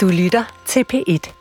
[0.00, 1.32] Du lytter til P1.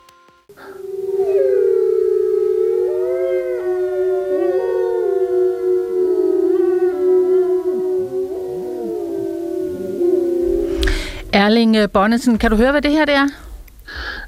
[11.34, 13.28] Erling Bonnesen, kan du høre, hvad det her det er?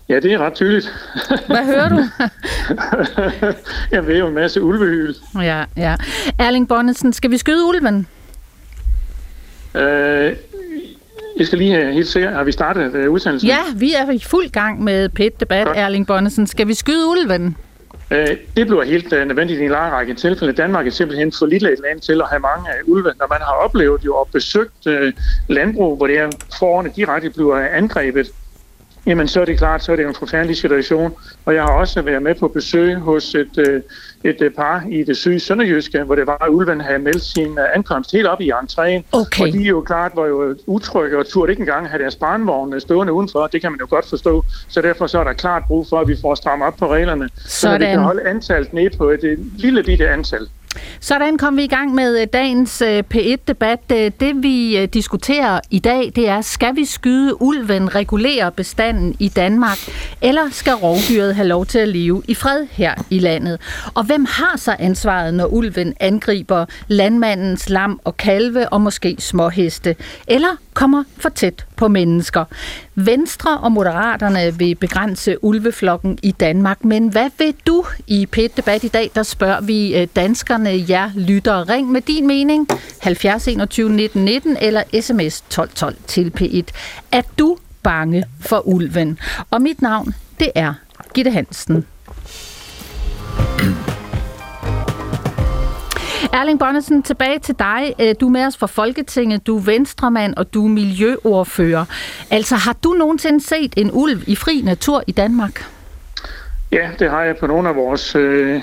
[0.10, 0.94] Ja, det er ret tydeligt.
[1.48, 2.04] Hvad hører du?
[3.96, 5.14] Jeg ved jo en masse ulvehyl.
[5.36, 5.96] Ja, ja.
[6.40, 8.08] Erling Bonnesen, skal vi skyde ulven?
[9.76, 10.36] Øh,
[11.42, 13.50] jeg skal lige helt sikkert, har vi startet uh, udsendelsen?
[13.50, 15.78] Ja, vi er i fuld gang med pet debat Godt.
[15.78, 16.48] Erling Bonnesen.
[16.48, 17.58] Skal vi skyde ulven?
[18.12, 18.28] Øh,
[18.58, 20.54] det bliver helt nødvendigt i en lang række tilfælde.
[20.54, 23.14] Danmark er simpelthen for lille et land til at have mange ulve.
[23.20, 24.88] Når man har oplevet jo og besøgt
[25.48, 28.32] landbrug, hvor det er forerne direkte bliver angrebet,
[29.06, 31.14] jamen så er det klart, så er det en forfærdelig situation.
[31.46, 33.82] Og jeg har også været med på besøg hos et, øh,
[34.24, 37.60] et øh, par i det syge Sønderjyske, hvor det var, at ulven havde meldt sin
[37.60, 39.04] øh, ankomst helt op i entréen.
[39.12, 39.48] Okay.
[39.48, 42.82] Og de jo klart var jo utrygge og turde ikke engang have deres barnvogn øh,
[42.82, 43.48] stående udenfor.
[43.48, 44.46] Det kan man jo godt forstå.
[44.68, 47.30] Så derfor så er der klart brug for, at vi får strammet op på reglerne,
[47.36, 50.48] så vi kan holde antallet ned på et, et lille bitte antal.
[51.00, 53.80] Sådan kom vi i gang med øh, dagens øh, P1-debat.
[53.92, 59.30] Øh, det vi diskuterer i dag, det er, skal vi skyde ulven, regulere bestanden i
[59.30, 59.78] Danmark,
[60.22, 63.62] eller skal rovdyret have lov til at leve i fred her i landet?
[63.94, 69.96] Og hvem har så ansvaret, når ulven angriber landmandens lam og kalve og måske småheste,
[70.28, 72.46] eller kommer for tæt på mennesker?
[72.96, 78.84] Venstre og Moderaterne vil begrænse ulveflokken i Danmark, men hvad vil du i pet debat
[78.84, 79.12] i dag?
[79.16, 81.70] Der spørger vi øh, danskerne, jer lytter.
[81.70, 82.68] Ring med din mening
[83.00, 86.74] 70 21 19 19 eller sms 12 12 til P1.
[87.12, 89.20] Er du bange for ulven?
[89.52, 90.74] Og mit navn, det er
[91.14, 91.86] Gitte Hansen.
[96.34, 97.94] Erling Bonnesen, tilbage til dig.
[98.00, 101.86] Øh, du er med os fra Folketinget, du er venstremand og du er miljøordfører.
[102.30, 105.66] Altså, har du nogensinde set en ulv i fri natur i Danmark?
[106.74, 108.62] Ja, det har jeg på nogle af vores øh,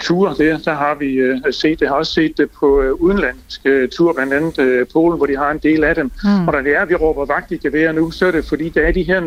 [0.00, 0.58] ture der.
[0.58, 1.80] Der har vi øh, set det.
[1.80, 5.26] Jeg har også set det på øh, udenlandske øh, ture, blandt andet øh, Polen, hvor
[5.26, 6.10] de har en del af dem.
[6.24, 6.48] Mm.
[6.48, 8.68] Og når det er, at vi råber vagt i gevær nu, så er det fordi,
[8.68, 9.20] der er de her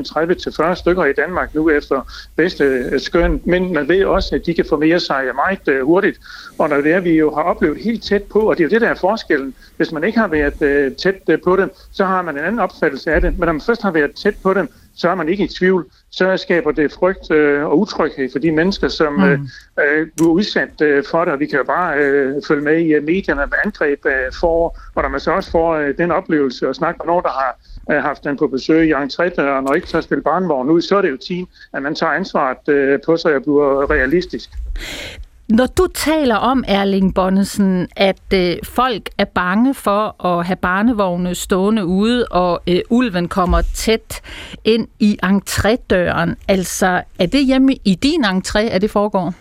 [0.71, 2.01] 30-40 stykker i Danmark nu efter
[2.35, 3.41] bedste øh, skøn.
[3.45, 6.19] Men man ved også, at de kan formere sig meget øh, hurtigt.
[6.57, 8.71] Og når det er, vi jo har oplevet helt tæt på, og det er jo
[8.71, 9.53] det, der er forskellen.
[9.77, 12.59] Hvis man ikke har været øh, tæt øh, på dem, så har man en anden
[12.59, 13.39] opfattelse af det.
[13.39, 15.85] Men når man først har været tæt på dem, så er man ikke i tvivl.
[16.09, 19.23] Så skaber det frygt øh, og utryghed for de mennesker, som mm.
[19.23, 19.39] øh,
[19.79, 21.33] øh, bliver udsat øh, for det.
[21.33, 24.77] Og vi kan jo bare øh, følge med i øh, medierne med angreb øh, for,
[24.95, 27.59] og når man så også får øh, den oplevelse og snakke med nogen, der har
[27.91, 31.01] øh, haft den på besøg i entrédøren og ikke tør spille barnvogn ud, så er
[31.01, 34.49] det jo tid, at man tager ansvaret øh, på sig og bliver realistisk.
[35.49, 41.35] Når du taler om, Erling Bonnesen, at øh, folk er bange for at have barnevogne
[41.35, 44.21] stående ude, og øh, ulven kommer tæt
[44.63, 49.33] ind i entrédøren, altså er det hjemme i din entré, at det foregår?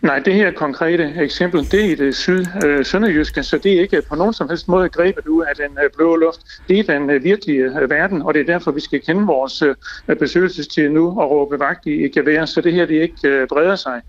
[0.00, 3.80] Nej, det her konkrete eksempel, det er i det syd øh, sønderjyske, så det er
[3.80, 6.40] ikke på nogen som helst måde grebet ud af den øh, blå luft.
[6.68, 9.62] Det er den øh, virkelige øh, verden, og det er derfor, vi skal kende vores
[9.62, 9.74] øh,
[10.18, 13.76] besøgelsestid nu og råbe vagt i, i gevær, så det her det ikke øh, breder
[13.76, 14.00] sig.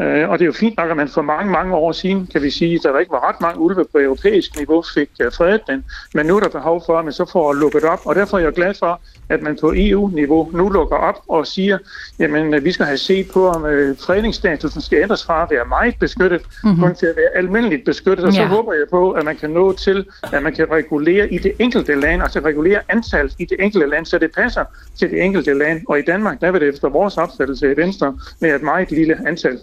[0.00, 2.42] Øh, og det er jo fint nok, at man for mange, mange år siden, kan
[2.42, 5.84] vi sige, der ikke var ret mange ulve på europæisk niveau, fik øh, fredet den,
[6.14, 8.42] men nu er der behov for, at man så får lukket op, og derfor er
[8.42, 9.00] jeg glad for,
[9.32, 11.78] at man på EU-niveau nu lukker op og siger,
[12.18, 15.64] jamen øh, vi skal have set på, om øh, fredningsstatusen skal ændres fra at være
[15.68, 16.80] meget beskyttet, mm-hmm.
[16.82, 18.24] kun til at være almindeligt beskyttet.
[18.26, 18.46] Og så Ja.
[18.48, 21.94] håber jeg på, at man kan nå til, at man kan regulere i det enkelte
[21.94, 24.64] land, altså regulere antallet i det enkelte land, så det passer
[24.98, 25.80] til det enkelte land.
[25.88, 29.18] Og i Danmark, der vil det efter vores opfattelse i Venstre være et meget lille
[29.28, 29.58] antal.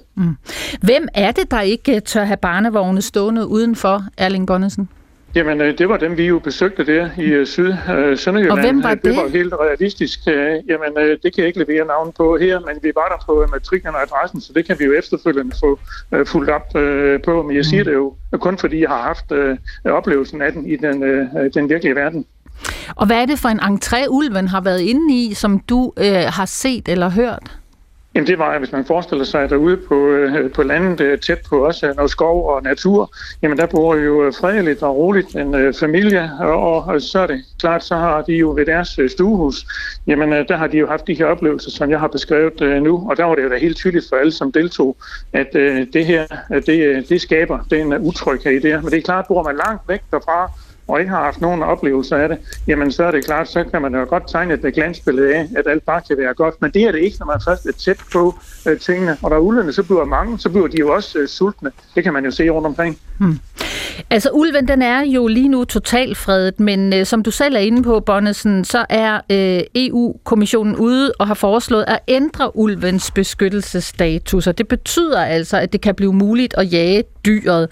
[0.81, 4.89] Hvem er det, der ikke øh, tør have barnevogne stående udenfor, Erling Bonnesen?
[5.35, 8.59] Jamen, øh, det var dem, vi jo besøgte der i øh, Syd øh, Sønderjylland.
[8.59, 9.15] Og hvem var Det det?
[9.15, 10.19] var helt realistisk.
[10.67, 13.95] Jamen, det kan jeg ikke levere navn på her, men vi var der på matriklen
[13.95, 15.79] og adressen, så det kan vi jo efterfølgende få
[16.25, 16.67] fuldt op
[17.25, 17.41] på.
[17.43, 19.31] Men jeg siger det jo kun fordi, jeg har haft
[19.85, 21.01] oplevelsen af den i den,
[21.53, 22.25] den virkelige verden.
[22.95, 26.05] Og hvad er det for en entré, ulven har været inde i, som du øh,
[26.27, 27.58] har set eller hørt?
[28.15, 31.65] Jamen det var, hvis man forestiller sig derude på, øh, på landet øh, tæt på
[31.65, 35.55] også øh, noget skov og natur, jamen der bor jo øh, fredeligt og roligt en
[35.55, 39.09] øh, familie, og, og så er det klart, så har de jo ved deres øh,
[39.09, 39.65] stuehus,
[40.07, 43.17] jamen der har de jo haft de her oplevelser, som jeg har beskrevet nu, og
[43.17, 44.97] der var det jo da helt tydeligt for alle, som deltog,
[45.33, 45.53] at
[45.93, 46.25] det her,
[46.65, 48.81] det, det skaber den utryghed i det her.
[48.81, 50.51] Men det er klart, bor man langt væk derfra,
[50.89, 52.37] og ikke har haft nogen oplevelser af det,
[52.67, 55.67] jamen så er det klart, så kan man jo godt tegne et glansbillede af, at
[55.67, 56.61] alt bare kan være godt.
[56.61, 58.35] Men det er det ikke, når man først er tæt på
[58.67, 59.17] øh, tingene.
[59.23, 61.71] Og der er ulvene, så bliver mange, så bliver de jo også øh, sultne.
[61.95, 62.99] Det kan man jo se rundt omkring.
[63.17, 63.39] Hmm.
[64.09, 67.59] Altså ulven, den er jo lige nu totalt fredet, men øh, som du selv er
[67.59, 74.47] inde på, Bonnesen, så er øh, EU-kommissionen ude og har foreslået at ændre ulvens beskyttelsesstatus,
[74.47, 77.69] og det betyder altså, at det kan blive muligt at jage dyret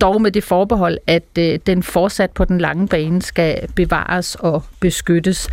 [0.00, 4.62] dog med det forbehold, at øh, den fortsat på den lange bane skal bevares og
[4.80, 5.48] beskyttes.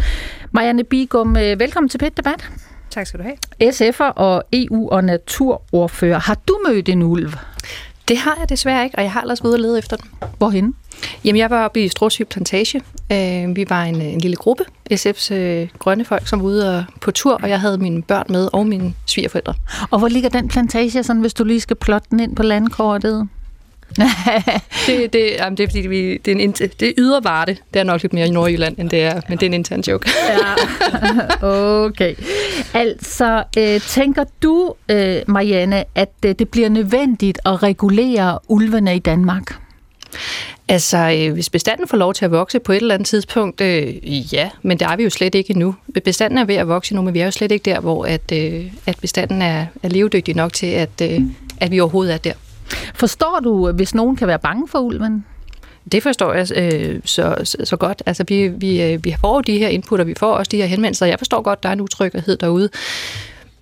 [0.52, 2.50] Marianne Bigum, øh, velkommen til Pet Debat.
[2.90, 3.38] Tak skal du have.
[3.74, 6.20] SF'er og EU- og naturordfører.
[6.20, 7.34] Har du mødt en ulv?
[8.08, 10.10] Det har jeg desværre ikke, og jeg har ellers været lede efter den.
[10.38, 10.76] Hvorhen?
[11.26, 12.82] Jamen, jeg var oppe i Stråsyg Plantage.
[13.12, 16.84] Øh, vi var en, en lille gruppe, SF's øh, grønne folk, som var ude og,
[17.02, 19.54] på tur, og jeg havde mine børn med og mine svigerforældre.
[19.92, 23.28] Og hvor ligger den plantage, sådan, hvis du lige skal plotte den ind på landkortet?
[24.88, 27.58] Det, det, jamen, det er fordi, vi, det er, en, det er ydervarte.
[27.74, 29.82] Det er nok lidt mere i Nordjylland, end det er, men det er en intern
[29.88, 30.10] joke.
[30.30, 32.16] ja, okay.
[32.74, 39.00] Altså, øh, tænker du, øh, Marianne, at øh, det bliver nødvendigt at regulere ulvene i
[39.00, 39.56] Danmark?
[40.70, 44.34] Altså, øh, hvis bestanden får lov til at vokse på et eller andet tidspunkt, øh,
[44.34, 45.76] ja, men der er vi jo slet ikke endnu.
[46.06, 48.32] Bestanden er ved at vokse nu, men vi er jo slet ikke der, hvor at,
[48.34, 51.22] øh, at bestanden er, er levedygtig nok til, at, øh,
[51.62, 52.34] at vi overhovedet er der.
[52.96, 55.26] Forstår du, øh, hvis nogen kan være bange for ulven?
[55.92, 58.04] Det forstår jeg øh, så, så, så godt.
[58.06, 60.66] Altså, vi, vi, øh, vi får de her input, og vi får også de her
[60.66, 61.06] henvendelser.
[61.06, 62.70] Jeg forstår godt, der er en utryghed derude.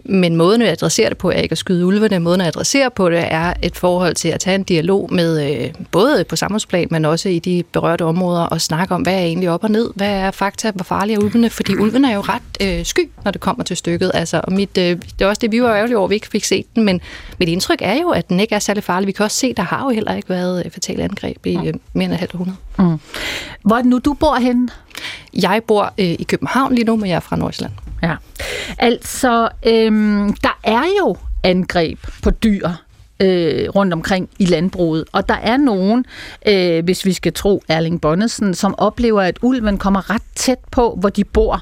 [0.06, 2.20] Men måden at adressere det på er ikke at skyde ulvene.
[2.20, 5.74] Måden at adressere på det er et forhold til at tage en dialog med øh,
[5.92, 9.50] både på samfundsplan, men også i de berørte områder og snakke om, hvad er egentlig
[9.50, 9.90] op og ned?
[9.96, 10.72] Hvad er fakta?
[10.72, 11.50] Hvor farlige er ulvene?
[11.50, 12.42] Fordi ulven er jo ret
[12.80, 14.12] øh, sky, når det kommer til stykket.
[14.14, 16.28] Altså, og mit, øh, det er også det, vi var ærgerlige over, at vi ikke
[16.28, 17.02] fik set den, men
[17.40, 19.08] mit indtryk er jo, at den ikke er særlig farlig.
[19.08, 21.74] Vi kan også se, at der har jo heller ikke været fatale angreb i øh,
[21.94, 22.58] mere end et halvt århundrede.
[22.80, 23.00] Mm.
[23.62, 24.70] Hvor er det nu, du bor henne?
[25.34, 27.74] Jeg bor øh, i København lige nu, men jeg er fra Nordsjælland.
[28.04, 28.16] Ja.
[28.78, 32.70] Altså, øhm, der er jo angreb på dyr
[33.20, 35.04] øh, rundt omkring i landbruget.
[35.12, 36.06] Og der er nogen,
[36.48, 40.98] øh, hvis vi skal tro Erling Bonnesen, som oplever, at ulven kommer ret tæt på,
[41.00, 41.62] hvor de bor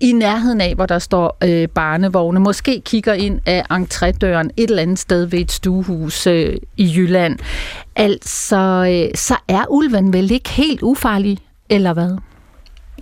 [0.00, 2.40] i nærheden af, hvor der står øh, barnevogne.
[2.40, 7.38] Måske kigger ind af entrédøren et eller andet sted ved et stuehus øh, i Jylland.
[7.96, 12.16] Altså, øh, så er ulven vel ikke helt ufarlig, eller hvad?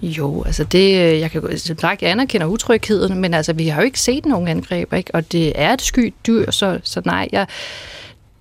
[0.02, 3.80] Jo, altså det, øh, jeg kan som sagt, jeg anerkender utrygheden, men altså vi har
[3.80, 5.14] jo ikke set nogen angreb, ikke?
[5.14, 7.46] og det er et sky dyr, så, så nej, jeg,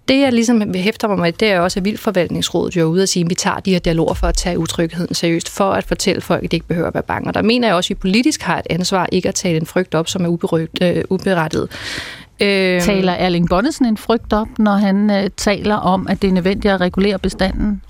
[0.08, 3.10] det jeg ligesom hæfter mig med, det er også, at Vildforvaltningsrådet jo er ude og
[3.10, 6.22] sige, at vi tager de her dialoger for at tage utrygheden seriøst, for at fortælle
[6.22, 7.30] folk, at de ikke behøver at være bange.
[7.30, 9.66] Og der mener jeg også, at vi politisk har et ansvar ikke at tale en
[9.66, 11.70] frygt op, som er uberøgt, øh, uberettiget.
[12.42, 16.32] Øh, taler Erling Bonnesen en frygt op, når han øh, taler om, at det er
[16.32, 17.82] nødvendigt at regulere bestanden?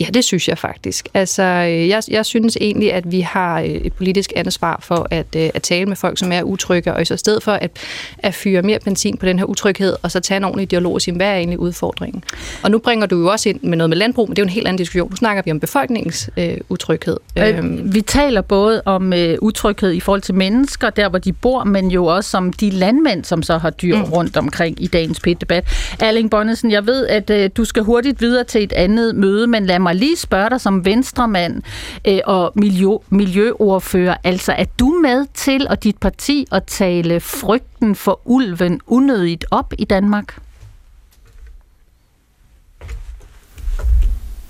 [0.00, 1.08] Ja, det synes jeg faktisk.
[1.14, 5.26] Altså, øh, jeg, jeg synes egentlig, at vi har øh, et politisk ansvar for at,
[5.36, 7.70] øh, at tale med folk, som er utrygge, og i så stedet for at,
[8.18, 11.00] at fyre mere benzin på den her utryghed, og så tage en ordentlig dialog og
[11.00, 12.24] sige, hvad er egentlig udfordringen?
[12.62, 14.46] Og nu bringer du jo også ind med noget med landbrug, men det er jo
[14.46, 15.10] en helt anden diskussion.
[15.10, 17.16] Nu snakker vi om befolkningens øh, utryghed.
[17.38, 21.64] Øh, vi taler både om øh, utryghed i forhold til mennesker, der hvor de bor,
[21.64, 24.02] men jo også om de landmænd, som så har dyr mm.
[24.02, 25.64] rundt omkring i dagens pæt-debat.
[26.00, 29.66] Erling Bonnesen, jeg ved, at øh, du skal hurtigt videre til et andet møde, men
[29.72, 31.62] lad mig lige spørge dig som venstremand
[32.08, 34.16] øh, og miljø, miljøordfører.
[34.24, 39.72] Altså, er du med til og dit parti at tale frygten for ulven unødigt op
[39.78, 40.38] i Danmark?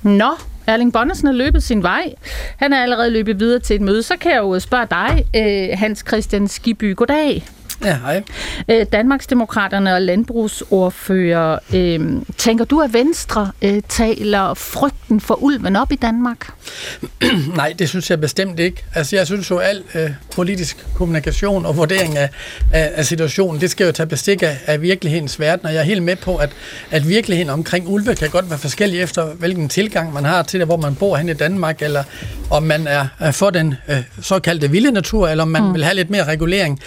[0.02, 0.30] Nå,
[0.66, 2.14] Erling Bonnesen har løbet sin vej.
[2.56, 4.02] Han er allerede løbet videre til et møde.
[4.02, 6.96] Så kan jeg jo spørge dig, øh, Hans Christian Skiby.
[6.96, 7.44] Goddag.
[7.84, 8.22] Ja, hej.
[8.69, 12.01] Øh, Danmarksdemokraterne og landbrugsordfører, øh,
[12.39, 16.53] tænker du, at Venstre øh, taler frygten for ulven op i Danmark?
[17.56, 18.84] Nej, det synes jeg bestemt ikke.
[18.94, 22.29] Altså, jeg synes jo, al øh, politisk kommunikation og vurdering af,
[22.72, 25.84] af, af situationen, det skal jo tage bestik af, af virkelighedens verden, og jeg er
[25.84, 26.51] helt med på, at,
[26.91, 30.69] at virkeligheden omkring ulve kan godt være forskellig efter, hvilken tilgang man har til det,
[30.69, 32.05] hvor man bor hen i Danmark, eller
[32.51, 35.74] om man er for den øh, såkaldte vilde natur, eller om man mm.
[35.74, 36.81] vil have lidt mere regulering.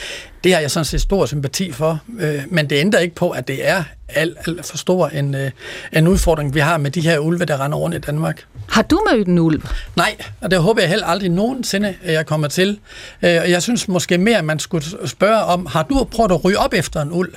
[0.46, 3.48] Det har jeg sådan set stor sympati for, øh, men det ændrer ikke på, at
[3.48, 5.52] det er alt, alt for stor en, øh,
[5.94, 8.46] en udfordring, vi har med de her ulve, der render rundt i Danmark.
[8.70, 9.64] Har du mødt en ulv?
[9.96, 12.80] Nej, og det håber jeg heller aldrig nogensinde, at jeg kommer til.
[13.22, 16.46] Øh, og jeg synes måske mere, at man skulle spørge om, har du prøvet at
[16.46, 17.36] ryge op efter en ulv?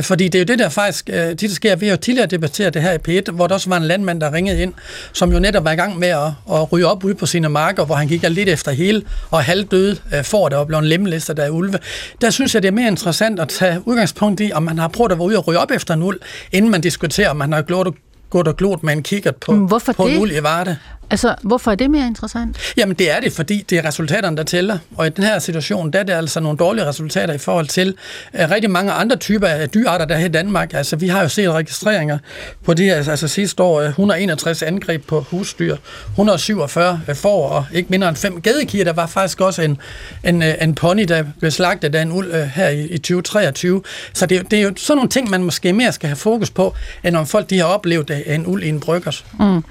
[0.00, 1.76] Fordi det er jo det, der faktisk øh, tit sker.
[1.76, 4.20] Vi har jo tidligere debatteret det her i P1, hvor der også var en landmand,
[4.20, 4.72] der ringede ind,
[5.12, 7.84] som jo netop var i gang med at, at ryge op ude på sine marker,
[7.84, 11.34] hvor han gik lidt efter hele og halvdøde øh, får der og blev en lemlæster
[11.34, 11.78] der er ulve.
[12.20, 15.12] Der synes jeg, det er mere interessant at tage udgangspunkt i, om man har prøvet
[15.12, 16.18] at være ude og ryge op efter en ulv,
[16.52, 17.88] inden man diskuterer, om man har gjort,
[18.30, 20.14] gået og glot med en kikkert på, Hvorfor på det?
[20.16, 20.76] en ulv i Varde.
[21.10, 22.58] Altså, hvorfor er det mere interessant?
[22.76, 24.78] Jamen, det er det, fordi det er resultaterne, der tæller.
[24.96, 27.94] Og i den her situation, der er det altså nogle dårlige resultater i forhold til
[28.34, 30.74] uh, rigtig mange andre typer af dyrearter, der er her i Danmark.
[30.74, 32.18] Altså, vi har jo set registreringer
[32.64, 35.76] på det her, altså sidste år, 161 angreb på husdyr,
[36.08, 38.84] 147 får, og ikke mindre end fem gadekier.
[38.84, 39.78] Der var faktisk også en,
[40.24, 43.82] en, en pony, der blev slagtet af en uld uh, her i, i 2023.
[44.12, 46.74] Så det, det er jo sådan nogle ting, man måske mere skal have fokus på,
[47.04, 49.24] end om folk de har oplevet en uld i en bryggers.
[49.40, 49.64] Mm.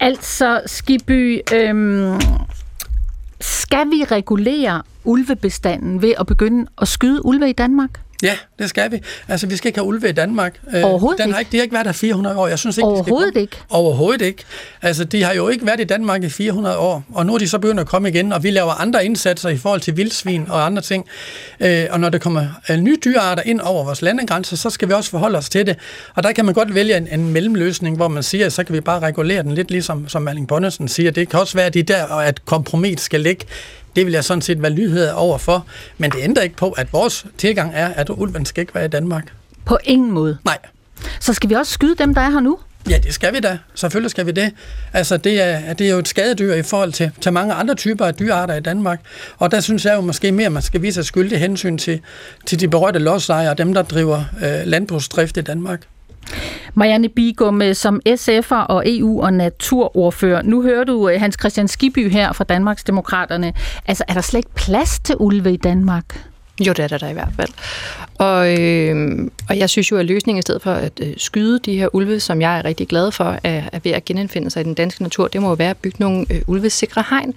[0.00, 2.20] Altså, Skiby, øhm,
[3.40, 8.01] skal vi regulere ulvebestanden ved at begynde at skyde ulve i Danmark?
[8.22, 9.00] Ja, det skal vi.
[9.28, 10.60] Altså, vi skal ikke have ulve i Danmark.
[10.74, 12.48] Øh, Overhovedet Den har ikke, de har ikke været der 400 år.
[12.48, 13.56] Jeg synes ikke, Overhovedet de ikke?
[13.70, 14.44] Overhovedet ikke.
[14.82, 17.48] Altså, de har jo ikke været i Danmark i 400 år, og nu er de
[17.48, 20.66] så begyndt at komme igen, og vi laver andre indsatser i forhold til vildsvin og
[20.66, 21.06] andre ting.
[21.60, 24.92] Øh, og når der kommer øh, nye dyrearter ind over vores landegrænser, så skal vi
[24.94, 25.76] også forholde os til det.
[26.14, 28.74] Og der kan man godt vælge en, en mellemløsning, hvor man siger, at så kan
[28.74, 31.10] vi bare regulere den lidt ligesom som Malling Bonnesen siger.
[31.10, 33.44] Det kan også være, at de der, at kompromis skal ligge
[33.96, 35.66] det vil jeg sådan set være lydhed over for,
[35.98, 38.88] men det ændrer ikke på, at vores tilgang er, at ulven skal ikke være i
[38.88, 39.32] Danmark.
[39.64, 40.38] På ingen måde?
[40.44, 40.58] Nej.
[41.20, 42.58] Så skal vi også skyde dem, der er her nu?
[42.90, 43.58] Ja, det skal vi da.
[43.74, 44.52] Selvfølgelig skal vi det.
[44.92, 48.06] Altså, det er, det er jo et skadedyr i forhold til, til mange andre typer
[48.06, 49.00] af dyrearter i Danmark.
[49.38, 52.00] Og der synes jeg jo måske mere, at man skal vise skyldig hensyn til,
[52.46, 55.80] til de berørte lodsejere og dem, der driver øh, landbrugsdrift i Danmark.
[56.74, 60.42] Marianne Bigum øh, som SF'er og EU- og naturordfører.
[60.42, 63.52] Nu hører du øh, Hans Christian Skiby her fra Danmarks Demokraterne.
[63.86, 66.28] Altså, er der slet ikke plads til ulve i Danmark?
[66.60, 67.48] Jo, det er der, der i hvert fald.
[68.18, 71.76] Og, øh, og jeg synes jo, at løsningen i stedet for at øh, skyde de
[71.78, 74.64] her ulve, som jeg er rigtig glad for, er, er ved at genindfinde sig i
[74.64, 77.34] den danske natur, det må jo være at bygge nogle øh, ulvesikre hegn.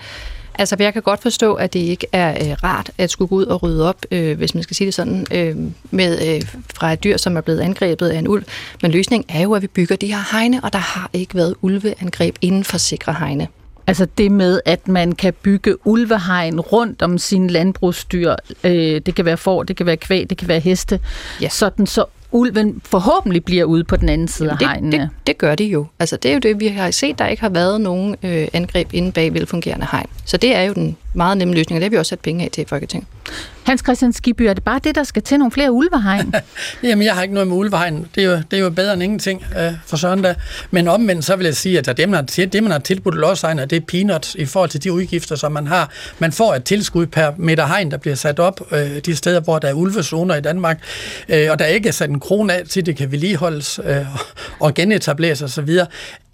[0.59, 3.45] Altså, jeg kan godt forstå, at det ikke er øh, rart at skulle gå ud
[3.45, 5.55] og rydde op, øh, hvis man skal sige det sådan, øh,
[5.91, 6.41] med, øh,
[6.75, 8.43] fra et dyr, som er blevet angrebet af en ulv.
[8.81, 11.55] Men løsningen er jo, at vi bygger de her hegne, og der har ikke været
[11.61, 13.47] ulveangreb inden for sikre hegne.
[13.87, 18.35] Altså det med, at man kan bygge ulvehegn rundt om sine landbrugsdyr.
[18.63, 20.99] Øh, det kan være får, det kan være kvæg, det kan være heste.
[21.41, 21.49] Ja.
[21.49, 24.97] Sådan så ulven forhåbentlig bliver ude på den anden side af hegnene.
[24.97, 25.85] Det, det gør de jo.
[25.99, 28.93] Altså, det er jo det, vi har set, der ikke har været nogen øh, angreb
[28.93, 30.05] inde bag velfungerende hegn.
[30.25, 32.45] Så det er jo den meget nemme løsning, og det har vi også sat penge
[32.45, 33.07] af til i Folketinget.
[33.65, 36.33] Hans Christian Skiby, er det bare det, der skal til nogle flere ulvehegn?
[36.83, 38.07] Jamen, jeg har ikke noget med ulvehegn.
[38.15, 40.35] Det er jo, det er jo bedre end ingenting øh, for søndag.
[40.71, 43.65] Men omvendt, så vil jeg sige, at det, man har, det, man har tilbudt lodsejerne,
[43.65, 45.91] det er peanuts i forhold til de udgifter, som man har.
[46.19, 49.59] Man får et tilskud per meter hegn, der bliver sat op øh, de steder, hvor
[49.59, 50.79] der er ulvezoner i Danmark,
[51.29, 54.05] øh, og der er ikke sat en krone af til, det kan vedligeholdes øh,
[54.59, 55.69] og genetableres osv.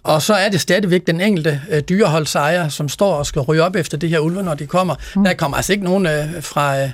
[0.04, 3.76] Og så er det stadigvæk den enkelte øh, dyreholdsejer, som står og skal ryge op
[3.76, 4.94] efter det her ulve, når de kommer.
[5.16, 5.24] Mm.
[5.24, 6.88] Der kommer altså ikke nogen øh, fra øh,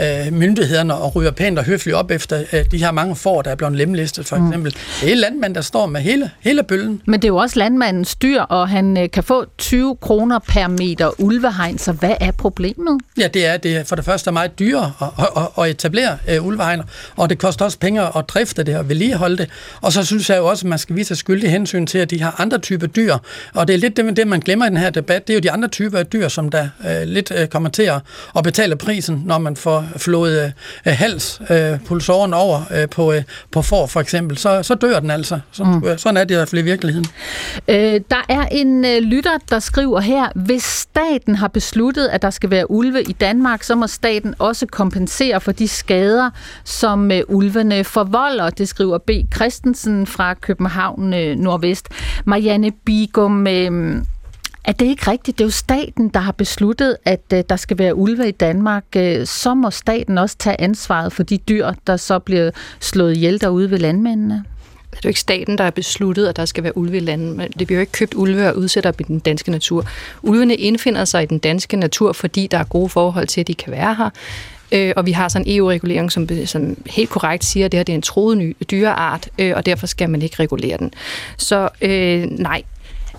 [0.00, 3.50] øh, myndighederne og ryger pænt og høfligt op efter øh, de her mange får, der
[3.50, 4.46] er blevet lemlistet, for mm.
[4.46, 4.74] eksempel.
[4.76, 5.06] Mm.
[5.06, 7.02] Det er landmand, der står med hele, hele bølgen.
[7.06, 10.68] Men det er jo også landmandens dyr, og han øh, kan få 20 kroner per
[10.68, 13.00] meter ulvehegn, så hvad er problemet?
[13.18, 16.46] Ja, det er, det er for det første meget dyrere at, at, at etablere øh,
[16.46, 16.82] ulvehegn,
[17.16, 19.50] og det koster også penge at drifte det og vedligeholde det.
[19.80, 22.22] Og så synes jeg jo også, at man skal vise skyldig hensyn til, at de
[22.22, 23.16] har andre typer dyr,
[23.54, 25.40] og det er lidt det, det man glemmer i den her debat, det er jo
[25.40, 28.00] de andre typer af dyr, som der øh, lidt øh, kommer til at,
[28.36, 30.52] at betale prisen, når man får flået
[30.86, 31.78] øh, hals, øh,
[32.32, 35.40] over øh, på, øh, på for for eksempel, så, så dør den altså.
[35.52, 35.84] Så, mm.
[35.88, 37.06] Øh, sådan er det i hvert fald i virkeligheden.
[37.68, 42.30] Øh, der er en øh, lytter, der skriver her, hvis staten har besluttet, at der
[42.30, 46.30] skal være ulve i Danmark, så må staten også kompensere for de skader,
[46.64, 48.50] som øh, ulvene forvolder.
[48.50, 49.10] Det skriver B.
[49.34, 51.88] Christensen fra København øh, Nordvest.
[52.42, 54.02] Marianne Bigum, øh,
[54.64, 55.38] er det ikke rigtigt?
[55.38, 58.84] Det er jo staten, der har besluttet, at øh, der skal være ulve i Danmark.
[58.96, 63.40] Øh, så må staten også tage ansvaret for de dyr, der så bliver slået ihjel
[63.40, 64.44] derude ved landmændene.
[64.90, 67.58] Det er jo ikke staten, der har besluttet, at der skal være ulve i landet.
[67.58, 69.86] Det bliver jo ikke købt ulve og udsætter i den danske natur.
[70.22, 73.54] Ulvene indfinder sig i den danske natur, fordi der er gode forhold til, at de
[73.54, 74.10] kan være her.
[74.72, 77.84] Øh, og vi har sådan en EU-regulering, som, som helt korrekt siger, at det her
[77.84, 80.92] det er en troet ny dyreart, øh, og derfor skal man ikke regulere den.
[81.36, 82.62] Så øh, nej.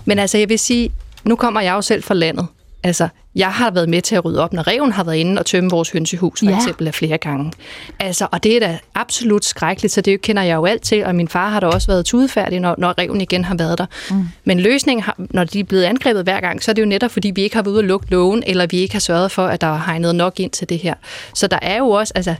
[0.04, 0.92] Men altså, jeg vil sige,
[1.24, 2.46] nu kommer jeg jo selv fra landet.
[2.84, 5.46] Altså, jeg har været med til at rydde op, når reven har været inde og
[5.46, 6.56] tømme vores hønsehus, for ja.
[6.56, 7.52] eksempel, af flere gange.
[7.98, 11.14] Altså, og det er da absolut skrækkeligt, så det kender jeg jo alt til, og
[11.14, 13.86] min far har da også været tudefærdig, når, når reven igen har været der.
[14.10, 14.28] Mm.
[14.44, 17.10] Men løsningen, har, når de er blevet angrebet hver gang, så er det jo netop,
[17.10, 19.46] fordi vi ikke har været ude at lukke lågen, eller vi ikke har sørget for,
[19.46, 20.94] at der er hegnet nok ind til det her.
[21.34, 22.34] Så der er jo også, altså,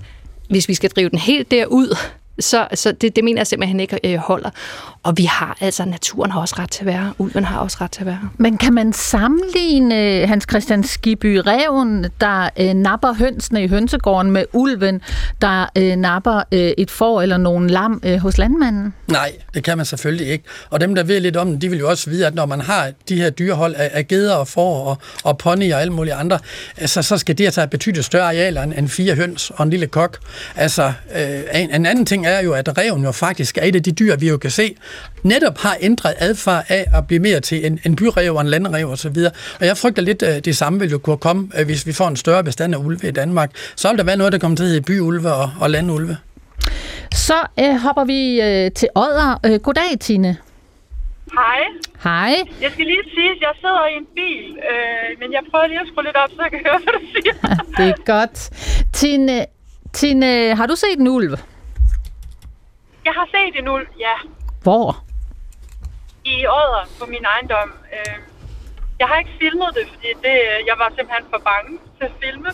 [0.50, 1.96] hvis vi skal drive den helt derud,
[2.38, 4.50] så, så det, det mener jeg simpelthen ikke øh, holder.
[5.04, 7.90] Og vi har, altså naturen har også ret til at være, ulven har også ret
[7.90, 8.20] til at være.
[8.38, 14.44] Men kan man sammenligne Hans Christian Skiby reven, der øh, napper hønsene i hønsegården med
[14.52, 15.00] ulven,
[15.42, 18.94] der øh, napper øh, et får eller nogle lam øh, hos landmanden?
[19.08, 20.44] Nej, det kan man selvfølgelig ikke.
[20.70, 22.60] Og dem, der ved lidt om det, de vil jo også vide, at når man
[22.60, 26.14] har de her dyrehold af, af geder og får og, og pony og alle mulige
[26.14, 26.38] andre,
[26.76, 29.70] altså, så skal det altså have betydeligt større arealer end, end fire høns og en
[29.70, 30.18] lille kok.
[30.56, 33.82] Altså, øh, en, en anden ting er jo, at reven jo faktisk er et af
[33.82, 34.74] de dyr, vi jo kan se,
[35.22, 38.90] netop har ændret adfærd af at blive mere til en, en byrev og en landrev
[38.90, 39.08] osv.
[39.08, 41.92] Og, og jeg frygter lidt, at det samme vil jo kunne komme, øh, hvis vi
[41.92, 43.50] får en større bestand af ulve i Danmark.
[43.76, 46.16] Så vil der være noget, der kommer til at hedde byulve og, og landulve.
[47.12, 49.40] Så øh, hopper vi øh, til Odder.
[49.46, 50.36] Øh, goddag, Tine.
[51.32, 51.60] Hej.
[52.04, 52.34] Hej.
[52.60, 55.80] Jeg skal lige sige, at jeg sidder i en bil, øh, men jeg prøver lige
[55.80, 57.34] at skrue lidt op, så jeg kan høre, hvad du siger.
[57.78, 58.36] det er godt.
[58.92, 59.46] Tine,
[59.92, 61.32] Tine, har du set en ulv?
[63.04, 64.16] Jeg har set en ulv, ja.
[64.66, 64.88] Hvor?
[66.24, 67.70] I Odder på min ejendom.
[67.96, 68.18] Øh,
[69.00, 70.36] jeg har ikke filmet det, fordi det,
[70.68, 72.50] jeg var simpelthen for bange til at filme.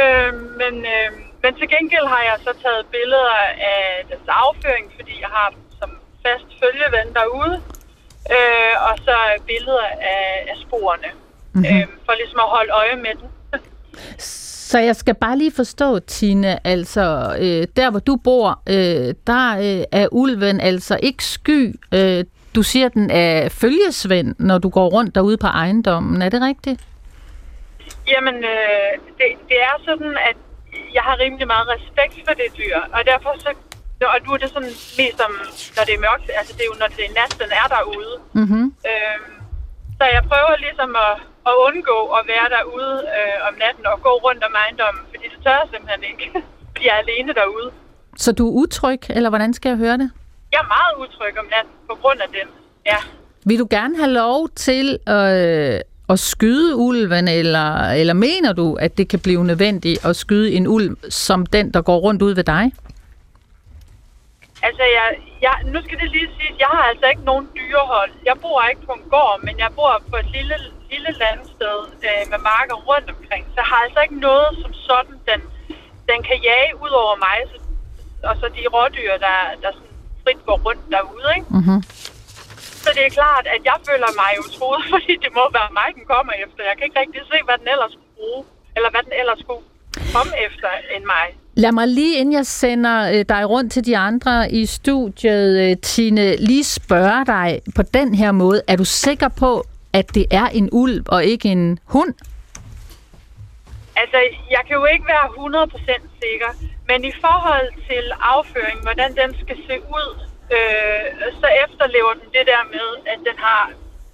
[0.00, 1.08] Øh, men, øh,
[1.42, 3.36] men til gengæld har jeg så taget billeder
[3.74, 5.48] af dens afføring, fordi jeg har
[5.80, 5.90] som
[6.24, 7.56] fast følgeven derude.
[8.34, 9.16] Øh, og så
[9.50, 11.10] billeder af, af sporene,
[11.52, 11.76] mm-hmm.
[11.76, 13.28] øh, for ligesom at holde øje med den.
[14.72, 17.04] Så jeg skal bare lige forstå, Tine, altså
[17.44, 21.74] øh, der hvor du bor, øh, der øh, er ulven altså ikke sky.
[21.94, 22.24] Øh,
[22.54, 26.22] du siger, den er følgesvend, når du går rundt derude på ejendommen.
[26.22, 26.80] Er det rigtigt?
[28.12, 30.36] Jamen, øh, det, det er sådan, at
[30.96, 33.50] jeg har rimelig meget respekt for det dyr, og derfor så
[34.14, 35.32] og nu er det sådan mest om,
[35.76, 38.14] når det er mørkt, altså det er jo, når det er nat, den er derude.
[38.40, 38.66] Mm-hmm.
[38.90, 39.32] Øhm,
[39.98, 41.14] så jeg prøver ligesom at,
[41.48, 45.38] at undgå at være derude øh, om natten og gå rundt om ejendommen, fordi det
[45.44, 46.26] tør jeg simpelthen ikke.
[46.86, 47.68] jeg er alene derude.
[48.16, 50.10] Så du er utryg, eller hvordan skal jeg høre det?
[50.52, 52.48] Jeg er meget utryg om natten på grund af den,
[52.86, 53.00] ja.
[53.44, 57.68] Vil du gerne have lov til øh, at skyde ulven, eller,
[58.00, 61.82] eller mener du, at det kan blive nødvendigt at skyde en ulv som den, der
[61.82, 62.72] går rundt ud ved dig?
[64.62, 65.06] Altså, jeg,
[65.46, 68.10] jeg, nu skal det lige sige, jeg har altså ikke nogen dyrehold.
[68.24, 70.56] Jeg bor ikke på en gård, men jeg bor på et lille,
[70.92, 73.42] lille landsted øh, med marker rundt omkring.
[73.52, 75.40] Så jeg har altså ikke noget som sådan, den,
[76.10, 77.36] den kan jage ud over mig.
[77.50, 77.56] Så,
[78.30, 81.48] og så de rådyr, der, der sådan frit går rundt derude, ikke?
[81.56, 81.80] Mm-hmm.
[82.84, 85.88] Så det er klart, at jeg føler mig jo troet, fordi det må være mig,
[85.98, 86.60] den kommer efter.
[86.70, 88.42] Jeg kan ikke rigtig se, hvad den ellers skulle bruge,
[88.76, 89.64] eller hvad den ellers skulle
[90.14, 91.26] komme efter end mig.
[91.54, 95.76] Lad mig lige, inden jeg sender øh, dig rundt til de andre i studiet, øh,
[95.76, 98.62] Tine, lige spørge dig på den her måde.
[98.68, 102.14] Er du sikker på, at det er en ulv og ikke en hund?
[103.96, 104.18] Altså,
[104.50, 106.50] jeg kan jo ikke være 100% sikker,
[106.88, 110.08] men i forhold til afføring, hvordan den skal se ud,
[110.56, 111.04] øh,
[111.40, 113.62] så efterlever den det der med, at den har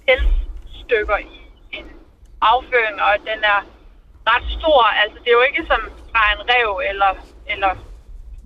[0.07, 1.39] pelsstykker i
[1.77, 1.85] en
[2.41, 3.59] afføring, og at den er
[4.31, 4.81] ret stor.
[5.01, 7.11] Altså, det er jo ikke som fra en rev eller,
[7.53, 7.71] eller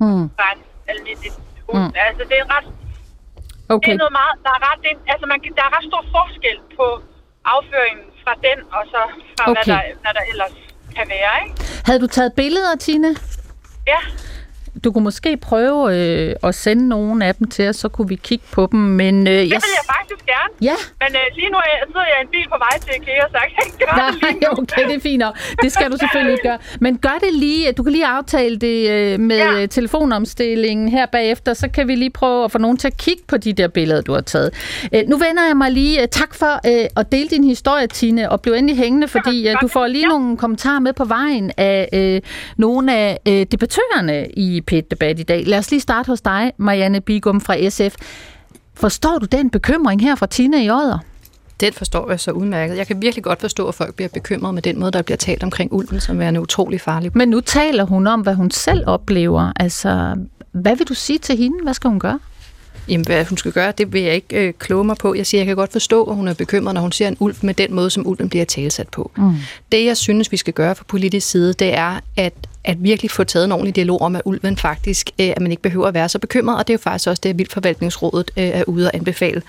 [0.02, 0.26] hmm.
[0.36, 1.32] fra en almindelig
[1.68, 1.84] hund.
[1.88, 2.06] Mm.
[2.08, 2.68] Altså, det er ret...
[3.74, 3.92] Okay.
[3.92, 4.34] Det er noget meget...
[4.46, 6.88] Der er, ret, det, altså, man, der er ret stor forskel på
[7.46, 9.02] afføringen fra den, og så
[9.38, 9.64] fra okay.
[9.66, 10.56] hvad, der, hvad der ellers
[10.96, 11.56] kan være, ikke?
[11.86, 13.16] Havde du taget billeder, Tine?
[13.88, 14.00] Ja
[14.84, 18.16] du kunne måske prøve øh, at sende nogle af dem til os, så kunne vi
[18.16, 18.80] kigge på dem.
[18.80, 19.44] Men, øh, det jeg...
[19.44, 20.54] vil jeg faktisk gerne.
[20.62, 20.76] Ja.
[21.02, 23.38] Men øh, lige nu jeg, sidder jeg i en bil på vej til IKEA, så
[23.44, 24.62] jeg kan ikke gøre Nej, det lige nu.
[24.62, 25.24] okay, det er fint.
[25.62, 26.58] Det skal du selvfølgelig gøre.
[26.80, 27.72] Men gør det lige.
[27.72, 29.62] Du kan lige aftale det øh, med ja.
[29.62, 33.24] Øh, telefonomstillingen her bagefter, så kan vi lige prøve at få nogen til at kigge
[33.28, 34.54] på de der billeder, du har taget.
[34.94, 36.02] Øh, nu vender jeg mig lige.
[36.02, 39.56] Øh, tak for øh, at dele din historie, Tine, og bliv endelig hængende, fordi øh,
[39.62, 40.08] du får lige ja.
[40.08, 42.22] nogle kommentarer med på vejen af øh,
[42.58, 45.44] nogle af øh, debattørerne i p P1-debat i dag.
[45.48, 47.96] Lad os lige starte hos dig, Marianne Bigum fra SF.
[48.74, 50.98] Forstår du den bekymring her fra Tina i Odder?
[51.60, 52.78] Den forstår jeg så udmærket.
[52.78, 55.44] Jeg kan virkelig godt forstå, at folk bliver bekymrede med den måde, der bliver talt
[55.44, 57.12] omkring ulven, som er en utrolig farlig.
[57.16, 59.52] Men nu taler hun om, hvad hun selv oplever.
[59.56, 60.16] Altså,
[60.52, 61.64] hvad vil du sige til hende?
[61.64, 62.20] Hvad skal hun gøre?
[62.90, 65.14] Jamen, hvad hun skal gøre, det vil jeg ikke øh, kloge mig på.
[65.14, 67.36] Jeg siger, jeg kan godt forstå, at hun er bekymret, når hun ser en ulv
[67.42, 69.12] med den måde, som ulven bliver talsat på.
[69.18, 69.34] Mm.
[69.72, 72.34] Det, jeg synes, vi skal gøre fra politisk side, det er, at
[72.64, 75.64] at virkelig få taget en ordentlig dialog om, at ulven faktisk, øh, at man ikke
[75.64, 78.44] behøver at være så bekymret, og det er jo faktisk også det, at Vildforvaltningsrådet øh,
[78.44, 79.42] er ude og anbefale.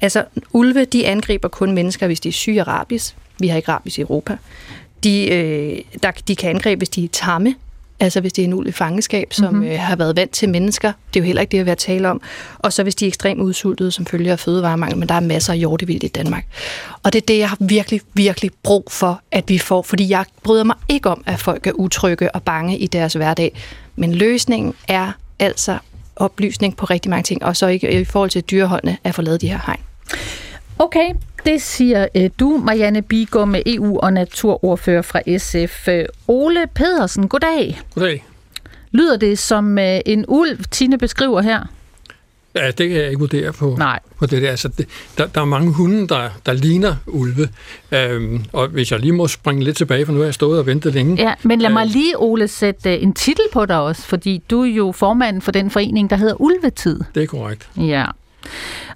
[0.00, 3.16] Altså, ulve, de angriber kun mennesker, hvis de er syge af rabies.
[3.38, 4.36] Vi har ikke rabies i Europa.
[5.04, 7.54] De, øh, der, de kan angribe, hvis de er tamme,
[8.00, 9.70] Altså hvis det er en ulv i fangeskab, som mm-hmm.
[9.70, 10.92] øh, har været vant til mennesker.
[11.14, 12.20] Det er jo heller ikke det, vil tale om.
[12.58, 15.52] Og så hvis de er ekstremt udsultede, som følger af fødevaremangel, men der er masser
[15.52, 16.46] af hjortevildt i Danmark.
[17.02, 19.82] Og det er det, jeg har virkelig, virkelig brug for, at vi får.
[19.82, 23.60] Fordi jeg bryder mig ikke om, at folk er utrygge og bange i deres hverdag.
[23.96, 25.78] Men løsningen er altså
[26.16, 29.40] oplysning på rigtig mange ting, og så ikke i forhold til dyreholdene at få lavet
[29.40, 29.80] de her hegn.
[30.78, 31.10] Okay,
[31.46, 35.88] det siger øh, du, Marianne Bigum, med EU- og naturordfører fra SF.
[35.88, 37.80] Øh, Ole Pedersen, goddag.
[37.94, 38.24] Goddag.
[38.92, 41.60] Lyder det som øh, en ulv, Tine beskriver her?
[42.54, 43.98] Ja, det kan jeg ikke vurdere på, Nej.
[44.18, 44.50] på det der.
[44.50, 44.86] Altså, det,
[45.18, 45.26] der.
[45.26, 47.48] Der er mange hunde, der, der ligner ulve.
[47.92, 50.66] Øhm, og hvis jeg lige må springe lidt tilbage, for nu har jeg stået og
[50.66, 51.22] ventet længe.
[51.22, 51.90] Ja, men lad mig Øh.
[51.92, 55.70] lige, Ole, sætte en titel på dig også, fordi du er jo formanden for den
[55.70, 57.00] forening, der hedder Ulvetid.
[57.14, 57.68] Det er korrekt.
[57.76, 58.04] Ja.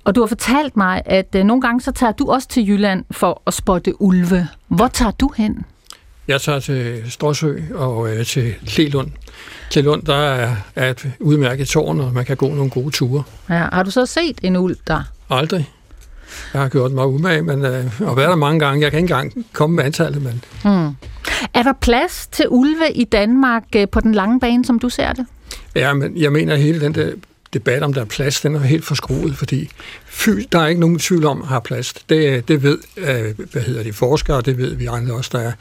[0.04, 3.04] Og du har fortalt mig, at øh, nogle gange så tager du også til Jylland
[3.10, 4.48] for at spotte ulve.
[4.68, 5.64] Hvor tager du hen?
[6.28, 9.10] Jeg tager til Stråsø og øh, til Klelund.
[9.70, 13.22] Klelund, der er, er et udmærket tårn, og man kan gå nogle gode ture.
[13.50, 15.02] Ja, har du så set en ulv der?
[15.30, 15.70] Aldrig.
[16.52, 18.82] Jeg har gjort mig umage, men øh, og været der mange gange.
[18.82, 20.96] Jeg kan ikke engang komme med antallet, men Hmm.
[21.54, 25.12] Er der plads til ulve i Danmark øh, på den lange bane, som du ser
[25.12, 25.26] det?
[25.74, 27.12] Ja, men jeg mener, at hele den der
[27.54, 29.70] debat om, der er plads, den er helt forskruet, fordi
[30.06, 31.92] fy, der er ikke nogen tvivl om, at har plads.
[32.08, 35.52] Det, det ved, øh, hvad hedder de, forskere, det ved vi andre også, der er.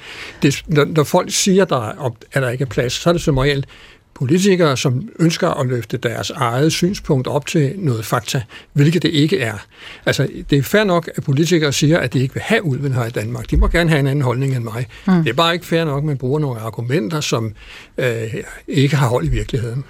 [0.42, 3.22] Det, når, når folk siger, der er, at der ikke er plads, så er det
[3.22, 3.66] som regel
[4.14, 8.42] politikere, som ønsker at løfte deres eget synspunkt op til noget fakta,
[8.74, 9.66] hvilket det ikke er.
[10.06, 13.06] Altså, det er fair nok, at politikere siger, at de ikke vil have ulven her
[13.06, 13.52] i Danmark.
[13.52, 14.88] De må gerne have en anden holdning end mig.
[15.08, 15.24] Mm.
[15.24, 17.54] Det er bare ikke fair nok, at man bruger nogle argumenter, som
[17.98, 18.34] øh,
[18.68, 19.84] ikke har hold i virkeligheden.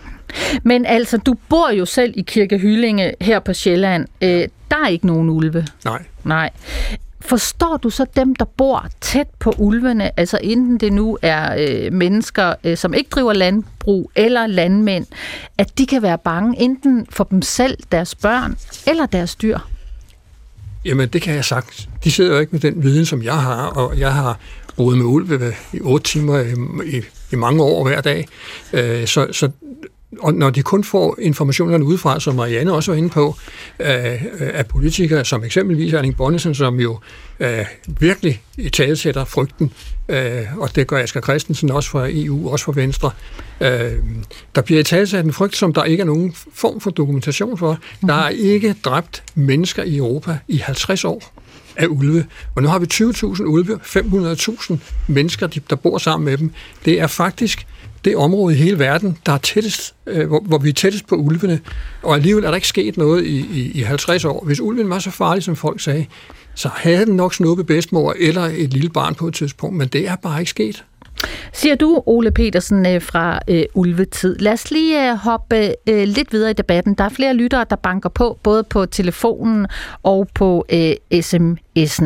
[0.64, 4.08] Men altså, du bor jo selv i Kirke Hyllinge her på Sjælland.
[4.22, 5.68] Øh, der er ikke nogen ulve.
[5.86, 6.04] Nej.
[6.24, 6.50] Nej.
[7.26, 11.94] Forstår du så dem, der bor tæt på ulvene, altså enten det nu er øh,
[11.94, 15.06] mennesker, øh, som ikke driver landbrug, eller landmænd,
[15.58, 18.58] at de kan være bange enten for dem selv, deres børn
[18.88, 19.58] eller deres dyr?
[20.86, 21.90] Jamen, det kan jeg sagt.
[22.04, 24.40] De sidder jo ikke med den viden, som jeg har, og jeg har
[24.78, 26.52] boet med ulve i otte timer i,
[26.98, 28.28] i, i mange år hver dag.
[28.74, 29.52] Øh, så, så
[30.20, 33.36] og når de kun får informationerne udefra, som Marianne også var inde på,
[33.80, 37.00] øh, af politikere, som eksempelvis Erling Bonnesen, som jo
[37.40, 37.66] øh,
[38.00, 39.72] virkelig i talesætter frygten,
[40.10, 43.12] øh, og det gør Asger Christensen også fra EU, også fra Venstre.
[43.62, 43.92] Øh,
[44.56, 47.80] der bliver i talesat en frygt, som der ikke er nogen form for dokumentation for.
[48.02, 51.34] Der er ikke dræbt mennesker i Europa i 50 år
[51.76, 52.26] af ulve.
[52.56, 56.52] Og nu har vi 20.000 ulve, 500.000 mennesker, der bor sammen med dem.
[56.86, 57.68] Det er faktisk
[58.06, 61.16] det område i hele verden, der er tættest, øh, hvor, hvor vi er tættest på
[61.16, 61.60] ulvene.
[62.04, 64.44] Og alligevel er der ikke sket noget i, i, i 50 år.
[64.46, 66.06] Hvis ulven var så farlig, som folk sagde,
[66.56, 70.08] så havde den nok snuppet bedstmor eller et lille barn på et tidspunkt, men det
[70.08, 70.84] er bare ikke sket.
[71.54, 74.36] Siger du, Ole Petersen øh, fra øh, Ulvetid.
[74.36, 76.94] Lad os lige øh, hoppe øh, lidt videre i debatten.
[76.94, 79.68] Der er flere lyttere, der banker på, både på telefonen
[80.04, 82.06] og på øh, sms'en.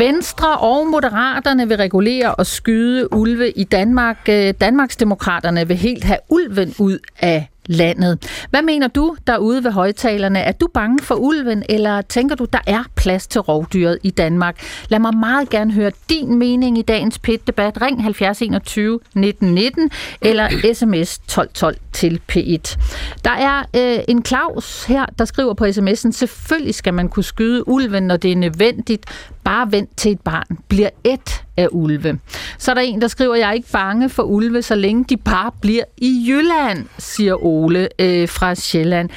[0.00, 4.18] Venstre og Moderaterne vil regulere og skyde ulve i Danmark.
[4.28, 8.46] Øh, Danmarksdemokraterne vil helt have ulven ud af landet.
[8.50, 10.38] Hvad mener du derude ved højtalerne?
[10.38, 14.62] Er du bange for ulven, eller tænker du, der er plads til rovdyret i Danmark?
[14.88, 17.82] Lad mig meget gerne høre din mening i dagens PET-debat.
[17.82, 19.90] Ring 70 21 19 19
[20.22, 22.76] eller sms 1212 til P1.
[23.24, 27.68] Der er øh, en Claus her, der skriver på sms'en, selvfølgelig skal man kunne skyde
[27.68, 29.06] ulven, når det er nødvendigt.
[29.44, 32.18] Bare vent til et barn bliver et af ulve.
[32.58, 35.16] Så er der en, der skriver, jeg er ikke bange for ulve, så længe de
[35.16, 39.10] bare bliver i Jylland, siger Ole øh, fra Sjælland.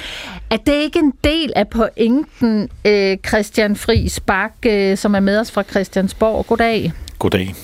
[0.54, 5.38] Er det ikke en del af pointen, øh, Christian Friis Bak, øh, som er med
[5.38, 6.46] os fra Christiansborg?
[6.46, 6.92] Goddag.
[7.18, 7.54] Goddag.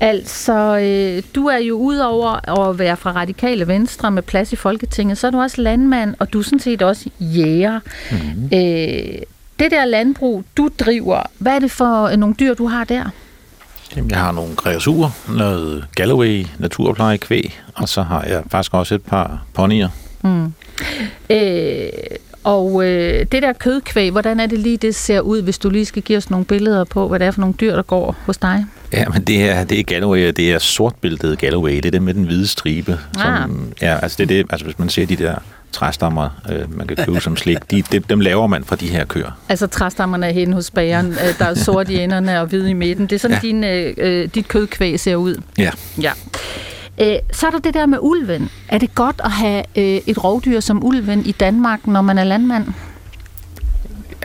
[0.00, 5.18] Altså, øh, du er jo udover at være fra Radikale Venstre med plads i Folketinget,
[5.18, 7.80] så er du også landmand, og du er sådan set også jæger.
[8.10, 8.44] Mm-hmm.
[8.44, 9.18] Øh,
[9.58, 13.04] det der landbrug, du driver, hvad er det for øh, nogle dyr, du har der?
[13.96, 18.94] Jamen, jeg har nogle kreaturer, noget Galloway naturpleje kvæg, og så har jeg faktisk også
[18.94, 19.88] et par ponyer.
[20.22, 20.52] Mm.
[21.30, 21.88] Øh,
[22.46, 25.84] og øh, det der kødkvæg, hvordan er det lige, det ser ud, hvis du lige
[25.84, 28.38] skal give os nogle billeder på, hvad det er for nogle dyr, der går hos
[28.38, 28.66] dig?
[28.92, 31.76] Ja, men det er, det er Galloway, det er sortbilledet Galloway.
[31.76, 32.98] Det er det med den hvide stribe.
[33.18, 33.42] Ah.
[33.42, 35.34] Som, ja, altså det er det, altså hvis man ser de der
[35.72, 39.04] træstammer, øh, man kan købe som slik, de, de, dem laver man fra de her
[39.04, 39.30] køer.
[39.48, 42.72] Altså træstammerne er henne hos bageren, øh, der er sort i enderne og hvid i
[42.72, 43.06] midten.
[43.06, 43.48] Det er sådan, ja.
[43.48, 45.42] din, øh, øh, dit kødkvæg ser ud.
[45.58, 45.70] Ja.
[46.02, 46.12] Ja.
[47.00, 48.50] Øh, så er der det der med ulven.
[48.68, 52.24] Er det godt at have øh, et rovdyr som ulven i Danmark, når man er
[52.24, 52.66] landmand?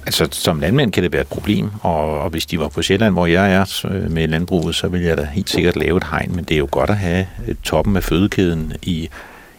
[0.05, 3.13] Altså, som landmand kan det være et problem, og, og hvis de var på Sjælland,
[3.13, 6.35] hvor jeg er øh, med landbruget, så vil jeg da helt sikkert lave et hegn,
[6.35, 9.09] men det er jo godt at have øh, toppen af fødekæden i,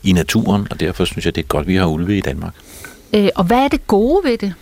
[0.02, 2.54] i naturen, og derfor synes jeg, det er godt, at vi har ulve i Danmark.
[3.14, 4.54] Øh, og hvad er det gode ved det?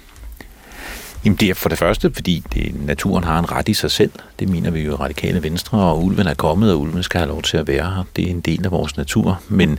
[1.24, 4.10] Jamen det er for det første, fordi det, naturen har en ret i sig selv.
[4.38, 7.42] Det mener vi jo radikale venstre, og ulven er kommet, og ulven skal have lov
[7.42, 8.04] til at være her.
[8.16, 9.78] Det er en del af vores natur, men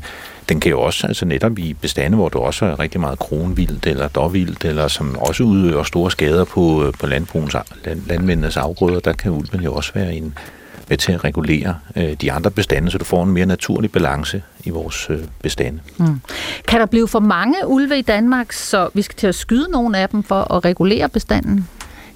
[0.49, 3.87] den kan jo også, altså netop i bestande, hvor der også er rigtig meget kronvildt
[3.87, 8.99] eller dårvildt, eller som også udøver store skader på, øh, på landbrugens, land, landmændenes afgrøder,
[8.99, 10.37] der kan ulven jo også være en,
[10.91, 14.43] med til at regulere øh, de andre bestande, så du får en mere naturlig balance
[14.63, 15.79] i vores øh, bestande.
[15.97, 16.21] Mm.
[16.67, 19.97] Kan der blive for mange ulve i Danmark, så vi skal til at skyde nogle
[19.97, 21.67] af dem for at regulere bestanden?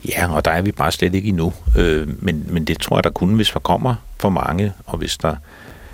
[0.09, 1.53] Ja, og der er vi bare slet ikke endnu.
[1.77, 5.17] Øh, men, men det tror jeg, der kunne, hvis der kommer for mange, og hvis
[5.17, 5.35] der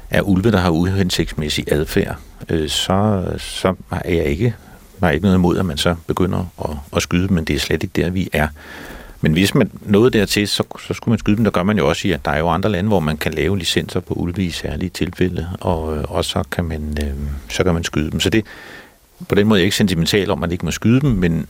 [0.10, 2.16] er ulve, der har uhensigtsmæssig adfærd,
[2.50, 4.56] øh, så, så er jeg ikke,
[5.00, 7.60] har jeg ikke noget imod, at man så begynder at, at skyde, men det er
[7.60, 8.48] slet ikke der, vi er.
[9.22, 11.44] Men hvis man nåede dertil, så, så skulle man skyde dem.
[11.44, 13.34] Der gør man jo også i, at der er jo andre lande, hvor man kan
[13.34, 17.14] lave licenser på ulve i særlige tilfælde, og, øh, og så, kan man, øh,
[17.50, 18.20] så kan man skyde dem.
[18.20, 18.46] Så det,
[19.30, 21.46] på den måde er jeg ikke sentimental om, at man ikke må skyde dem, men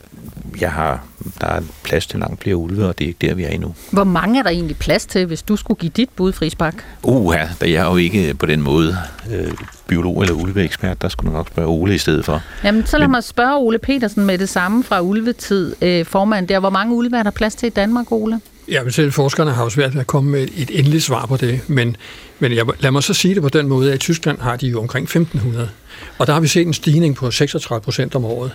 [0.60, 1.04] jeg har,
[1.40, 3.74] der er plads til langt flere ulve, og det er ikke der, vi er endnu.
[3.90, 6.74] Hvor mange er der egentlig plads til, hvis du skulle give dit bud, Frisbak?
[7.02, 8.96] Uh, ja, da jeg er jo ikke på den måde
[9.30, 9.52] øh,
[9.86, 12.42] biolog eller ulveekspert, der skulle du nok spørge Ole i stedet for.
[12.64, 16.48] Jamen, så lad Men, mig spørge Ole Petersen med det samme fra Ulvetid, øh, formand
[16.48, 16.58] der.
[16.58, 18.40] Hvor mange ulve er der plads til i Danmark, Ole?
[18.68, 21.36] Ja, men selv forskerne har jo svært ved at komme med et endeligt svar på
[21.36, 21.96] det, men,
[22.38, 24.66] men jeg, lad mig så sige det på den måde, at i Tyskland har de
[24.66, 25.70] jo omkring 1500,
[26.18, 28.52] og der har vi set en stigning på 36 procent om året.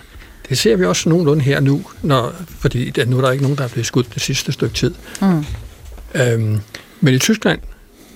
[0.48, 3.58] Det ser vi også nogenlunde her nu, når, fordi der, nu er der ikke nogen,
[3.58, 4.94] der er blevet skudt det sidste stykke tid.
[5.22, 5.44] Mm.
[6.14, 6.60] Øhm,
[7.00, 7.60] men i Tyskland,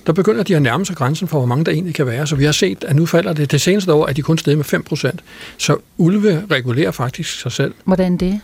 [0.06, 2.26] der begynder de at nærme sig grænsen for, hvor mange der egentlig kan være.
[2.26, 4.58] Så vi har set, at nu falder det det seneste år, at de kun steget
[4.58, 5.20] med 5 procent.
[5.58, 7.74] Så ulve regulerer faktisk sig selv.
[7.84, 8.40] Hvordan det?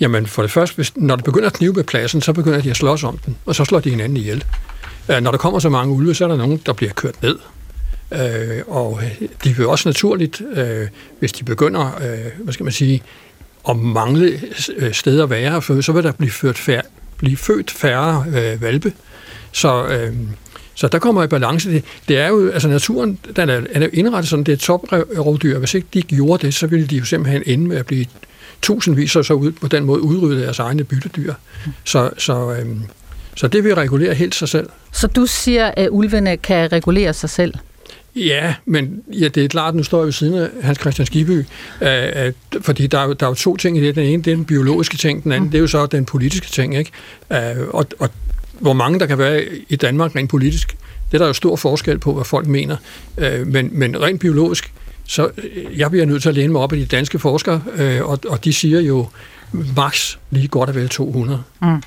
[0.00, 2.70] Jamen for det første, hvis, når det begynder at knive på pladsen, så begynder de
[2.70, 4.44] at slås om den, og så slår de hinanden ihjel.
[5.08, 7.38] Øh, når der kommer så mange ulve, så er der nogen, der bliver kørt ned.
[8.12, 10.86] Øh, og øh, de vil også naturligt, øh,
[11.18, 13.02] hvis de begynder, øh, hvad skal man sige,
[13.68, 14.40] at mangle
[14.76, 16.82] øh, steder at være, så vil der blive, ført færre,
[17.16, 18.92] blive født færre øh, valpe.
[19.52, 20.14] Så, øh,
[20.74, 21.70] så der kommer i balance.
[21.70, 25.58] Det, det er jo, altså naturen, den er, er indrettet sådan, det er toprovdyr.
[25.58, 28.06] Hvis ikke de gjorde det, så ville de jo simpelthen ende med at blive
[28.62, 31.34] tusindvis så ud, på den måde udrydde deres egne byttedyr.
[31.84, 32.66] Så, så, øh,
[33.36, 34.68] så det vil regulere helt sig selv.
[34.92, 37.54] Så du siger, at ulvene kan regulere sig selv?
[38.16, 41.44] Ja, men ja, det er klart, nu står jeg ved siden af Hans Christian Skiby,
[41.80, 43.94] øh, fordi der er, der er jo to ting i det.
[43.94, 45.50] Den ene, det er den biologiske ting, den anden, mm.
[45.50, 46.76] det er jo så den politiske ting.
[46.76, 46.90] Ikke?
[47.32, 48.10] Øh, og, og
[48.60, 50.76] hvor mange der kan være i Danmark rent politisk,
[51.10, 52.76] det er der jo stor forskel på, hvad folk mener.
[53.18, 54.72] Øh, men, men rent biologisk,
[55.08, 58.04] så øh, jeg bliver nødt til at læne mig op af de danske forskere, øh,
[58.04, 59.06] og, og de siger jo,
[59.76, 61.42] maks lige godt og vel 200.
[61.62, 61.82] Mm.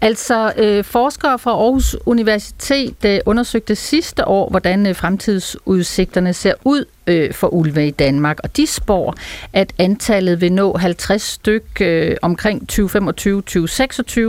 [0.00, 6.84] Altså, øh, forskere fra Aarhus Universitet øh, undersøgte sidste år, hvordan øh, fremtidsudsigterne ser ud
[7.06, 9.14] øh, for ulve i Danmark, og de spår,
[9.52, 14.20] at antallet vil nå 50 styk øh, omkring 2025-2026,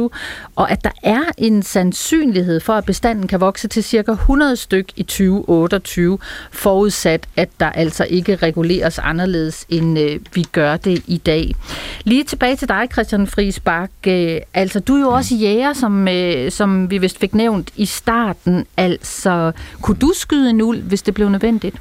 [0.55, 4.91] og at der er en sandsynlighed for, at bestanden kan vokse til cirka 100 styk
[4.95, 6.19] i 2028,
[6.51, 11.55] forudsat at der altså ikke reguleres anderledes, end øh, vi gør det i dag.
[12.03, 16.07] Lige tilbage til dig, Christian Marie Spark, Øh, altså, du er jo også jæger, som,
[16.07, 18.65] øh, som vi vist fik nævnt i starten.
[18.77, 21.75] Altså, kunne du skyde en uld, hvis det blev nødvendigt?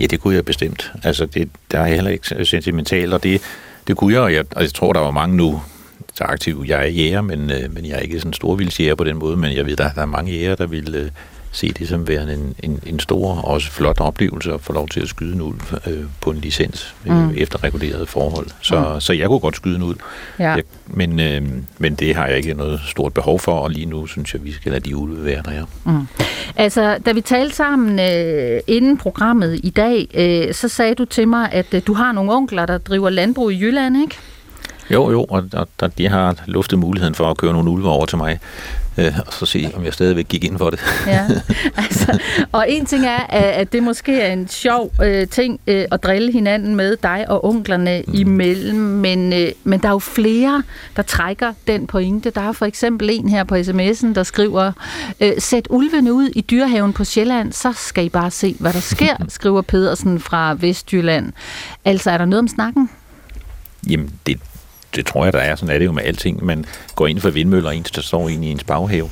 [0.00, 0.92] Ja, det kunne jeg bestemt.
[1.02, 3.42] Altså, det, der er heller ikke sentimentalt, og det,
[3.86, 5.62] det kunne jeg, og jeg, og jeg tror, der var mange nu,
[6.18, 6.54] der aktiv.
[6.54, 6.64] aktive.
[6.68, 9.36] Jeg er jæger, men, øh, men jeg er ikke sådan en storvildsjæger på den måde,
[9.36, 11.10] men jeg ved, der, der er mange jæger, der vil øh,
[11.56, 14.88] se det som værende en, en, en stor og også flot oplevelse at få lov
[14.88, 17.34] til at skyde en ulv øh, på en licens øh, mm.
[17.36, 18.46] efter regulerede forhold.
[18.60, 19.00] Så, mm.
[19.00, 19.96] så jeg kunne godt skyde en ulv,
[20.38, 20.50] ja.
[20.50, 21.42] jeg, men, øh,
[21.78, 24.52] men det har jeg ikke noget stort behov for, og lige nu synes jeg, vi
[24.52, 25.64] skal lade de ulve være der.
[25.84, 26.06] Mm.
[26.56, 31.28] Altså, da vi talte sammen øh, inden programmet i dag, øh, så sagde du til
[31.28, 34.16] mig, at øh, du har nogle onkler, der driver landbrug i Jylland, ikke?
[34.90, 38.06] Jo, jo, og, og, og de har luftet muligheden for at køre nogle ulve over
[38.06, 38.38] til mig
[38.98, 40.80] øh, og så se, om jeg stadigvæk gik ind for det.
[41.06, 41.26] ja,
[41.76, 42.18] altså,
[42.52, 46.32] og en ting er, at det måske er en sjov øh, ting øh, at drille
[46.32, 48.14] hinanden med, dig og onklerne mm.
[48.14, 50.62] imellem, men, øh, men der er jo flere,
[50.96, 52.30] der trækker den pointe.
[52.30, 54.72] Der er for eksempel en her på sms'en, der skriver,
[55.20, 58.80] øh, sæt ulvene ud i dyrehaven på Sjælland, så skal I bare se, hvad der
[58.80, 61.32] sker, skriver Pedersen fra Vestjylland.
[61.84, 62.90] Altså, er der noget om snakken?
[63.90, 64.40] Jamen, det,
[64.96, 65.56] det tror jeg, der er.
[65.56, 66.44] Sådan er det jo med alting.
[66.44, 69.10] Man går ind for vindmøller, en, der står ind i ens baghave,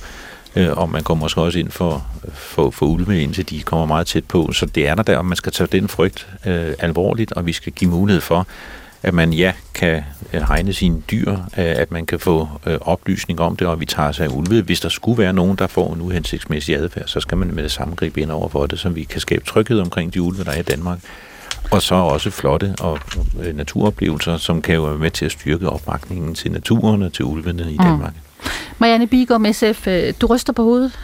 [0.56, 4.06] øh, og man går måske også ind for, for, for ulve, indtil de kommer meget
[4.06, 4.52] tæt på.
[4.52, 7.52] Så det er der der, og man skal tage den frygt øh, alvorligt, og vi
[7.52, 8.46] skal give mulighed for,
[9.02, 13.40] at man ja, kan øh, hegne sine dyr, øh, at man kan få øh, oplysning
[13.40, 14.62] om det, og vi tager sig af ulve.
[14.62, 17.72] Hvis der skulle være nogen, der får en uhensigtsmæssig adfærd, så skal man med det
[17.72, 20.50] samme gribe ind over for det, så vi kan skabe tryghed omkring de ulve, der
[20.50, 20.98] er i Danmark.
[21.70, 22.98] Og så også flotte og
[23.42, 27.24] øh, naturoplevelser, som kan jo være med til at styrke opbakningen til naturen og til
[27.24, 27.84] ulvene i mm.
[27.84, 28.12] Danmark.
[28.78, 30.98] Marianne Bigum, SF, øh, du ryster på hovedet?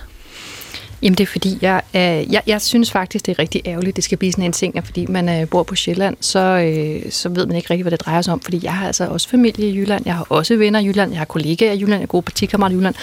[1.03, 4.05] Jamen det er fordi, jeg, øh, jeg, jeg synes faktisk, det er rigtig ærgerligt, det
[4.05, 7.29] skal blive sådan en ting, at fordi man øh, bor på Sjælland, så, øh, så
[7.29, 9.69] ved man ikke rigtig, hvad det drejer sig om, fordi jeg har altså også familie
[9.69, 12.07] i Jylland, jeg har også venner i Jylland, jeg har kollegaer i Jylland, jeg har
[12.07, 12.95] gode partikammerater i Jylland,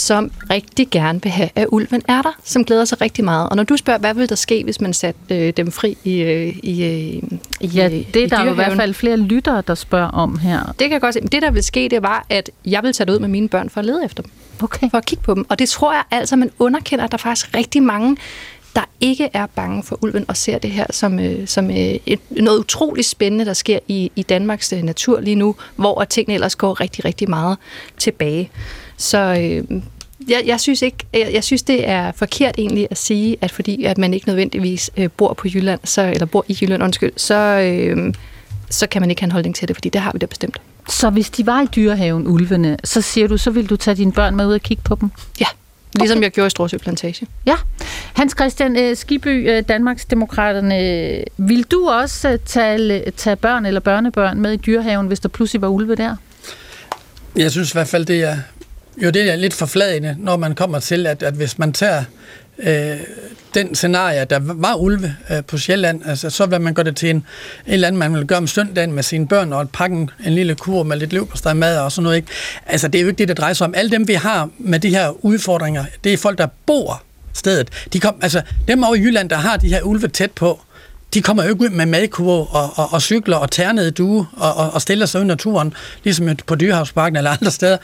[0.00, 3.48] som rigtig gerne vil have, at ulven er der, som glæder sig rigtig meget.
[3.48, 6.20] Og når du spørger, hvad vil der ske, hvis man satte øh, dem fri i,
[6.20, 7.22] øh, i, øh,
[7.60, 10.64] i Ja, det er der jo i hvert fald flere lyttere, der spørger om her.
[10.64, 11.20] Det kan jeg godt se.
[11.20, 13.48] Men det, der vil ske, det var, at jeg vil tage det ud med mine
[13.48, 14.32] børn for at lede efter dem.
[14.62, 14.90] Okay.
[14.90, 15.46] For at kigge på dem.
[15.48, 18.16] Og det tror jeg altså, man underkender, at der er faktisk rigtig mange,
[18.76, 22.20] der ikke er bange for ulven og ser det her som, øh, som øh, et,
[22.30, 26.56] noget utroligt spændende, der sker i, i Danmarks øh, natur lige nu, hvor tingene ellers
[26.56, 27.58] går rigtig, rigtig meget
[27.98, 28.50] tilbage.
[29.00, 29.82] Så øh,
[30.28, 33.84] jeg, jeg, synes ikke, jeg, jeg synes, det er forkert egentlig at sige, at fordi
[33.84, 37.34] at man ikke nødvendigvis øh, bor på Jylland, så, eller bor i Jylland, undskyld, så,
[37.34, 38.14] øh,
[38.70, 40.60] så kan man ikke have en holdning til det, fordi det har vi da bestemt.
[40.88, 44.12] Så hvis de var i dyrehaven, ulvene, så siger du, så vil du tage dine
[44.12, 45.10] børn med ud og kigge på dem?
[45.40, 45.46] Ja,
[45.94, 46.24] ligesom okay.
[46.24, 47.26] jeg gjorde i Storsø Plantage.
[47.46, 47.56] Ja.
[48.12, 53.80] Hans Christian øh, Skiby, øh, Danmarks Demokraterne, vil du også øh, tage, tage børn eller
[53.80, 56.16] børnebørn med i dyrehaven, hvis der pludselig var ulve der?
[57.36, 58.36] Jeg synes i hvert fald, det er,
[58.96, 62.04] jo, det er lidt forfladende, når man kommer til, at, at hvis man tager
[62.58, 63.00] øh,
[63.54, 67.10] den scenarie, der var ulve øh, på Sjælland, altså, så vil man gøre det til
[67.10, 67.24] en, en
[67.66, 70.54] eller anden, man vil gøre om søndagen med sine børn, og pakke en, en lille
[70.54, 72.16] kur med lidt leverpostej mad og sådan noget.
[72.16, 72.28] Ikke?
[72.66, 73.74] Altså, det er jo ikke det, det drejer sig om.
[73.76, 77.02] Alle dem, vi har med de her udfordringer, det er folk, der bor
[77.34, 77.68] stedet.
[77.92, 80.60] De kom, altså, dem over i Jylland, der har de her ulve tæt på,
[81.14, 84.54] de kommer jo ikke ud med madkurve og, og, og cykler og ternede due og,
[84.54, 87.76] og, og stiller sig ud i naturen, ligesom på Dyrehavsparken eller andre steder.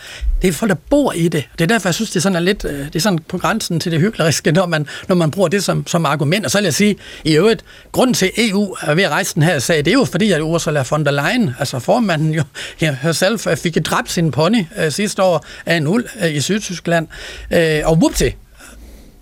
[0.43, 1.49] Det er folk, der bor i det.
[1.59, 3.81] Det er derfor, jeg synes, det er sådan lidt, øh, det er sådan på grænsen
[3.81, 6.45] til det hykleriske, når man, når man bruger det som, som argument.
[6.45, 9.43] Og så vil jeg sige, i øvrigt, grunden til EU er ved at rejse den
[9.43, 12.43] her sag, det er jo fordi, at Ursula von der Leyen, altså formanden jo
[12.81, 17.09] ja, selv fik dræbt sin pony øh, sidste år af en uld øh, i Sydtyskland.
[17.51, 18.29] Øh, og whoopty,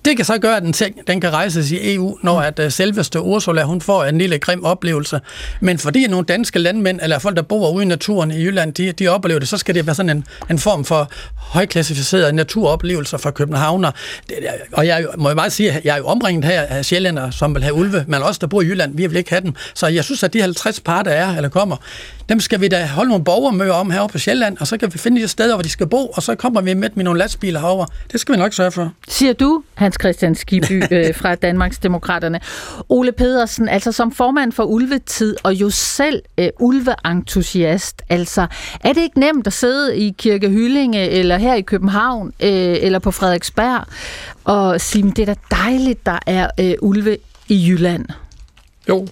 [0.04, 2.70] det kan så gøre, at den, ting, den kan rejses i EU, når at uh,
[2.70, 5.20] selveste Ursula hun får en lille grim oplevelse.
[5.60, 8.92] Men fordi nogle danske landmænd, eller folk, der bor ude i naturen i Jylland, de,
[8.92, 13.30] de oplever det, så skal det være sådan en, en form for højklassificeret naturoplevelser fra
[13.30, 13.90] københavner.
[14.28, 14.36] Det,
[14.72, 17.54] og jeg må jo bare sige, at jeg er jo omringet her af sjællænder, som
[17.54, 19.54] vil have ulve, men også der bor i Jylland, vi vil ikke have dem.
[19.74, 21.76] Så jeg synes, at de 50 par, der er eller kommer,
[22.28, 24.98] dem skal vi da holde nogle borgermøder om herovre på Sjælland, og så kan vi
[24.98, 27.60] finde de steder, hvor de skal bo, og så kommer vi med med nogle lastbiler
[27.60, 27.86] herover.
[28.12, 28.92] Det skal vi nok sørge for.
[29.08, 29.62] Siger du,
[29.94, 32.40] Hans Christian Skiby øh, fra Danmarks Demokraterne.
[32.88, 38.46] Ole Pedersen, altså som formand for Ulvetid, og jo selv øh, ulveentusiast, altså
[38.80, 42.98] er det ikke nemt at sidde i Kirke Hyllinge, eller her i København, øh, eller
[42.98, 43.84] på Frederiksberg,
[44.44, 47.16] og sige, det er da dejligt, der er øh, ulve
[47.48, 48.06] i Jylland?
[48.88, 49.08] Jo,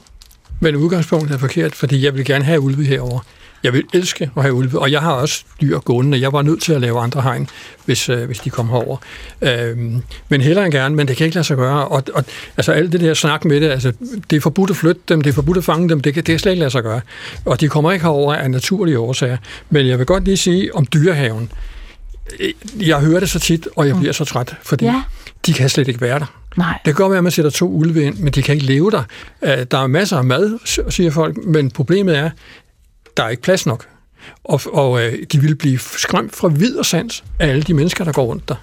[0.61, 3.21] men udgangspunktet er forkert, fordi jeg vil gerne have ulve herover.
[3.62, 6.20] Jeg vil elske at have ulve, og jeg har også dyr gående.
[6.20, 7.48] Jeg var nødt til at lave andre hegn,
[7.85, 8.96] hvis, øh, hvis de kom herover.
[9.42, 11.88] Øhm, men hellere end gerne, men det kan ikke lade sig gøre.
[11.88, 12.25] Og, og
[12.57, 13.92] altså alt det der snak med det, altså,
[14.31, 16.33] det er forbudt at flytte dem, det er forbudt at fange dem, det kan, det
[16.33, 17.01] kan slet ikke lade sig gøre.
[17.44, 19.37] Og de kommer ikke herover af naturlige årsager.
[19.70, 21.53] Men jeg vil godt lige sige om dyrehaven.
[22.81, 25.03] Jeg hører det så tit, og jeg bliver så træt, fordi ja.
[25.46, 26.38] de kan slet ikke være der.
[26.57, 26.79] Nej.
[26.85, 28.90] Det kan godt være, at man sætter to ulve ind, men de kan ikke leve
[28.90, 29.03] der.
[29.42, 30.59] Øh, der er masser af mad,
[30.90, 32.31] siger folk, men problemet er,
[33.16, 33.88] der er ikke plads nok.
[34.44, 38.05] Og, og øh, de vil blive skræmt fra vid og sans af alle de mennesker,
[38.05, 38.55] der går rundt der.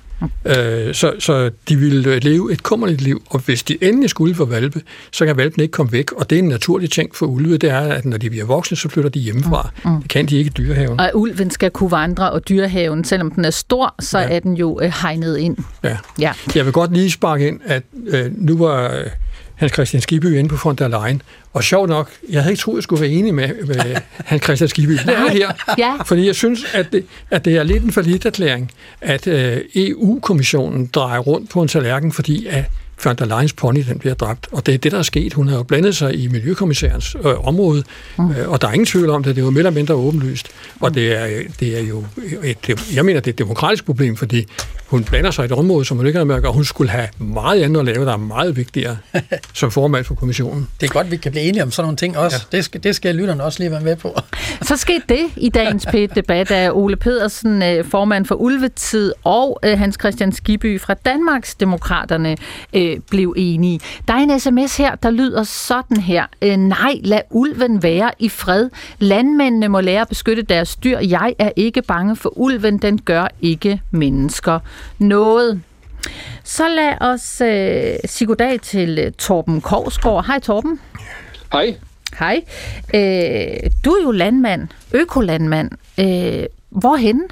[0.46, 4.36] Øh, så, så de vil øh, leve et kummerligt liv, og hvis de endelig skulle
[4.36, 4.82] få valpe,
[5.12, 6.12] så kan valpen ikke komme væk.
[6.12, 8.78] Og det er en naturlig ting for ulve, det er, at når de bliver voksne,
[8.78, 9.70] så flytter de hjemmefra.
[9.86, 9.92] Mm.
[9.92, 10.02] Mm.
[10.02, 11.00] Det kan de ikke i dyrehaven.
[11.00, 14.30] Og ulven skal kunne vandre, og dyrehaven, selvom den er stor, så ja.
[14.30, 15.58] er den jo øh, hegnet ind.
[15.84, 15.98] Ja.
[16.20, 16.34] ja.
[16.56, 18.94] Jeg vil godt lige sparke ind, at øh, nu var...
[18.94, 19.06] Øh,
[19.60, 21.22] Hans Christian Skibby inde på der Leyen.
[21.54, 23.96] Og sjovt nok, jeg havde ikke troet, jeg skulle være enig med, med
[24.26, 24.92] Hans Christian Skibby.
[24.92, 25.52] Det er her.
[25.78, 25.96] Ja.
[26.06, 30.90] Fordi jeg synes, at det, at det er lidt en forlidt erklæring, at øh, EU-kommissionen
[30.94, 32.64] drejer rundt på en tallerken, fordi at
[33.04, 34.48] von der Leyens pony den bliver dræbt.
[34.52, 35.34] Og det er det, der er sket.
[35.34, 37.84] Hun har jo blandet sig i Miljøkommissærens øh, område,
[38.18, 38.32] mm.
[38.32, 39.36] øh, og der er ingen tvivl om det.
[39.36, 40.48] Det er jo mere eller mindre åbenlyst.
[40.80, 41.28] Og det er,
[41.60, 42.06] det er jo
[42.44, 44.46] et, jeg mener, det er et demokratisk problem, fordi
[44.90, 47.08] hun blander sig i et område, som hun ikke har med og hun skulle have
[47.18, 48.98] meget andet at lave, der er meget vigtigere
[49.54, 50.68] som formand for kommissionen.
[50.82, 52.38] Det er godt, vi kan blive enige om sådan nogle ting også.
[52.52, 52.58] Ja.
[52.58, 54.20] Det, skal, det skal lytterne også lige være med på.
[54.62, 59.80] Så skete det i dagens P-debat, af Ole Pedersen, øh, formand for Ulvetid, og øh,
[59.80, 62.38] Hans Christian Skiby fra Danmarks Demokraterne
[62.74, 63.80] øh, blev enige.
[64.08, 66.56] Der er en sms her, der lyder sådan her.
[66.58, 68.70] Nej, lad ulven være i fred.
[69.00, 71.00] Landmændene må lære at beskytte deres dyr.
[71.00, 72.78] Jeg er ikke bange for ulven.
[72.78, 74.60] Den gør ikke mennesker
[75.00, 75.62] noget.
[76.44, 80.26] Så lad os øh, sige goddag til uh, Torben Korsgaard.
[80.26, 80.80] Hej Torben.
[81.54, 81.76] Hej.
[82.20, 82.42] Hej.
[82.94, 85.72] Øh, du er jo landmand, økolandmand.
[86.00, 87.24] Øh, hvorhenne?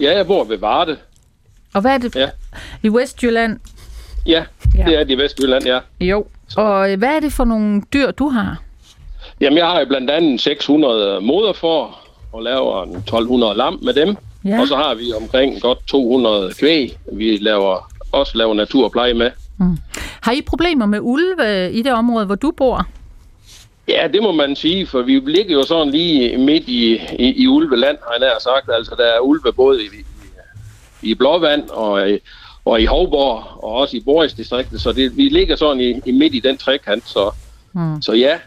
[0.00, 0.96] Ja, jeg bor ved Varde.
[1.74, 2.16] Og hvad er det?
[2.16, 2.28] Ja.
[2.82, 3.60] I Vestjylland?
[4.26, 4.44] Ja,
[4.78, 4.84] Ja.
[4.84, 5.78] det er det i Vestjylland, ja.
[6.00, 6.26] Jo.
[6.56, 8.56] Og øh, hvad er det for nogle dyr, du har?
[9.40, 11.98] Jamen, jeg har jo blandt andet 600 moderfor
[12.32, 14.16] og laver en 1200 lam med dem.
[14.44, 14.60] Ja.
[14.60, 19.30] Og så har vi omkring godt 200 kvæg, vi laver, også laver naturpleje med.
[20.20, 22.86] Har I problemer med ulve i det område, hvor du bor?
[23.88, 27.46] Ja, det må man sige, for vi ligger jo sådan lige midt i, i, i
[27.46, 28.70] ulveland, har jeg nær sagt.
[28.76, 29.86] Altså, der er ulve både i,
[31.02, 32.18] i, i Blåvand og i,
[32.64, 36.12] og i Hovborg, og også i Boris distriktet, så det, vi ligger sådan i, i
[36.12, 37.30] midt i den trekant, så,
[37.72, 38.02] Hmm.
[38.02, 38.38] så ja.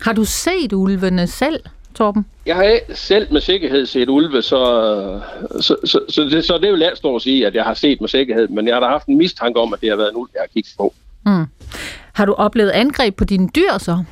[0.00, 1.60] Har du set ulvene selv,
[1.94, 2.26] Torben?
[2.46, 5.20] Jeg har ikke selv med sikkerhed set ulve, så,
[5.60, 8.00] så, så, så, det, så det vil jeg stå og sige, at jeg har set
[8.00, 10.16] med sikkerhed, men jeg har da haft en mistanke om, at det har været en
[10.16, 10.94] ulv, jeg har kigget på.
[11.26, 11.46] Mm.
[12.12, 14.04] Har du oplevet angreb på dine dyr så?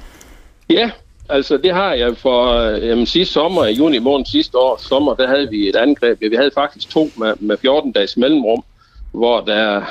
[0.70, 0.90] Ja,
[1.28, 5.14] altså det har jeg for øh, jamen, sidste sommer, i juni måned sidste år, sommer,
[5.14, 6.20] der havde vi et angreb.
[6.20, 8.64] Vi havde faktisk to med, med 14 dages mellemrum,
[9.12, 9.82] hvor der,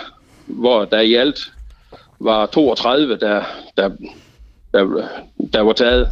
[0.45, 1.39] hvor der i alt
[2.19, 3.43] var 32, der,
[3.77, 3.89] der,
[4.73, 5.07] der,
[5.53, 6.09] der var taget.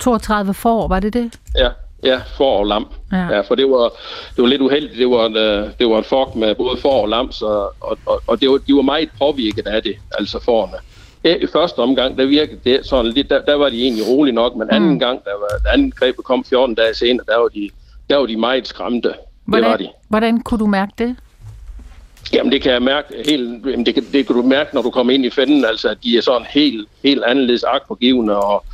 [0.00, 1.32] Ja, 32 får, var det det?
[1.56, 1.68] ja,
[2.04, 2.86] ja for og lam.
[3.12, 3.16] Ja.
[3.16, 3.82] Ja, for det var,
[4.36, 4.98] det var lidt uheldigt.
[4.98, 7.46] Det var en, øh, det var en flok med både for og lam, så,
[7.80, 10.76] og, og, og det var, de var meget påvirket af det, altså forerne.
[11.24, 14.56] I første omgang, der virkede det sådan lidt, der, der var de egentlig roligt nok,
[14.56, 14.98] men anden Mm.
[14.98, 17.70] gang, der var, anden grebet kom 14 dage senere, der var de,
[18.10, 19.08] der var de meget skræmte.
[19.08, 19.88] Det var Hvordan, de.
[20.08, 21.16] hvordan kunne du mærke det?
[22.32, 25.12] Jamen det kan jeg mærke helt, det, kan, det kan du mærke, når du kommer
[25.12, 28.64] ind i fænden, altså at de er sådan helt, helt anderledes agtpågivende og,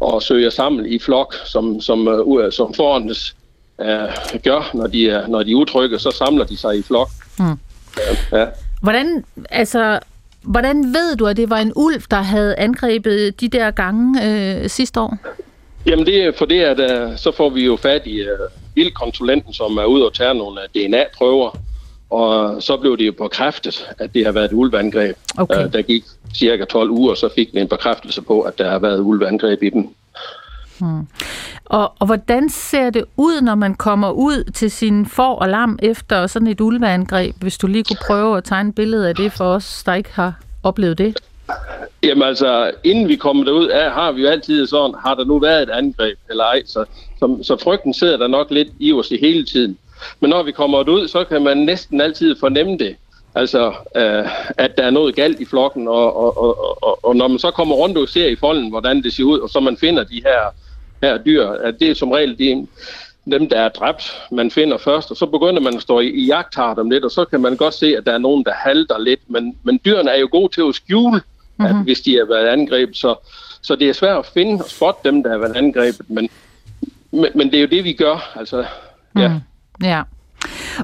[0.00, 3.36] og søger sammen i flok, som, som, uh, som forandes
[3.78, 7.08] uh, gør, når de, er, når de er utrygge, så samler de sig i flok.
[7.38, 7.44] Mm.
[8.32, 8.46] Ja, ja.
[8.82, 9.98] Hvordan, altså,
[10.42, 14.68] hvordan ved du, at det var en ulv, der havde angrebet de der gange øh,
[14.68, 15.18] sidste år?
[15.86, 18.28] Jamen det er for det, at uh, så får vi jo fat i uh,
[18.74, 21.58] vildkonsulenten, som er ude og tage nogle uh, DNA-prøver,
[22.10, 25.16] og så blev det jo bekræftet, at det har været et ulveangreb.
[25.38, 25.64] Okay.
[25.64, 26.04] Uh, der gik
[26.34, 29.70] cirka 12 uger, så fik vi en bekræftelse på, at der har været ulveangreb i
[29.70, 29.94] den.
[31.64, 35.78] Og, og hvordan ser det ud, når man kommer ud til sin får og lam
[35.82, 37.34] efter sådan et ulveangreb?
[37.40, 40.10] Hvis du lige kunne prøve at tegne et billede af det for os, der ikke
[40.12, 41.20] har oplevet det.
[42.02, 45.38] Jamen altså, inden vi kommer derud af, har vi jo altid sådan, har der nu
[45.38, 46.84] været et angreb eller ej, så,
[47.18, 49.78] så, så frygten sidder der nok lidt i os i hele tiden.
[50.20, 52.96] Men når vi kommer ud, så kan man næsten altid fornemme det.
[53.34, 57.28] Altså, øh, at der er noget galt i flokken, og, og, og, og, og når
[57.28, 59.76] man så kommer rundt og ser i folden, hvordan det ser ud, og så man
[59.76, 60.40] finder de her,
[61.02, 62.66] her dyr, at det er som regel de,
[63.30, 66.26] dem, der er dræbt, man finder først, og så begynder man at stå i, i
[66.26, 68.98] jagthar dem lidt, og så kan man godt se, at der er nogen, der halter
[68.98, 71.20] lidt, men, men dyrene er jo gode til at skjule,
[71.56, 71.78] mm-hmm.
[71.78, 73.14] at hvis de har været angrebet, så,
[73.62, 76.28] så det er svært at finde og spotte dem, der har været angrebet, men,
[77.10, 78.64] men, men det er jo det, vi gør, altså.
[79.12, 79.20] Mm.
[79.20, 79.32] Ja.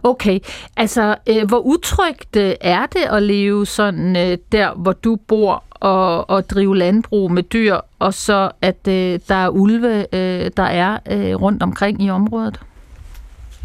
[0.03, 0.39] Okay,
[0.77, 5.65] altså øh, hvor utrygt øh, er det at leve sådan øh, der, hvor du bor
[5.71, 10.63] og, og drive landbrug med dyr, og så at øh, der er ulve, øh, der
[10.63, 12.61] er øh, rundt omkring i området?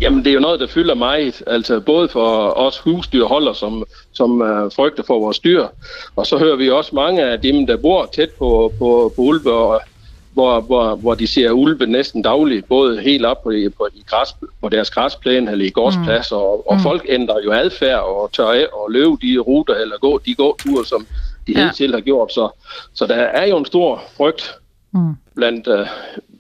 [0.02, 1.44] Jamen, det er jo noget, der fylder meget.
[1.48, 5.66] Altså, både for os husdyrholder, som, som øh, frygter for vores dyr.
[6.16, 9.54] Og så hører vi også mange af dem, der bor tæt på, på, på ulve,
[9.54, 9.82] og,
[10.38, 14.30] hvor, hvor, hvor de ser ulve næsten dagligt, både helt op på, på, i græs,
[14.62, 16.38] på deres græsplæne eller i gårdsplads, mm.
[16.38, 16.82] og, og Mm.
[16.84, 20.86] folk ændrer jo adfærd og tør af og løbe de ruter eller gå de gåture,
[20.86, 21.08] som
[21.48, 21.64] de Ja.
[21.66, 22.34] hidtil har gjort.
[22.34, 22.50] Så,
[22.94, 24.54] så der er jo en stor frygt
[24.92, 25.14] Mm.
[25.36, 25.88] blandt uh,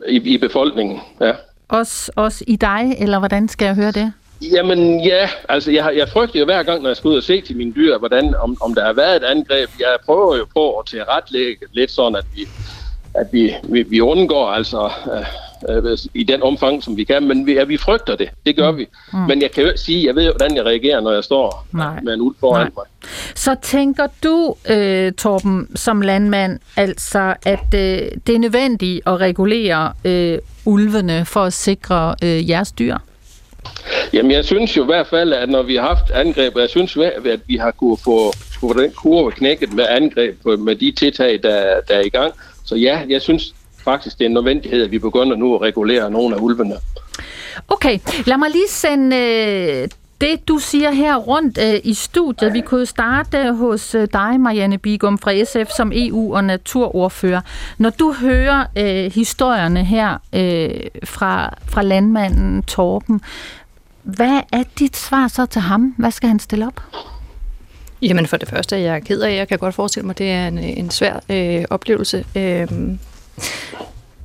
[0.07, 0.99] i, i befolkningen.
[1.21, 1.31] Ja.
[1.69, 4.13] Også, også i dig, eller hvordan skal jeg høre det?
[4.51, 7.41] Jamen ja, altså jeg, jeg frygter jo hver gang, når jeg skal ud og se
[7.41, 9.69] til mine dyr, hvordan, om, om der har været et angreb.
[9.79, 12.41] Jeg prøver jo på at tilretlægge lidt sådan, at vi,
[13.13, 15.25] at vi, vi, vi undgår altså øh,
[15.69, 18.29] øh, i den omfang, som vi kan, men vi, ja, vi frygter det.
[18.45, 18.87] Det gør vi.
[19.13, 19.19] Mm.
[19.19, 21.99] Men jeg kan jo sige, jeg ved jo, hvordan jeg reagerer, når jeg står Nej.
[22.03, 22.71] med en ulv foran Nej.
[22.75, 22.85] mig.
[23.35, 27.79] Så tænker du, øh, Torben, som landmand, altså, at øh,
[28.27, 32.97] det er nødvendigt at regulere øh, ulvene for at sikre øh, jeres dyr?
[34.13, 36.97] Jamen, jeg synes jo i hvert fald, at når vi har haft angreb, jeg synes,
[36.97, 41.81] at vi har kunne få, få den kurve knækket med angreb med de tiltag, der,
[41.87, 42.33] der er i gang.
[42.67, 46.11] Så ja, jeg synes faktisk, det er en nødvendighed, at vi begynder nu at regulere
[46.11, 46.75] nogle af ulvene.
[47.67, 49.87] Okay, lad mig lige sende øh,
[50.21, 52.53] det, du siger her rundt øh, i studiet.
[52.53, 57.41] Vi kunne starte øh, hos øh, dig, Marianne Bigum fra SF, som EU- og naturordfører.
[57.77, 60.69] Når du hører øh, historierne her øh,
[61.03, 63.21] fra, fra landmanden Torben,
[64.03, 65.95] hvad er dit svar så til ham?
[65.97, 66.81] Hvad skal han stille op?
[68.01, 70.47] Jamen for det første er jeg ked af, jeg kan godt forestille mig, det er
[70.47, 72.25] en, en svær øh, oplevelse.
[72.35, 72.67] Øh,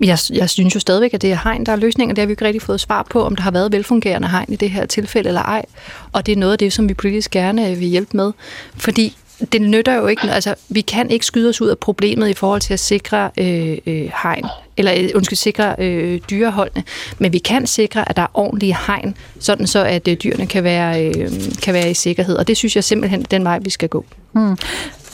[0.01, 2.15] Jeg, jeg synes jo stadigvæk, at det er hegn, der er løsninger.
[2.15, 4.57] Det har vi ikke rigtig fået svar på, om der har været velfungerende hegn i
[4.57, 5.65] det her tilfælde eller ej.
[6.13, 8.33] Og det er noget af det, som vi politisk gerne øh, vil hjælpe med.
[8.77, 9.17] Fordi
[9.53, 12.61] det nytter jo ikke, altså vi kan ikke skyde os ud af problemet i forhold
[12.61, 14.47] til at sikre øh, øh, hegn,
[14.89, 16.85] eller øh, undskyld, sikre øh, dyreholdene,
[17.19, 20.65] men vi kan sikre, at der er ordentlige hegn, sådan så at øh, dyrene kan
[20.65, 21.31] være, øh,
[21.63, 24.05] kan være i sikkerhed, og det synes jeg simpelthen er den vej, vi skal gå.
[24.33, 24.57] Hmm.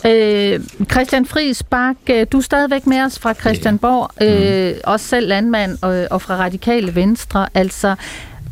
[0.06, 0.60] Øh,
[0.90, 4.80] Christian Friis Bak, øh, du er stadigvæk med os fra Christianborg, øh, mm.
[4.84, 7.48] også selv landmand og, og fra Radikale Venstre.
[7.54, 7.94] Altså,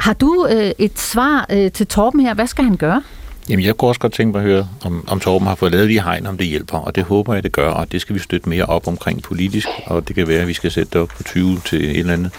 [0.00, 2.34] har du øh, et svar øh, til Torben her?
[2.34, 3.02] Hvad skal han gøre?
[3.48, 5.88] Jamen, jeg kunne også godt tænke mig at høre, om, om Torben har fået lavet
[5.88, 8.20] de hegn, om det hjælper, og det håber jeg, det gør, og det skal vi
[8.20, 11.08] støtte mere op omkring politisk, og det kan være, at vi skal sætte det op
[11.08, 12.30] på 20 til et eller andet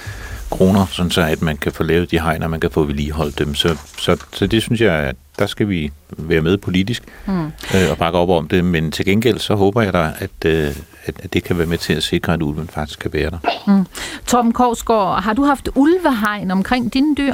[0.49, 3.39] kroner, sådan så at man kan få lavet de hegn, og man kan få vedligeholdt
[3.39, 3.55] dem.
[3.55, 7.45] Så, så, så det synes jeg, at der skal vi være med politisk mm.
[7.45, 8.65] øh, og bakke op om det.
[8.65, 11.77] Men til gengæld så håber jeg da, at, øh, at, at det kan være med
[11.77, 13.37] til at sikre, at ulven faktisk kan være der.
[13.67, 13.85] Mm.
[14.25, 17.33] Torben Korsgaard, har du haft ulvehegn omkring dine dyr?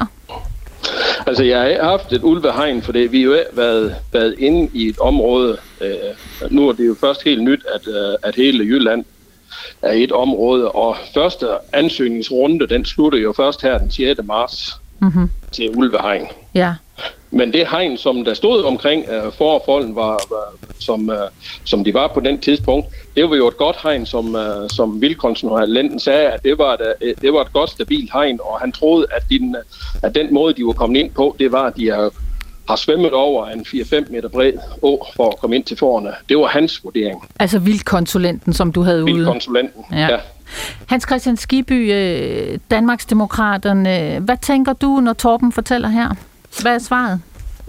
[1.27, 4.99] Altså, jeg har haft et ulvehegn, for det vi jo været, været inde i et
[4.99, 5.57] område.
[5.81, 9.05] Øh, nu er det jo først helt nyt, at, øh, at hele Jylland
[9.81, 14.19] er et område, og første ansøgningsrunde, den slutter jo først her den 6.
[14.23, 15.29] marts mm-hmm.
[15.51, 16.27] til ulvehegn.
[16.55, 16.73] Ja.
[17.33, 21.15] Men det hegn, som der stod omkring uh, forfolden, var, var, som, uh,
[21.63, 25.01] som de var på den tidspunkt, det var jo et godt hegn, som, uh, som
[25.67, 29.05] Lenden sagde, at det var, et, det var et godt, stabilt hegn, og han troede,
[29.11, 29.55] at, din,
[30.03, 32.09] at den måde, de var kommet ind på, det var, at de har,
[32.69, 36.11] har svømmet over en 4-5 meter bred å for at komme ind til forerne.
[36.29, 37.29] Det var hans vurdering.
[37.39, 39.13] Altså vildkonsulenten, som du havde ude?
[39.13, 40.07] Vildkonsulenten, ja.
[40.09, 40.17] ja.
[40.87, 41.93] Hans Christian Skiby,
[42.71, 46.15] Danmarksdemokraterne, hvad tænker du, når Torben fortæller her?
[46.61, 47.21] Hvad er svaret?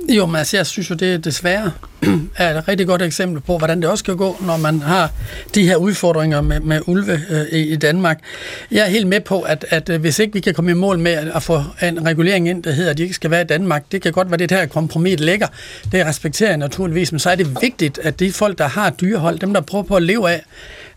[0.09, 1.73] Jo, men altså, jeg synes jo, det desværre
[2.37, 5.11] er et rigtig godt eksempel på, hvordan det også kan gå, når man har
[5.55, 8.21] de her udfordringer med, med ulve øh, i Danmark.
[8.71, 10.99] Jeg er helt med på, at, at øh, hvis ikke vi kan komme i mål
[10.99, 13.85] med at få en regulering ind, der hedder, at de ikke skal være i Danmark,
[13.93, 15.47] det kan godt være det her kompromis ligger.
[15.93, 19.39] Det respekterer jeg naturligvis, men så er det vigtigt, at de folk, der har dyrehold,
[19.39, 20.43] dem der prøver på at leve af,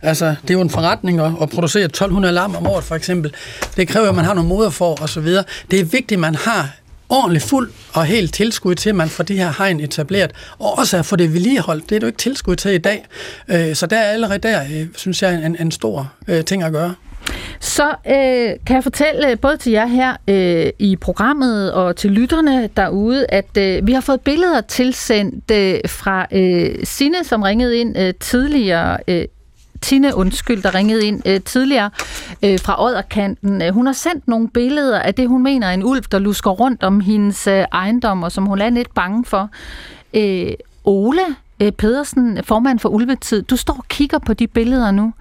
[0.02, 3.34] Altså, det er jo en forretning at, at producere 1200 lam om året, for eksempel.
[3.78, 5.44] Det kræver, at man har nogle moder for, og så videre.
[5.72, 6.70] Det er vigtigt, at man har
[7.10, 10.97] ordentligt fuld og helt tilskud til, at man får det her hegn etableret, og også
[10.97, 11.89] at få det vedligeholdt.
[11.89, 13.05] Det er du ikke tilskud til i dag.
[13.47, 16.72] Øh, så der er allerede der, øh, synes jeg, en, en stor øh, ting at
[16.72, 16.93] gøre.
[17.60, 22.70] Så øh, kan jeg fortælle både til jer her øh, i programmet og til lytterne
[22.78, 27.97] derude, at øh, vi har fået billeder tilsendt øh, fra øh, Sine, som ringede ind
[27.97, 29.26] øh, tidligere øh,
[29.82, 31.89] Tine, undskyld, der ringede ind øh, tidligere
[32.43, 33.61] øh, fra Odderkanten.
[33.61, 36.51] Øh, hun har sendt nogle billeder af det, hun mener er en ulv, der lusker
[36.51, 39.49] rundt om hendes øh, ejendom, og som hun er lidt bange for.
[40.13, 40.53] Øh,
[40.84, 41.21] Ole
[41.59, 45.13] øh, Pedersen, formand for Ulvetid, du står og kigger på de billeder nu.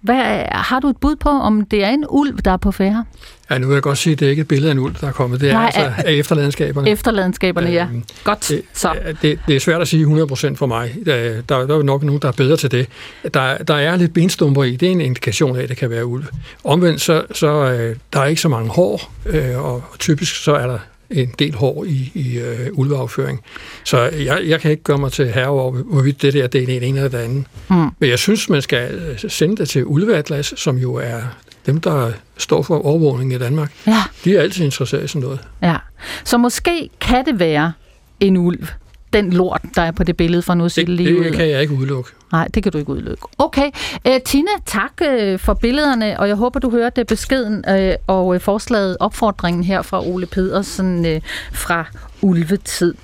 [0.00, 3.04] Hvad, har du et bud på, om det er en ulv, der er på færre?
[3.50, 4.94] Ja, nu vil jeg godt sige, at det er ikke et billede af en ulv,
[5.00, 5.40] der er kommet.
[5.40, 6.90] Det er Nej, altså af efterladenskaberne.
[6.90, 7.84] Efterladenskaberne, ja.
[7.84, 8.48] Øhm, godt.
[8.48, 8.94] Det, så.
[9.22, 10.94] Det, det er svært at sige 100% for mig.
[11.06, 12.88] Der, der, der er nok nogen, der er bedre til det.
[13.34, 14.76] Der, der er lidt benstumper i.
[14.76, 16.24] Det er en indikation af, at det kan være ulv.
[16.64, 20.66] Omvendt, så, så øh, der er ikke så mange hår, øh, og typisk så er
[20.66, 20.78] der
[21.10, 23.40] en del hår i, i øh, ulveafføring.
[23.84, 26.66] Så jeg, jeg kan ikke gøre mig til herre over, hvorvidt det der det er
[26.66, 27.44] det ene eller det andet.
[27.68, 27.76] Mm.
[27.98, 31.20] Men jeg synes, man skal øh, sende det til Ulveatlas, som jo er
[31.66, 33.72] dem, der står for overvågning i Danmark.
[33.86, 34.02] Ja.
[34.24, 35.40] De er altid interesseret i sådan noget.
[35.62, 35.76] Ja.
[36.24, 37.72] Så måske kan det være
[38.20, 38.68] en ulv,
[39.12, 41.74] den lort, der er på det billede fra nu det, det, det kan jeg ikke
[41.74, 42.10] udelukke.
[42.32, 43.26] Nej, det kan du ikke udelukke.
[43.38, 43.70] Okay.
[44.08, 48.40] Uh, Tina, tak uh, for billederne, og jeg håber, du hørte beskeden uh, og uh,
[48.40, 51.84] forslaget, opfordringen her fra Ole Pedersen uh, fra
[52.22, 52.94] Ulvetid.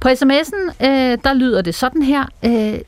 [0.00, 2.24] På sms'en, uh, der lyder det sådan her.
[2.42, 2.78] Uh,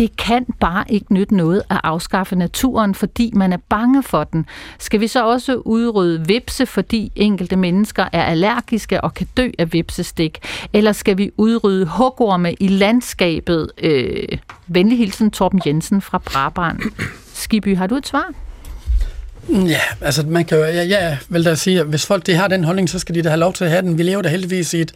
[0.00, 4.46] det kan bare ikke nytte noget at afskaffe naturen, fordi man er bange for den.
[4.78, 9.72] Skal vi så også udrydde vipse, fordi enkelte mennesker er allergiske og kan dø af
[9.72, 10.38] vipsestik?
[10.72, 13.70] Eller skal vi udrydde hugorme i landskabet?
[13.78, 14.28] Øh,
[14.66, 16.80] venlig hilsen Torben Jensen fra Brabrand.
[17.34, 18.32] Skiby, har du et svar?
[19.48, 22.48] Ja, altså man kan jo, ja, ja, vil da sige, at hvis folk de har
[22.48, 23.98] den holdning, så skal de da have lov til at have den.
[23.98, 24.92] Vi lever da heldigvis i et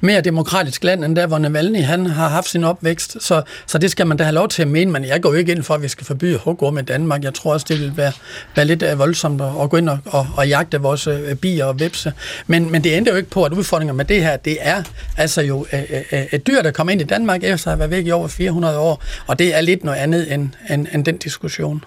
[0.00, 3.90] mere demokratisk land, end der, hvor Navalny han har haft sin opvækst, så, så det
[3.90, 5.74] skal man da have lov til at mene, men jeg går jo ikke ind for,
[5.74, 7.24] at vi skal forbyde hugorm i Danmark.
[7.24, 8.12] Jeg tror også, det vil være,
[8.56, 11.64] være lidt uh, voldsomt at, at gå ind og, og, og jagte vores uh, bier
[11.64, 12.12] og vipse.
[12.46, 14.82] Men, men det ændrer jo ikke på, at udfordringer med det her, det er
[15.16, 15.78] altså jo uh,
[16.12, 18.28] uh, et dyr, der kommer ind i Danmark efter at have været væk i over
[18.28, 21.84] 400 år, og det er lidt noget andet end, end, end den diskussion.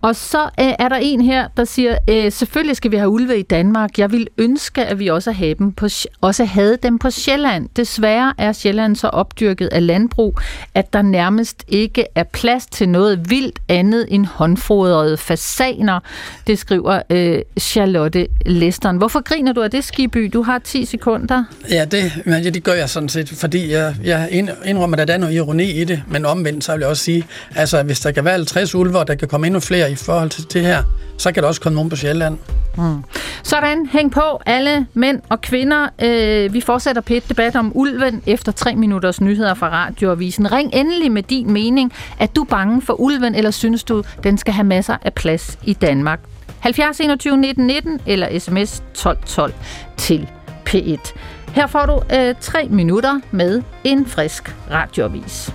[0.00, 3.38] Og så øh, er der en her, der siger, øh, selvfølgelig skal vi have ulve
[3.38, 3.98] i Danmark.
[3.98, 5.86] Jeg vil ønske, at vi også, havde, dem på,
[6.20, 7.68] også havde dem på Sjælland.
[7.76, 10.38] Desværre er Sjælland så opdyrket af landbrug,
[10.74, 16.00] at der nærmest ikke er plads til noget vildt andet end håndfodrede fasaner.
[16.46, 18.96] Det skriver øh, Charlotte Lesteren.
[18.96, 20.30] Hvorfor griner du af det, Skiby?
[20.32, 21.44] Du har 10 sekunder.
[21.70, 24.28] Ja, det, ja, det gør jeg sådan set, fordi jeg, jeg
[24.64, 27.26] indrømmer, at der er noget ironi i det, men omvendt så vil jeg også sige,
[27.56, 30.52] altså hvis der kan være 50 ulve, der kan komme endnu flere i forhold til
[30.52, 30.82] det her,
[31.18, 32.38] så kan der også komme nogen på Sjælland.
[32.76, 33.04] Mm.
[33.42, 35.88] Sådan, hæng på alle mænd og kvinder.
[36.02, 40.52] Øh, vi fortsætter på debat om ulven efter tre minutters nyheder fra Radioavisen.
[40.52, 41.92] Ring endelig med din mening.
[42.18, 45.72] Er du bange for ulven, eller synes du, den skal have masser af plads i
[45.72, 46.20] Danmark?
[46.60, 49.54] 70 21 19 19 eller sms 12 12
[49.96, 50.28] til
[50.68, 51.12] P1.
[51.52, 55.52] Her får du øh, tre minutter med en frisk radioavis.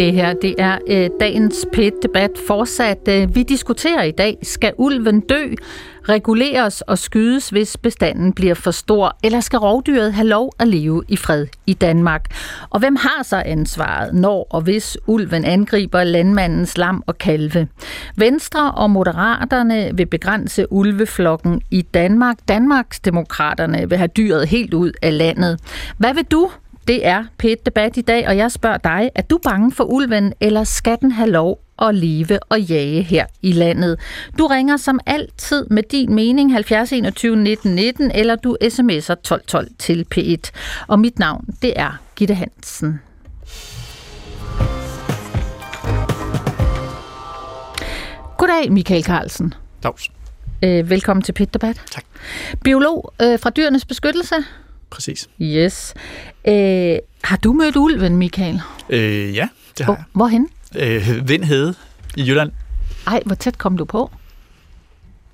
[0.00, 2.98] Det her, det er øh, dagens PET-debat fortsat.
[3.08, 5.54] Øh, vi diskuterer i dag, skal ulven dø,
[6.08, 11.02] reguleres og skydes, hvis bestanden bliver for stor, eller skal rovdyret have lov at leve
[11.08, 12.24] i fred i Danmark?
[12.70, 17.68] Og hvem har så ansvaret, når og hvis ulven angriber landmandens lam og kalve?
[18.16, 22.36] Venstre og Moderaterne vil begrænse ulveflokken i Danmark.
[22.48, 25.60] Danmarks Demokraterne vil have dyret helt ud af landet.
[25.98, 26.50] Hvad vil du,
[26.90, 30.32] det er pæt debat i dag, og jeg spørger dig, er du bange for ulven,
[30.40, 34.00] eller skal den have lov at leve og jage her i landet?
[34.38, 39.42] Du ringer som altid med din mening 70 21 19 19, eller du sms'er 12
[39.46, 40.50] 12 til P1.
[40.86, 43.00] Og mit navn, det er Gitte Hansen.
[48.38, 49.54] Goddag, Michael Carlsen.
[49.82, 50.10] Dags.
[50.64, 51.82] Øh, velkommen til Pit Debat.
[51.90, 52.04] Tak.
[52.64, 54.34] Biolog øh, fra Dyrenes Beskyttelse.
[54.90, 55.28] Præcis.
[55.42, 55.94] Yes.
[56.48, 58.60] Øh, har du mødt ulven, Michael?
[58.90, 60.48] Øh, ja, det har Hvor, hvorhen?
[60.74, 61.02] jeg.
[61.08, 61.74] Øh, Vindhede
[62.16, 62.52] i Jylland.
[63.06, 64.10] Ej, hvor tæt kom du på?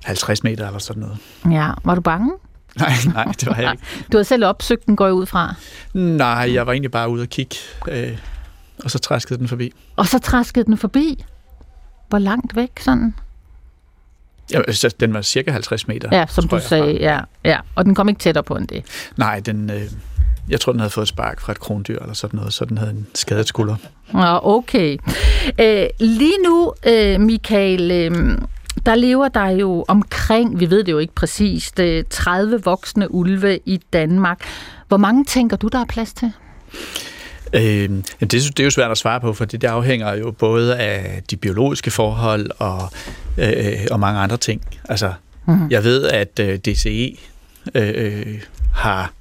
[0.05, 1.19] 50 meter eller sådan noget.
[1.51, 2.33] Ja, var du bange?
[2.77, 3.85] Nej, nej, det var jeg ikke.
[4.13, 5.55] Du havde selv opsøgt den, går jeg ud fra.
[5.95, 7.57] Nej, jeg var egentlig bare ude og kigge,
[7.89, 8.19] øh,
[8.85, 9.73] og så træskede den forbi.
[9.97, 11.25] Og så træskede den forbi.
[12.09, 13.15] Hvor langt væk sådan?
[14.53, 16.09] Ja, så den var cirka 50 meter.
[16.13, 16.91] Ja, som du sagde, fra.
[16.91, 17.59] ja, ja.
[17.75, 18.85] Og den kom ikke tættere på end det.
[19.17, 19.83] Nej, den, øh,
[20.49, 22.79] jeg tror, den havde fået et spark fra et krondyr eller sådan noget, så den
[22.79, 23.77] havde en skadet skulder.
[24.13, 24.97] Nå, okay.
[25.61, 28.39] Øh, lige nu, øh, Michael, øh,
[28.87, 33.59] der lever der jo omkring, vi ved det jo ikke præcist, øh, 30 voksne ulve
[33.65, 34.41] i Danmark.
[34.89, 36.33] Hvor mange tænker du, der er plads til?
[37.53, 37.91] Øh,
[38.21, 41.37] det, det er jo svært at svare på, for det afhænger jo både af de
[41.37, 42.91] biologiske forhold og,
[43.39, 44.61] øh, og mange andre ting.
[44.89, 45.13] Altså,
[45.47, 45.71] mm.
[45.71, 47.17] jeg ved, at øh, DCE
[47.75, 48.41] øh,
[48.75, 49.13] har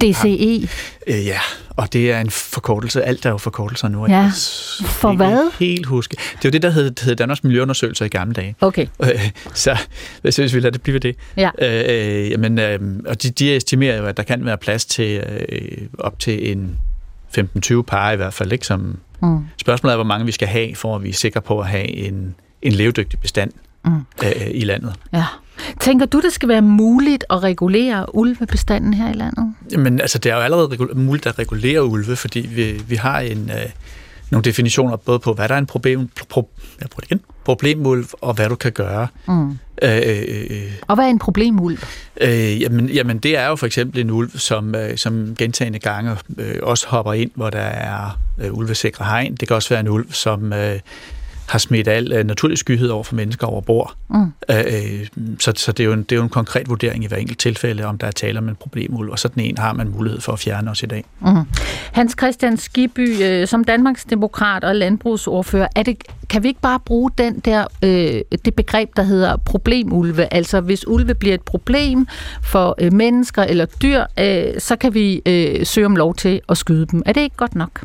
[0.00, 0.68] DCE.
[1.06, 1.38] Øh, ja,
[1.70, 3.02] og det er en forkortelse.
[3.04, 4.06] Alt er jo forkortelser nu.
[4.06, 4.12] Ja.
[4.16, 4.30] Jeg
[4.86, 5.44] For kan hvad?
[5.60, 6.16] ikke Helt huske.
[6.36, 8.54] Det var det, der hed, hed Danmarks Miljøundersøgelser i gamle dage.
[8.60, 8.86] Okay.
[9.02, 9.76] Øh, så
[10.22, 11.16] hvis hvis vi lader det blive ved det.
[11.36, 11.50] Ja.
[11.58, 15.78] Øh, jamen, øh, og de, de estimerer jo, at der kan være plads til øh,
[15.98, 16.76] op til en
[17.38, 18.52] 15-20 par i hvert fald.
[18.52, 18.66] Ikke?
[18.66, 19.38] Som, Mm.
[19.60, 21.88] spørgsmålet er, hvor mange vi skal have, for at vi er sikre på at have
[21.88, 23.50] en, en levedygtig bestand
[23.86, 23.92] Mm.
[24.24, 24.94] øh, i landet.
[25.12, 25.24] Ja.
[25.80, 29.54] Tænker du, det skal være muligt at regulere ulvebestanden her i landet?
[29.72, 33.50] Jamen, altså, det er jo allerede muligt at regulere ulve, fordi vi, vi har en,
[33.50, 33.70] øh,
[34.30, 36.48] nogle definitioner både på, hvad der er en problem, pro,
[36.80, 39.06] jeg prøver det igen, problemulv, og hvad du kan gøre.
[39.28, 39.50] Mm.
[39.82, 41.78] Øh, øh, Og hvad er en problemulv?
[42.20, 46.16] øh, jamen, jamen, det er jo for eksempel en ulv, som, øh, som gentagende gange
[46.38, 49.34] øh, også hopper ind, hvor der er øh, ulvesikre hegn.
[49.34, 50.80] Det kan også være en ulv, som øh,
[51.48, 53.96] har smidt al øh, naturlig skyhed over for mennesker over bord.
[54.10, 54.32] Mm.
[54.50, 55.06] Øh,
[55.38, 57.38] så så det, er jo en, det er jo en konkret vurdering i hver enkelt
[57.38, 60.32] tilfælde, om der er tale om en problemulv, og sådan en har man mulighed for
[60.32, 61.04] at fjerne også i dag.
[61.20, 61.26] Mm.
[61.92, 65.96] Hans Christian Skiby, øh, som Danmarks demokrat og landbrugsordfører, er det,
[66.30, 70.34] kan vi ikke bare bruge den der, øh, det begreb, der hedder problemulve?
[70.34, 72.06] Altså hvis ulve bliver et problem
[72.42, 76.58] for øh, mennesker eller dyr, øh, så kan vi øh, søge om lov til at
[76.58, 77.02] skyde dem.
[77.06, 77.84] Er det ikke godt nok?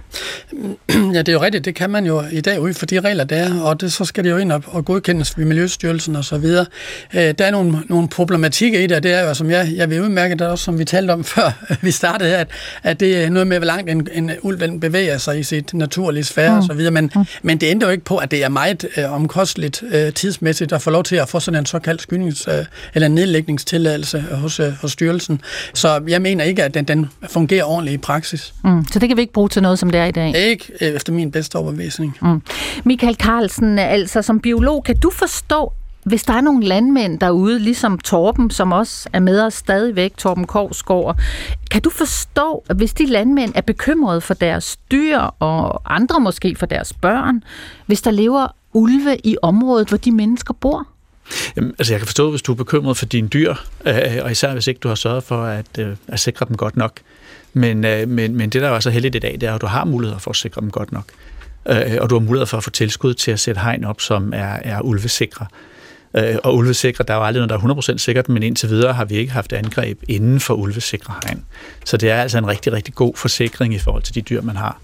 [1.14, 1.66] Ja, det er jo rigtigt.
[1.66, 4.06] Det kan man jo i dag ud for de regler, der er, og det, så
[4.06, 6.66] skal det jo ind og, og godkendes ved Miljøstyrelsen og så videre.
[7.14, 9.90] Øh, der er nogle, nogle problematikker i det, og det er jo, som jeg, jeg
[9.90, 12.48] vil udmærke det også, som vi talte om før vi startede her, at,
[12.84, 15.74] at det er noget med, hvor langt en, en ulv den bevæger sig i sit
[15.74, 16.58] naturlige sfære mm.
[16.58, 17.26] og så videre, men, mm.
[17.42, 20.82] men det ændrer jo ikke på, at det er meget øh, omkosteligt øh, tidsmæssigt at
[20.82, 24.92] få lov til at få sådan en såkaldt skynings- øh, eller nedlægningstilladelse hos, øh, hos
[24.92, 25.42] styrelsen.
[25.74, 28.54] Så jeg mener ikke, at den, den fungerer ordentligt i praksis.
[28.64, 28.86] Mm.
[28.92, 30.36] Så det kan vi ikke bruge til noget, som det er i dag?
[30.36, 32.18] Ikke øh, efter min bedste overbevisning.
[32.22, 32.42] Mm.
[32.84, 35.74] Michael Carlsen, altså som biolog, kan du forstå,
[36.10, 40.48] hvis der er nogle landmænd derude, ligesom Torben, som også er med os stadigvæk, Torben
[40.48, 41.20] Korsgaard,
[41.72, 46.56] kan du forstå, at hvis de landmænd er bekymrede for deres dyr, og andre måske
[46.56, 47.44] for deres børn,
[47.86, 50.88] hvis der lever ulve i området, hvor de mennesker bor?
[51.56, 53.56] Jamen, altså jeg kan forstå, hvis du er bekymret for dine dyr,
[53.86, 56.78] øh, og især hvis ikke du har sørget for at, øh, at sikre dem godt
[56.78, 57.00] nok.
[57.54, 59.68] Men, øh, men, men det, der er så heldigt i dag, det er, at du
[59.68, 61.06] har muligheder for at sikre dem godt nok.
[61.70, 64.34] Øh, og du har mulighed for at få tilskud til at sætte hegn op, som
[64.34, 65.46] er, er ulvesikre.
[65.52, 65.79] Øh,
[66.44, 69.06] og ulvesikre, der er jo aldrig noget, der er 100% sikkert, men indtil videre har
[69.06, 71.46] vi ikke haft angreb inden for ulvesikre hegn.
[71.86, 74.56] Så det er altså en rigtig, rigtig god forsikring i forhold til de dyr, man
[74.56, 74.80] har.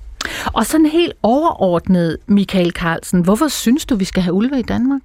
[0.54, 5.02] Og sådan helt overordnet, Michael Carlsen, hvorfor synes du, vi skal have ulve i Danmark?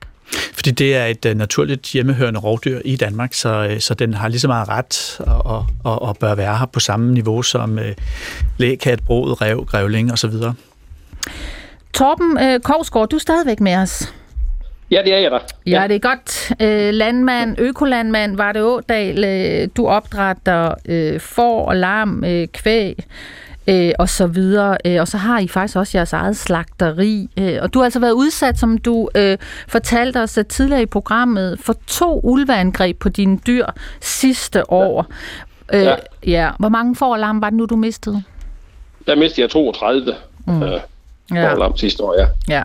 [0.55, 4.29] Fordi det er et uh, naturligt hjemmehørende rovdyr i Danmark, så, uh, så den har
[4.29, 7.85] lige så meget ret og, og, og, bør være her på samme niveau som uh,
[8.59, 10.33] lægkat, brod, rev, grævling osv.
[11.95, 14.15] Torben uh, Kovsgaard, du er stadigvæk med os.
[14.91, 15.39] Ja, det er jeg da.
[15.67, 16.53] Ja, det er godt.
[16.63, 23.07] Øh, landmand, økolandmand, var det Ådal, øh, du opdrætter øh, får og lam, øh, kvæg
[23.69, 24.77] øh, og så videre.
[24.85, 27.29] Øh, og så har I faktisk også jeres eget slagteri.
[27.39, 29.39] Øh, og du har altså været udsat, som du øh,
[29.69, 33.67] fortalte os tidligere i programmet, for to ulveangreb på dine dyr
[34.01, 35.07] sidste år.
[35.73, 35.93] Ja.
[35.93, 36.51] Øh, ja.
[36.59, 38.23] Hvor mange får og lam var det nu, du mistede?
[39.07, 40.15] Der mistede jeg 32
[40.47, 40.63] mm.
[40.63, 40.81] øh,
[41.35, 41.55] ja.
[41.55, 42.27] lam sidste år, ja.
[42.49, 42.63] ja.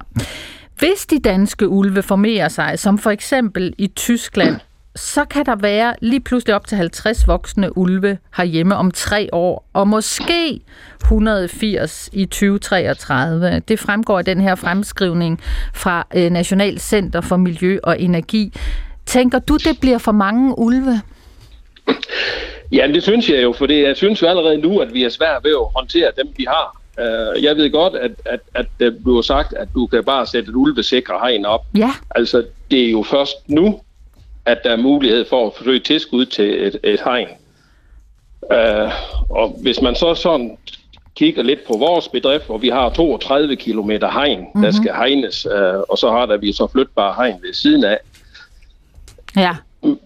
[0.79, 4.55] Hvis de danske ulve formerer sig, som for eksempel i Tyskland,
[4.95, 9.69] så kan der være lige pludselig op til 50 voksne ulve herhjemme om tre år,
[9.73, 10.61] og måske
[11.01, 13.61] 180 i 2033.
[13.67, 15.41] Det fremgår af den her fremskrivning
[15.73, 18.53] fra øh, National Center for Miljø og Energi.
[19.05, 21.01] Tænker du, det bliver for mange ulve?
[22.71, 25.43] Ja, det synes jeg jo, for jeg synes jo allerede nu, at vi er svært
[25.43, 26.84] ved at håndtere dem, vi har.
[26.97, 30.49] Uh, jeg ved godt, at, at, at det bliver sagt, at du kan bare sætte
[30.49, 31.65] et ulvesikre hegn op.
[31.77, 31.91] Ja.
[32.15, 33.81] Altså, det er jo først nu,
[34.45, 37.27] at der er mulighed for at forsøge tilskud til et, et hegn.
[38.41, 38.91] Uh,
[39.29, 40.57] og hvis man så sådan
[41.15, 44.61] kigger lidt på vores bedrift, hvor vi har 32 km hegn, mm-hmm.
[44.61, 44.83] der mhm.
[44.83, 47.99] skal hegnes, uh, og så har der vi så flytbare hegn ved siden af.
[49.35, 49.55] Ja.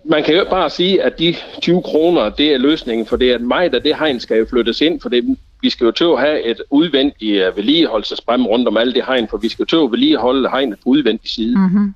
[0.04, 3.38] Man kan jo bare sige, at de 20 kroner, det er løsningen, for det er
[3.38, 6.20] mig, der det hegn skal jo flyttes ind, for det, vi skal jo til at
[6.20, 9.92] have et udvendigt vedligeholdelsesbrem rundt om alle det hegn, for vi skal jo til at
[9.92, 11.60] vedligeholde hegnet på udvendig side.
[11.60, 11.94] Mm-hmm.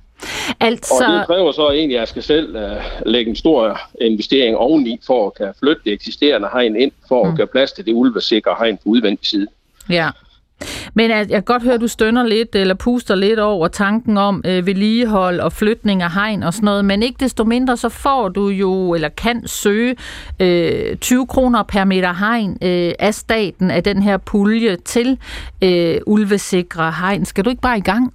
[0.60, 1.04] Altså...
[1.06, 5.00] Og det kræver så egentlig, at jeg skal selv uh, lægge en stor investering oveni,
[5.06, 7.30] for at kan flytte det eksisterende hegn ind, for mm.
[7.30, 9.46] at gøre plads til det ulvesikre hegn på udvendig side.
[9.90, 10.10] Ja.
[10.94, 14.42] Men jeg kan godt høre, at du stønner lidt, eller puster lidt over tanken om
[14.46, 18.28] øh, vedligehold og flytning af hegn og sådan noget, men ikke desto mindre, så får
[18.28, 19.96] du jo, eller kan søge
[20.40, 25.18] øh, 20 kroner per meter hegn øh, af staten, af den her pulje til
[25.62, 27.24] øh, ulvesikre hegn.
[27.24, 28.12] Skal du ikke bare i gang?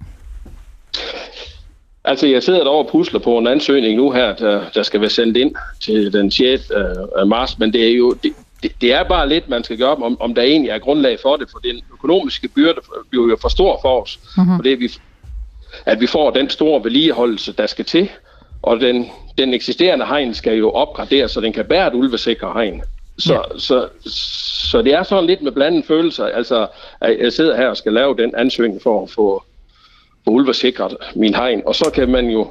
[2.04, 5.10] Altså, jeg sidder derovre og pusler på en ansøgning nu her, der, der skal være
[5.10, 6.72] sendt ind til den 6.
[6.76, 8.32] Øh, marts, men det er jo, det,
[8.62, 11.36] det, det er bare lidt, man skal gøre, om, om der egentlig er grundlag for
[11.36, 12.80] det, for den økonomiske byrde
[13.10, 14.56] bliver jo for stor for os, mm-hmm.
[14.56, 14.90] for det, vi,
[15.86, 18.08] at vi får den store vedligeholdelse, der skal til,
[18.62, 22.82] og den, den eksisterende hegn skal jo opgraderes, så den kan bære et ulvesikre hegn.
[23.18, 23.58] Så, ja.
[23.58, 24.10] så, så,
[24.70, 26.26] så det er sådan lidt med blandede følelser.
[26.26, 26.66] Altså,
[27.00, 29.42] at jeg sidder her og skal lave den ansøgning for at få,
[30.24, 32.48] få ulvesikret min hegn, og så kan man jo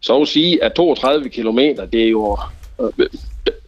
[0.00, 1.58] så sige, at 32 km,
[1.92, 2.38] det er jo
[2.80, 3.06] øh,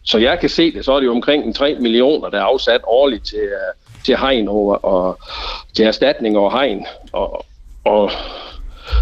[0.07, 2.81] så jeg kan se det, så er det jo omkring 3 millioner, der er afsat
[2.83, 5.19] årligt til, uh, til hegn og, og
[5.73, 6.85] til erstatning over hegn.
[7.11, 7.45] Og,
[7.85, 8.11] og,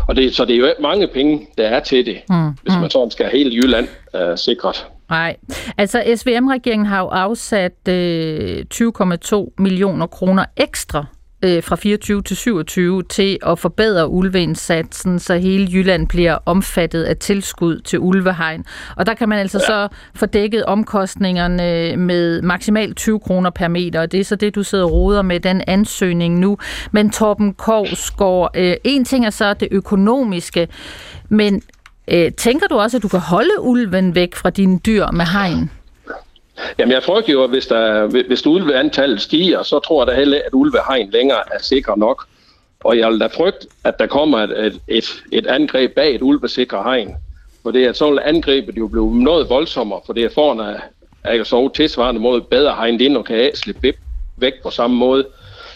[0.07, 2.83] og det, så det er jo mange penge, der er til det, mm, hvis man
[2.83, 2.89] mm.
[2.89, 4.87] sådan skal have hele Jylland uh, sikret.
[5.09, 5.35] Nej,
[5.77, 11.05] altså SVM-regeringen har jo afsat øh, 20,2 millioner kroner ekstra
[11.45, 17.17] øh, fra 24 til 27 til at forbedre ulveindsatsen, så hele Jylland bliver omfattet af
[17.17, 18.65] tilskud til ulvehegn.
[18.95, 19.65] Og der kan man altså ja.
[19.65, 24.55] så få dækket omkostningerne med maksimalt 20 kroner per meter, og det er så det,
[24.55, 26.57] du sidder og roder med den ansøgning nu.
[26.91, 30.67] Men Torben Korsgaard, øh, en ting er så det økonomiske,
[31.29, 31.61] men
[32.07, 35.69] øh, tænker du også, at du kan holde ulven væk fra dine dyr med hegn?
[36.79, 40.41] Jamen jeg frygter jo, at hvis, der, hvis ulveantallet stiger, så tror jeg da heller,
[40.45, 42.25] at ulvehegn længere er sikker nok.
[42.83, 46.83] Og jeg vil da frygte, at der kommer et, et, et, angreb bag et ulvesikre
[46.83, 47.15] hegn.
[47.63, 50.81] For det er så vil angrebet jo blive noget voldsommere, for det er foran at
[51.23, 53.93] jeg kan sove tilsvarende måde bedre hegnet ind og kan slippe
[54.37, 55.27] væk på samme måde.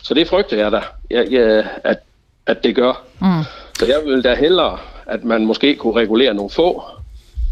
[0.03, 1.97] Så det frygter jeg da, jeg, jeg, at,
[2.45, 3.03] at det gør.
[3.21, 3.43] Mm.
[3.79, 6.83] Så jeg vil da hellere, at man måske kunne regulere nogle få,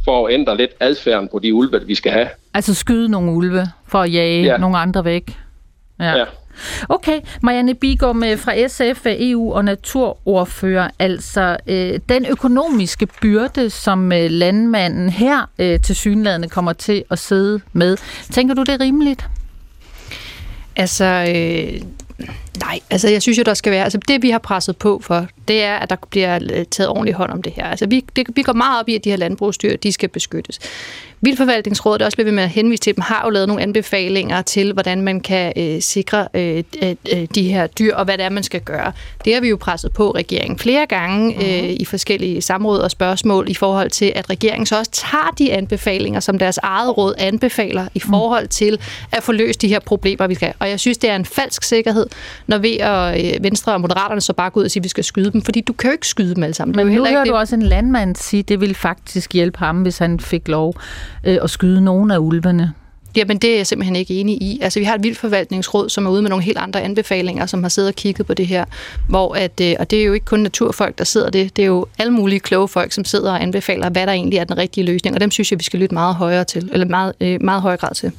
[0.07, 2.27] for at ændre lidt adfærden på de ulve, vi skal have.
[2.53, 4.57] Altså skyde nogle ulve for at jage ja.
[4.57, 5.37] nogle andre væk?
[5.99, 6.17] Ja.
[6.17, 6.25] ja.
[6.89, 10.89] Okay, Marianne Bigum fra SF, EU- og naturordfører.
[10.99, 17.19] Altså, øh, den økonomiske byrde, som øh, landmanden her øh, til synlædende kommer til at
[17.19, 17.97] sidde med,
[18.31, 19.29] tænker du, det er rimeligt?
[20.75, 21.81] Altså, øh,
[22.59, 25.27] nej, altså jeg synes jo, der skal være, altså det vi har presset på for,
[25.47, 27.65] det er, at der bliver taget ordentlig hånd om det her.
[27.65, 30.59] Altså vi, det, vi går meget op i, at de her landbrugsdyr, de skal beskyttes.
[31.21, 34.73] Vildforvaltningsrådet, også bliver ved med at henvise til dem, har jo lavet nogle anbefalinger til,
[34.73, 38.43] hvordan man kan øh, sikre øh, øh, de her dyr, og hvad det er, man
[38.43, 38.91] skal gøre.
[39.25, 41.77] Det har vi jo presset på regeringen flere gange øh, mhm.
[41.79, 46.19] i forskellige samråd og spørgsmål i forhold til, at regeringen så også tager de anbefalinger,
[46.19, 48.09] som deres eget råd anbefaler i mhm.
[48.09, 48.79] forhold til
[49.11, 50.53] at få løst de her problemer, vi skal.
[50.59, 52.05] Og jeg synes, det er en falsk sikkerhed,
[52.47, 54.89] når vi og øh, Venstre og Moderaterne så bare går ud og siger, at vi
[54.89, 56.75] skal skyde dem, fordi du kan jo ikke skyde dem alle sammen.
[56.75, 59.97] Men nu hører du også en landmand sige, at det ville faktisk hjælpe ham, hvis
[59.97, 60.73] han fik lov
[61.23, 62.73] øh, at skyde nogle af ulvene?
[63.17, 64.59] Jamen, det er jeg simpelthen ikke enig i.
[64.61, 67.69] Altså, vi har et vildforvaltningsråd, som er ude med nogle helt andre anbefalinger, som har
[67.69, 68.65] siddet og kigget på det her,
[69.09, 71.67] hvor at, øh, og det er jo ikke kun naturfolk, der sidder det, det er
[71.67, 74.85] jo alle mulige kloge folk, som sidder og anbefaler, hvad der egentlig er den rigtige
[74.85, 77.61] løsning, og dem synes jeg, vi skal lytte meget højere til, eller meget, øh, meget
[77.61, 78.11] højere grad til.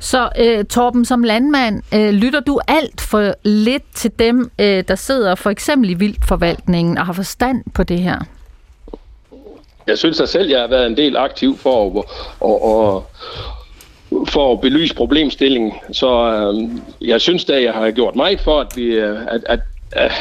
[0.00, 4.94] Så øh, Torben, som landmand, øh, lytter du alt for lidt til dem, øh, der
[4.94, 8.18] sidder for eksempel i vildforvaltningen og har forstand på det her?
[9.86, 12.04] Jeg synes at selv, jeg har været en del aktiv for at,
[12.44, 13.02] at, at,
[14.28, 15.72] for at belyse problemstillingen.
[15.92, 16.70] Så øh,
[17.08, 19.60] jeg synes da, jeg har gjort meget for, at vi, øh, at, at,
[19.92, 20.12] at,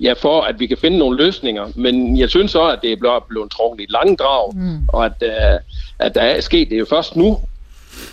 [0.00, 1.66] ja, for at vi kan finde nogle løsninger.
[1.74, 4.78] Men jeg synes også, at det er blevet, blevet trukket i langdrag, mm.
[4.88, 5.60] og at, uh,
[5.98, 7.38] at der er sket det er jo først nu,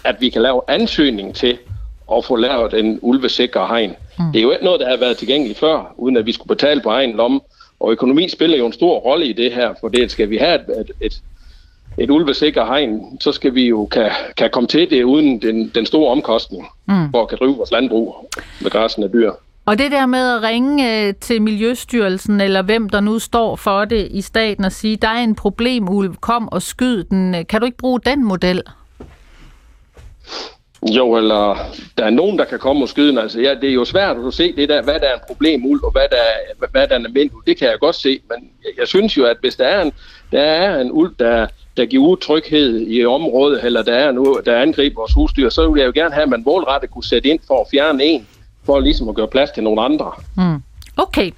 [0.04, 1.58] at vi kan lave ansøgning til
[2.18, 3.96] at få lavet en ulvesikre hegn.
[4.20, 4.32] Mm.
[4.32, 6.82] Det er jo ikke noget, der har været tilgængeligt før, uden at vi skulle betale
[6.82, 7.40] på egen lomme.
[7.80, 10.56] Og økonomi spiller jo en stor rolle i det her, for det skal vi have
[10.56, 11.22] et, et, et,
[11.98, 15.86] et ulvesikker hegn, så skal vi jo kan, kan komme til det uden den, den
[15.86, 17.12] store omkostning, mm.
[17.12, 18.30] for at kan drive vores landbrug
[18.62, 19.32] med græsende dyr.
[19.66, 23.86] Og det der med at ringe øh, til Miljøstyrelsen, eller hvem der nu står for
[23.86, 27.46] det i staten, og sige, der er en problem, Ulv, kom og skyd den.
[27.46, 28.62] Kan du ikke bruge den model?
[30.90, 31.58] Jo, eller
[31.98, 34.34] der er nogen, der kan komme og skyde Altså, ja, det er jo svært at
[34.34, 37.00] se, det der, hvad der er en problem uld, og hvad der, hvad der er
[37.00, 37.32] en vind.
[37.48, 39.92] Det kan jeg godt se, men jeg, synes jo, at hvis der er en,
[40.32, 41.48] der er en uld, der,
[41.78, 45.80] der giver utryghed i området, eller der er nu, der angriber vores husdyr, så vil
[45.80, 48.28] jeg jo gerne have, at man målrettet kunne sætte ind for at fjerne en,
[48.66, 50.12] for ligesom at gøre plads til nogle andre.
[50.38, 50.64] Mm.
[50.98, 51.32] Okay.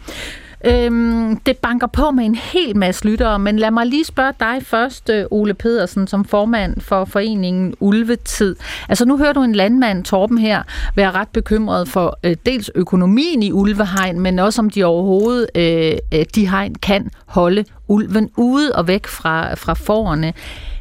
[0.66, 4.58] Øhm, det banker på med en hel masse lyttere, men lad mig lige spørge dig
[4.62, 8.56] først, øh, Ole Pedersen, som formand for foreningen Ulvetid.
[8.90, 10.64] Altså nu hører du en landmand, Torben her,
[10.96, 15.98] være ret bekymret for øh, dels økonomien i ulvehegn, men også om de overhovedet, øh,
[16.14, 20.34] øh de hegn kan holde ulven ude og væk fra, fra forerne.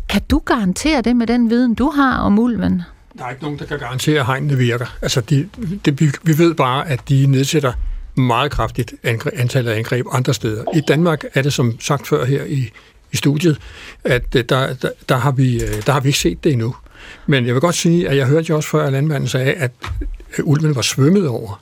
[0.09, 2.83] Kan du garantere det med den viden, du har om ulven?
[3.19, 4.87] Der er ikke nogen, der kan garantere, at hegnene virker.
[5.03, 5.49] Altså, de,
[5.87, 7.73] de, vi ved bare, at de nedsætter
[8.15, 8.95] meget kraftigt
[9.35, 10.65] antallet af angreb andre steder.
[10.75, 12.71] I Danmark er det som sagt før her i,
[13.13, 13.59] i studiet,
[14.05, 16.75] at øh, der, der, der, har vi, øh, der har vi ikke set det endnu.
[17.27, 19.71] Men jeg vil godt sige, at jeg hørte jo også før, at landmanden sagde, at
[20.43, 21.61] ulven var svømmet over.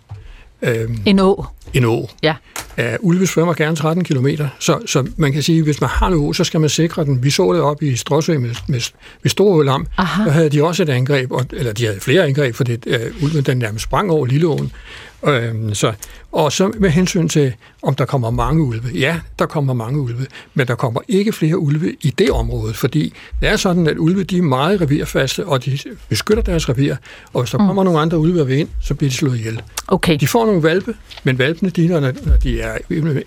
[0.62, 1.46] Øhm, en å.
[1.74, 2.10] En å.
[2.22, 2.34] Ja.
[2.78, 4.26] Uh, ulve svømmer gerne 13 km,
[4.58, 7.04] så, så man kan sige, at hvis man har en å, så skal man sikre
[7.04, 7.22] den.
[7.22, 8.80] Vi så det op i Stråsø med, med,
[9.22, 12.54] med Store Lam, der havde de også et angreb, og, eller de havde flere angreb,
[12.54, 14.72] for det, uh, ulven den nærmest sprang over Lilleåen.
[15.26, 15.92] Øhm, så,
[16.32, 17.52] og så med hensyn til,
[17.82, 18.88] om der kommer mange ulve.
[18.94, 23.14] Ja, der kommer mange ulve, men der kommer ikke flere ulve i det område, fordi
[23.40, 26.96] det er sådan, at ulve de er meget revirfaste, og de beskytter deres revir,
[27.32, 27.66] og hvis der mm.
[27.66, 29.62] kommer nogle andre ulve ved ind, så bliver de slået ihjel.
[29.88, 30.16] Okay.
[30.20, 30.94] De får nogle valpe,
[31.24, 32.12] men valpene, de, når
[32.42, 32.78] de er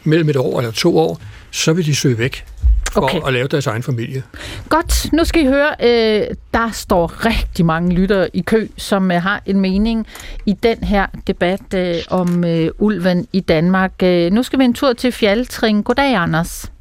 [0.04, 1.22] mellem et år eller to år,
[1.52, 2.46] så vil de søge væk
[2.94, 3.20] for okay.
[3.28, 4.24] at lave deres egen familie.
[4.70, 9.22] Godt, nu skal I høre, øh, der står rigtig mange lyttere i kø, som øh,
[9.22, 10.08] har en mening
[10.46, 14.04] i den her debat øh, om øh, ulven i Danmark.
[14.04, 15.86] Øh, nu skal vi en tur til Fjaltring.
[15.86, 16.72] Goddag, Anders.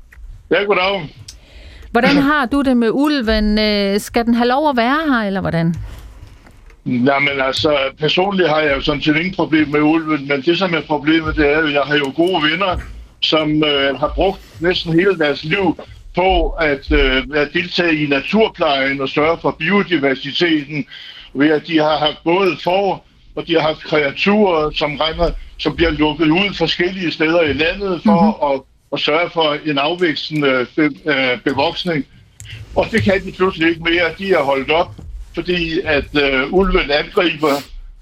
[0.51, 1.15] Ja, goddag.
[1.91, 3.59] Hvordan har du det med ulven?
[3.59, 5.75] Øh, skal den have lov at være her, eller hvordan?
[6.85, 10.75] men altså, personligt har jeg jo sådan set ingen problem med ulven, men det som
[10.75, 12.77] er problemet, det er jo, at jeg har jo gode venner,
[13.21, 15.77] som øh, har brugt næsten hele deres liv
[16.15, 20.87] på at, øh, at deltage i naturplejen og sørge for biodiversiteten,
[21.35, 23.05] ved at de har haft både for,
[23.35, 28.01] og de har haft kreaturer, som, regner, som bliver lukket ud forskellige steder i landet
[28.05, 28.55] for mm-hmm.
[28.55, 28.61] at,
[28.93, 32.07] at sørge for en afvækstende be, øh, bevoksning.
[32.77, 34.15] Og det kan de pludselig ikke mere.
[34.19, 34.95] De er holdt op,
[35.35, 37.53] fordi at øh, ulven angriber.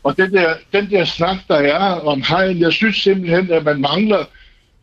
[0.05, 3.81] Og den der, den der snak, der er om hegn, jeg synes simpelthen, at man
[3.81, 4.25] mangler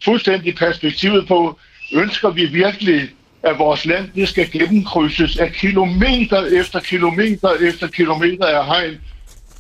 [0.04, 1.60] fuldstændig perspektivet på,
[1.94, 3.10] ønsker vi virkelig
[3.44, 8.98] at vores land det skal gennemkrydses af kilometer efter kilometer efter kilometer af hegn.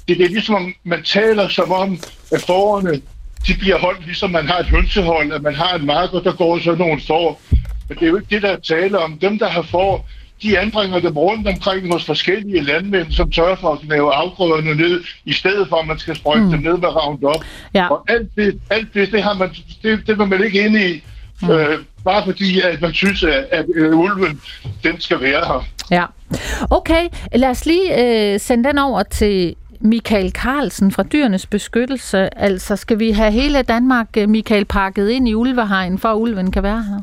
[0.07, 1.99] det er ligesom, om man taler som om,
[2.31, 3.01] at forerne,
[3.47, 6.59] de bliver holdt, ligesom man har et hønsehold, at man har en marker, der går
[6.59, 7.41] sådan nogle får.
[7.89, 9.17] Men det er jo ikke det, der taler om.
[9.19, 10.09] Dem, der har får,
[10.41, 15.03] de anbringer dem rundt omkring hos forskellige landmænd, som tør for at lave afgrøderne ned,
[15.25, 16.51] i stedet for, at man skal sprøjte mm.
[16.51, 17.45] dem ned med Roundup.
[17.73, 17.87] Ja.
[17.87, 19.49] Og alt det, alt det, det, har man,
[19.83, 21.03] det, det var man ikke inde i,
[21.41, 21.49] mm.
[21.49, 24.41] øh, bare fordi, at man synes, at, at øh, ulven,
[24.83, 25.67] den skal være her.
[25.91, 26.05] Ja.
[26.69, 32.39] Okay, lad os lige øh, sende den over til Michael Carlsen fra Dyrenes Beskyttelse.
[32.39, 36.51] Altså, skal vi have hele Danmark, øh, Michael, pakket ind i ulvehegn, for at ulven
[36.51, 37.01] kan være her?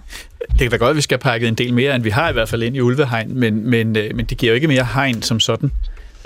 [0.48, 2.32] Det kan da godt, at vi skal pakke en del mere, end vi har i
[2.32, 5.22] hvert fald ind i ulvehegn, men, men, øh, men det giver jo ikke mere hegn
[5.22, 5.70] som sådan.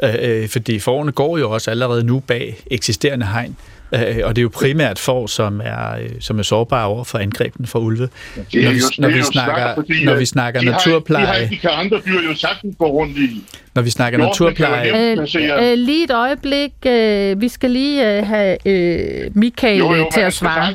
[0.03, 3.57] Øh, øh, fordi forerne går jo også allerede nu bag eksisterende hegn.
[3.93, 7.19] Øh, og det er jo primært får, som er, øh, som er sårbare over for
[7.19, 8.09] angrebene fra ulve.
[8.53, 10.67] Det er når vi, jo, når vi snakker, svært, fordi, når vi øh, snakker de
[10.67, 13.43] har, naturpleje, De, har, de kan andre dyr jo sagtens gå rundt i.
[13.75, 15.13] når vi snakker Hjortene naturpleje,
[15.59, 16.73] Øh, øh, lige et øjeblik.
[16.87, 20.75] Øh, vi skal lige øh, have øh, Michael Jo, jo, øh, til at svare.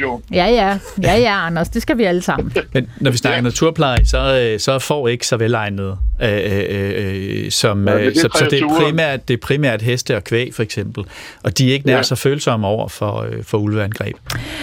[0.00, 0.20] jo.
[0.32, 0.78] Ja, ja.
[1.02, 1.68] Ja, ja, Anders.
[1.68, 2.52] Det skal vi alle sammen.
[2.74, 3.42] Men når vi snakker ja.
[3.42, 8.16] naturpleje, så, øh, så er får ikke så velegnet, øh, øh, øh, som, Ja, det
[8.16, 11.04] så, så det, er primært, det er primært heste og kvæg, for eksempel.
[11.42, 12.02] Og de er ikke nær Ja.
[12.02, 14.16] så følsomme over for, øh, for ulveangreb.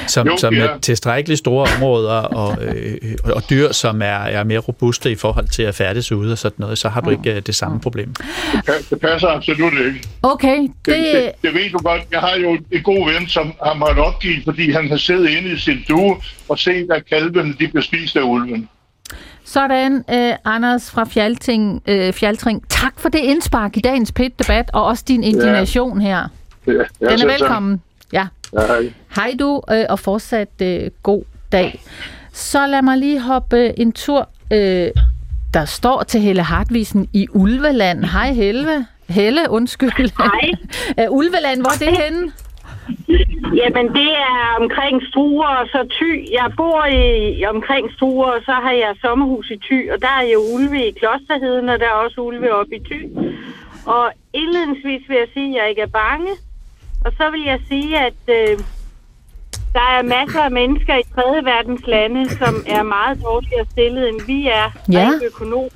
[0.08, 0.60] Som, Jo, som ja.
[0.66, 5.16] er tilstrækkeligt store områder og, øh, og, og dyr, som er, er mere robuste i
[5.16, 7.80] forhold til at færdes ude og sådan noget, så har du ikke øh, det samme
[7.80, 8.14] problem.
[8.14, 10.08] Det, pa- det passer absolut ikke.
[10.24, 10.96] Okay, Det, det...
[11.14, 12.02] det, det ved du godt.
[12.12, 15.50] Jeg har jo en god ven, som har måttet opgive, fordi han har siddet inde
[15.54, 16.16] i sin due
[16.50, 18.70] og set, at kalvene de bliver spist af ulven.
[19.46, 22.70] Sådan, øh, Anders fra Fjalting, øh, Fjaltring.
[22.70, 26.28] Tak for det indspark i dagens pit-debat, og også din indignation her.
[26.68, 27.82] Ja, ja, Den er velkommen.
[28.14, 28.28] Ja.
[28.54, 28.94] Ja, hej.
[29.16, 31.82] Hej du, øh, og fortsat øh, god dag.
[32.34, 34.30] Så lad mig lige hoppe øh, en tur.
[34.54, 34.88] Øh,
[35.54, 38.06] der står til Helle Hartvisen i Ulveland.
[38.06, 38.86] Hej Helle.
[39.10, 40.12] Helle, undskyld.
[40.18, 41.08] Hej.
[41.20, 42.32] Ulveland, hvor er det henne?
[43.62, 46.32] Jamen, det er omkring Struer og så Thy.
[46.32, 50.28] Jeg bor i, omkring Struer, og så har jeg sommerhus i Thy, og der er
[50.34, 53.02] jo ulve i Klosterheden, og der er også ulve oppe i Thy.
[53.86, 56.32] Og indledningsvis vil jeg sige, at jeg ikke er bange.
[57.06, 58.60] Og så vil jeg sige, at øh,
[59.74, 64.22] der er masser af mennesker i tredje verdens lande, som er meget dårligere stillet, end
[64.28, 65.10] vi er Ja.
[65.12, 65.76] rent økonomisk.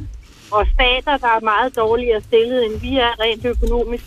[0.51, 4.03] Og stater, der er meget dårligere stillet, end vi er rent økonomisk.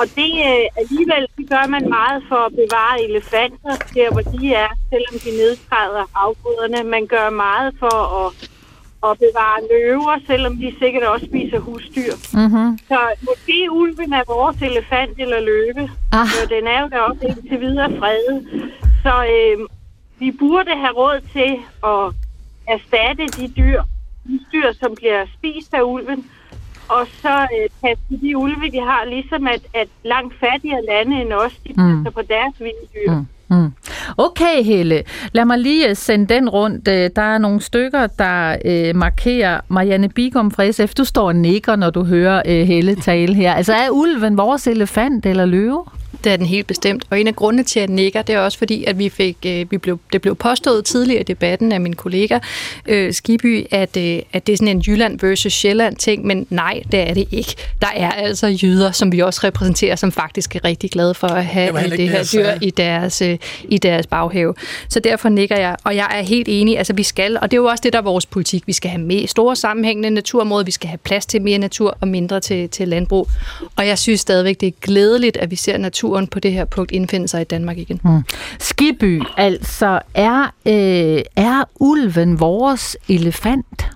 [0.00, 4.54] Og det øh, alligevel det gør man meget for at bevare elefanter, der hvor de
[4.54, 6.90] er, selvom de nedtræder afgrøderne.
[6.90, 7.96] Man gør meget for
[8.26, 8.28] at,
[9.06, 12.12] at bevare løver, selvom de sikkert også spiser husdyr.
[12.34, 12.78] Mm-hmm.
[12.88, 15.90] Så måske ulven er vores elefant eller løve.
[16.12, 16.26] Ah.
[16.28, 18.70] Så den er jo også indtil videre fredet.
[19.02, 19.66] Så øh,
[20.18, 21.50] vi burde have råd til
[21.92, 22.14] at
[22.74, 23.82] erstatte de dyr,
[24.26, 26.24] de dyr, som bliver spist af ulven,
[26.88, 31.20] og så øh, passe på de ulve, vi har, ligesom at, at langt fattigere lande
[31.20, 32.12] end os, de passer Mm.
[32.12, 33.12] på deres vilde dyr.
[33.12, 33.26] Mm.
[33.48, 33.72] Mm.
[34.16, 35.02] Okay, Helle.
[35.32, 36.88] Lad mig lige øh, sende den rundt.
[36.88, 40.94] Øh, der er nogle stykker, der øh, markerer Marianne Bigum fra SF.
[40.94, 43.54] Du står og nikker, når du hører øh, Helle tale her.
[43.54, 45.84] Altså, er ulven vores elefant eller løve?
[46.24, 47.04] Det er den helt bestemt.
[47.10, 49.36] Og en af grundene til, at jeg nikker, det er også fordi, at vi fik,
[49.46, 52.38] øh, vi blev, det blev påstået tidligere i debatten af min kollega
[52.86, 56.82] øh, Skiby, at, øh, at det er sådan en Jylland versus Sjælland ting, men nej,
[56.92, 57.54] det er det ikke.
[57.80, 61.44] Der er altså jyder, som vi også repræsenterer, som faktisk er rigtig glade for at
[61.44, 63.38] have det, det her dyr i deres, øh,
[63.68, 64.54] i deres baghave.
[64.88, 67.60] Så derfor nikker jeg, og jeg er helt enig, altså vi skal, og det er
[67.60, 70.70] jo også det, der er vores politik, vi skal have mere store sammenhængende naturområder, vi
[70.70, 73.28] skal have plads til mere natur og mindre til, til landbrug.
[73.76, 75.76] Og jeg synes stadigvæk, det er glædeligt, at vi ser
[76.06, 78.00] naturen på det her punkt indfinde sig i Danmark igen.
[78.04, 78.22] Mm.
[78.58, 83.86] Skiby, altså, er, øh, er ulven vores elefant?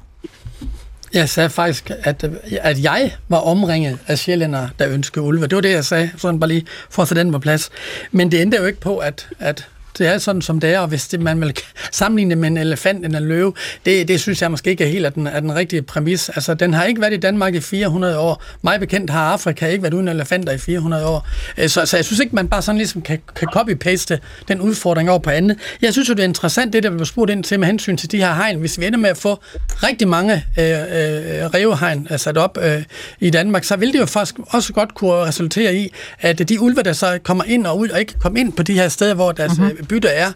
[1.15, 2.31] Jeg sagde faktisk, at,
[2.61, 5.47] at jeg var omringet af sjællænder, der ønskede ulve.
[5.47, 7.71] Det var det, jeg sagde, sådan bare lige for at få den på plads.
[8.13, 10.89] Men det ændrer jo ikke på, at, at det er sådan, som det er, og
[10.89, 11.55] hvis det, man vil
[11.93, 13.53] sammenligne med en elefant eller en løve,
[13.87, 16.29] det, det synes jeg måske ikke er helt af den, er den rigtige præmis.
[16.29, 18.45] Altså, den har ikke været i Danmark i 400 år.
[18.63, 21.29] Mig bekendt har Afrika ikke været uden elefanter i 400 år.
[21.59, 24.19] Øh, Så, så jeg synes ikke, man bare sådan ligesom kan, kan copy-paste
[24.49, 25.59] den udfordring over på andet.
[25.83, 28.13] Jeg synes jo, det er interessant, det der blev spurgt ind til med hensyn til
[28.13, 28.59] de her hegn.
[28.59, 29.41] Hvis vi ender med at få
[29.83, 32.83] rigtig mange øh, øh, revehegn øh, sat op øh,
[33.21, 36.83] i Danmark, så vil det jo faktisk også godt kunne resultere i, at de ulve,
[36.83, 39.33] der så kommer ind og ud, og ikke kommer ind på de her steder, hvor
[39.33, 39.80] deres mm-hmm.
[39.89, 40.33] Bytte er,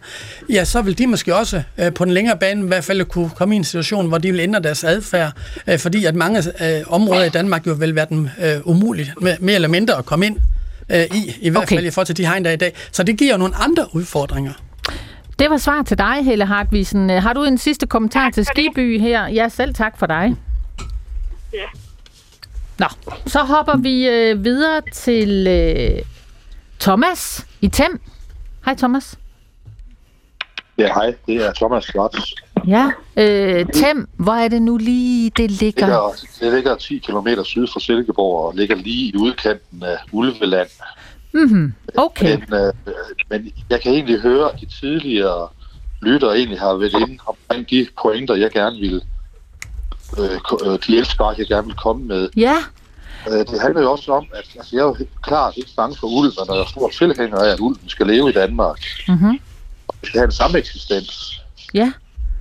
[0.50, 3.30] ja, så vil de måske også øh, på den længere bane i hvert fald kunne
[3.30, 5.32] komme i en situation, hvor de vil ændre deres adfærd,
[5.66, 9.36] øh, fordi at mange øh, områder i Danmark jo vil være dem øh, umuligt, med,
[9.40, 10.36] mere eller mindre at komme ind
[10.88, 11.76] øh, i, i hvert Okay.
[11.76, 12.72] fald i forhold til de hegn, der er i dag.
[12.92, 14.52] Så det giver jo nogle andre udfordringer.
[15.38, 17.10] Det var svar til dig, Helle Hartvisen.
[17.10, 18.44] Øh, Har du en sidste kommentar til.
[18.44, 19.26] Skiby her?
[19.28, 20.34] Ja, selv tak for dig.
[21.52, 21.58] Ja.
[22.78, 22.86] Nå,
[23.26, 26.02] så hopper vi øh, videre til øh,
[26.80, 28.00] Thomas i Tem.
[28.64, 29.18] Hej Thomas.
[30.78, 31.14] Ja, hej.
[31.26, 32.34] Det er Thomas Slots.
[32.66, 35.86] Ja, øh, Tem, hvor er det nu lige, det ligger?
[35.86, 39.98] Det ligger, det ligger 10 km syd for Silkeborg og ligger lige i udkanten af
[40.12, 40.68] Ulveland.
[41.34, 41.74] Mm-hmm.
[41.96, 42.36] Okay.
[42.48, 42.72] Men, øh,
[43.30, 45.48] men jeg kan egentlig høre, at de tidligere
[46.02, 49.02] lyttere egentlig har været inde omkring de pointer, jeg gerne vil
[50.18, 52.28] øh, øh, de elsvar, jeg gerne vil komme med.
[52.36, 52.56] Ja.
[53.30, 56.06] Øh, det handler jo også om, at altså, jeg er jo klart ikke bange for
[56.06, 58.80] ulven, og jeg er stor tilhænger af, at ulven skal leve i Danmark.
[59.08, 59.40] Mm-hmm.
[60.04, 61.40] Skal have en samme eksistens.
[61.74, 61.92] Ja.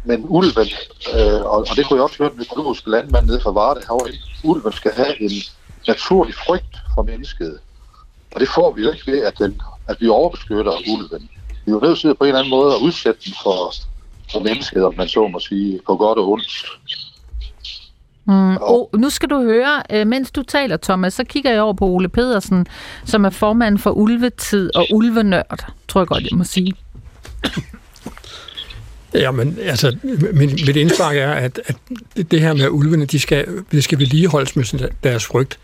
[0.05, 0.67] Men ulven,
[1.15, 4.11] øh, og, og det kunne jeg også høre den økologiske landmand nede fra Varde herovre,
[4.43, 5.31] ulven skal have en
[5.87, 7.59] naturlig frygt for mennesket.
[8.35, 11.29] Og det får vi jo ikke ved, at, den, at vi overbeskytter ulven.
[11.65, 13.73] Vi er jo nødt til på en eller anden måde at udsætte den for,
[14.31, 16.65] for mennesket, om man så må sige, på godt og ondt.
[18.25, 18.57] Mm.
[18.61, 21.85] Oh, nu skal du høre, øh, mens du taler, Thomas, så kigger jeg over på
[21.85, 22.65] Ole Pedersen,
[23.05, 26.73] som er formand for Ulvetid og Ulvenørd, tror jeg godt, jeg må sige.
[29.13, 29.97] Jamen, altså,
[30.33, 34.55] mit, mit indspark er, at, at det her med ulvene, de skal, de skal vedligeholdes
[34.55, 35.59] med deres frygt.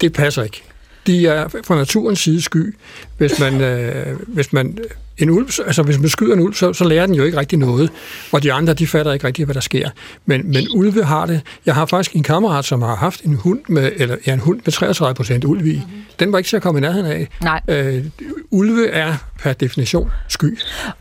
[0.00, 0.62] Det passer ikke.
[1.06, 2.76] De er fra naturens side sky.
[3.18, 4.78] Hvis man, øh, hvis man
[5.18, 7.58] en ulv, altså hvis man skyder en ulv, så, så lærer den jo ikke rigtig
[7.58, 7.90] noget,
[8.32, 9.90] og de andre, de fatter ikke rigtig, hvad der sker.
[10.26, 11.40] Men, men ulve har det.
[11.66, 14.60] Jeg har faktisk en kammerat, som har haft en hund med, eller, ja, en hund
[14.64, 15.74] med 33 procent ulv i.
[15.74, 16.04] Mm-hmm.
[16.18, 17.28] Den var ikke til at komme i nærheden af.
[17.42, 17.60] Nej.
[17.68, 18.04] Øh,
[18.50, 20.58] ulve er per definition sky.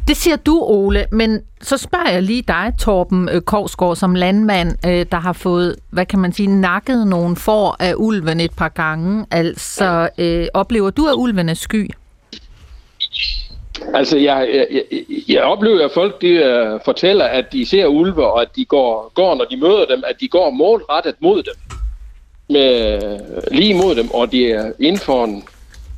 [0.08, 4.88] Det siger du, Ole, men så spørger jeg lige dig, Torben øh, Korsgaard, som landmand,
[4.88, 8.70] øh, der har fået, hvad kan man sige, nakket nogle får af ulven et par
[8.70, 9.26] gange.
[9.32, 11.90] Altså, øh, oplever du, at ulven er sky?
[13.94, 16.34] Altså, jeg, jeg, jeg, jeg oplever, at folk de,
[16.74, 20.04] uh, fortæller, at de ser ulve, og at de går, går, når de møder dem,
[20.08, 21.54] at de går målrettet mod dem.
[22.50, 23.00] Med,
[23.52, 25.44] lige mod dem, og de er inden for en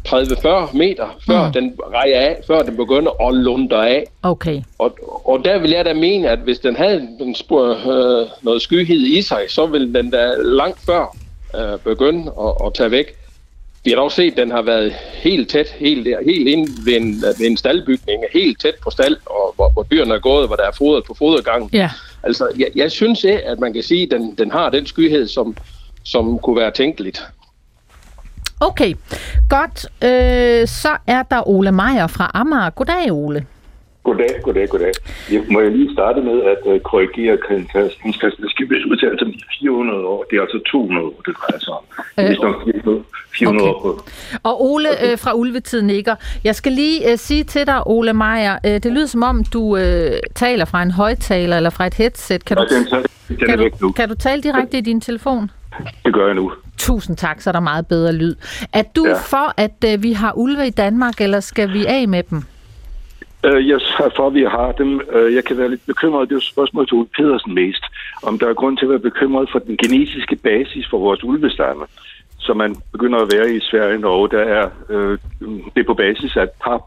[0.07, 1.53] 30-40 meter, før mm.
[1.53, 4.03] den rejer af, før den begynder at lunde af.
[4.23, 4.61] Okay.
[4.80, 8.61] Og, og der vil jeg da mene, at hvis den havde en spur, øh, noget
[8.61, 11.15] skyhed i sig, så ville den da langt før
[11.55, 13.15] øh, begynde at, at tage væk.
[13.86, 17.21] Vi har dog set, at den har været helt tæt, helt, helt inde ved en,
[17.21, 20.63] ved en staldbygning, helt tæt på stald, og hvor, hvor dyrene er gået, hvor der
[20.63, 21.69] er fodret på fodergangen.
[21.73, 21.89] Ja.
[22.23, 25.27] Altså, jeg, jeg synes ikke, at man kan sige, at den, den har den skyhed,
[25.27, 25.57] som,
[26.03, 27.23] som kunne være tænkeligt.
[28.59, 28.93] Okay,
[29.49, 29.86] godt.
[30.03, 32.69] Øh, så er der Ole Meier fra Amager.
[32.69, 33.45] Goddag, Ole.
[34.06, 34.91] Goddag, goddag, goddag.
[35.32, 37.38] Jeg må jeg lige starte med at uh, korrigere.
[38.41, 40.26] Det skal blive udtalt som 400 år.
[40.30, 41.84] Det er altså 200 år, det drejer sig om.
[42.20, 43.03] Øh, det er 400,
[43.38, 43.76] 400 okay.
[43.76, 44.03] år på.
[44.43, 46.16] Og Ole øh, fra Ulvetid nikker.
[46.43, 49.60] Jeg skal lige uh, sige til dig, Ole Meier, uh, det lyder som om, du
[49.60, 49.82] uh,
[50.36, 52.45] taler fra en højtaler eller fra et headset.
[52.45, 52.86] Kan, ja, du, den,
[53.39, 55.51] den kan, du, kan du tale direkte i din telefon?
[56.06, 56.51] Det gør jeg nu.
[56.78, 58.36] Tusind tak, så er der meget bedre lyd.
[58.74, 59.14] Er du ja.
[59.14, 62.43] for, at uh, vi har ulve i Danmark, eller skal vi af med dem?
[63.48, 65.02] Uh, jeg er for, at vi har dem.
[65.16, 66.30] Uh, jeg kan være lidt bekymret.
[66.30, 67.84] Det er jo spørgsmål til Ole Pedersen mest.
[68.24, 71.86] Om der er grund til at være bekymret for den genetiske basis for vores ulvestamme,
[72.39, 74.30] som man begynder at være i Sverige og Norge.
[74.30, 75.18] Der er, uh,
[75.74, 76.82] det er på basis af et pap,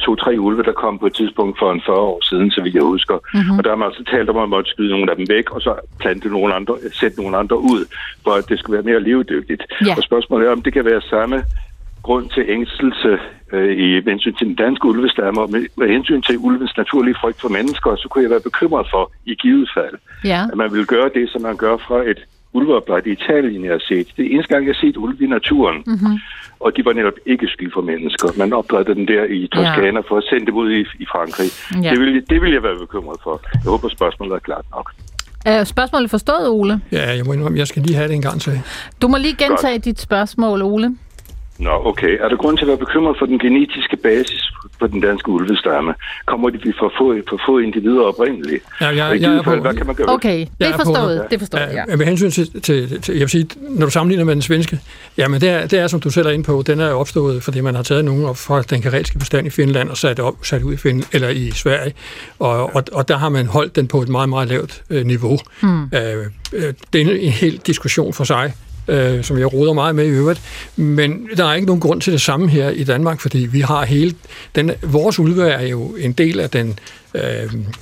[0.00, 2.82] to-tre ulve, der kom på et tidspunkt for en 40 år siden, så vidt jeg
[2.82, 3.18] husker.
[3.34, 3.58] Mm-hmm.
[3.58, 5.50] Og der har man altså talt om, at man måtte skyde nogle af dem væk,
[5.50, 7.82] og så plante nogle andre, sætte nogle andre ud,
[8.24, 9.62] for at det skal være mere levedygtigt.
[9.86, 9.94] Ja.
[9.96, 11.44] Og spørgsmålet er, om det kan være samme
[12.02, 13.18] grund til ængstelse
[13.52, 17.40] øh, i hensyn til den danske ulvestamme, og med, med hensyn til ulvens naturlige frygt
[17.40, 20.42] for mennesker, så kunne jeg være bekymret for i givet fald, ja.
[20.52, 22.20] at man vil gøre det, som man gør fra et
[22.52, 24.06] ulveopdræt i Italien, jeg har set.
[24.16, 26.18] Det er eneste gang, jeg har set ulve i naturen, mm-hmm.
[26.60, 28.28] og de var netop ikke sky for mennesker.
[28.38, 30.08] Man opdrættede den der i Toskana ja.
[30.08, 31.50] for at sende dem ud i, i Frankrig.
[31.84, 31.90] Ja.
[31.90, 33.40] Det, vil, det vil jeg være bekymret for.
[33.52, 34.92] Jeg håber, spørgsmålet er klart nok.
[35.44, 36.80] Er spørgsmålet forstået, Ole?
[36.92, 38.60] Ja, jeg må indrømme, jeg skal lige have det en gang til.
[39.02, 39.84] Du må lige gentage Godt.
[39.84, 40.96] dit spørgsmål, Ole.
[41.60, 42.18] Nå, okay.
[42.20, 45.94] Er der grund til at være bekymret for den genetiske basis på den danske ulvestamme?
[46.26, 48.64] Kommer de for få, for få individer oprindeligt?
[48.80, 49.54] Ja, jeg, jeg, jeg er på.
[49.54, 50.08] Hvad kan man gøre?
[50.08, 51.24] Okay, det er forstået.
[51.30, 51.84] Det er forstået, ja.
[51.88, 51.96] ja.
[51.96, 54.78] Med hensyn til, til, til, jeg vil sige, når du sammenligner med den svenske,
[55.18, 57.60] jamen det er, det er, som du selv er inde på, den er opstået, fordi
[57.60, 60.62] man har taget nogen op fra den karelske bestand i Finland og sat, op, sat
[60.62, 61.92] ud i, Finland, eller i Sverige,
[62.38, 65.38] og, og, og der har man holdt den på et meget, meget lavt øh, niveau.
[65.64, 68.52] Øh, øh, det er en, en hel diskussion for sig,
[68.90, 70.40] øh, som jeg roder meget med i øvrigt.
[70.76, 73.84] Men der er ikke nogen grund til det samme her i Danmark, fordi vi har
[73.84, 74.14] hele...
[74.54, 76.78] Den, vores ulve er jo en del af den
[77.14, 77.22] øh,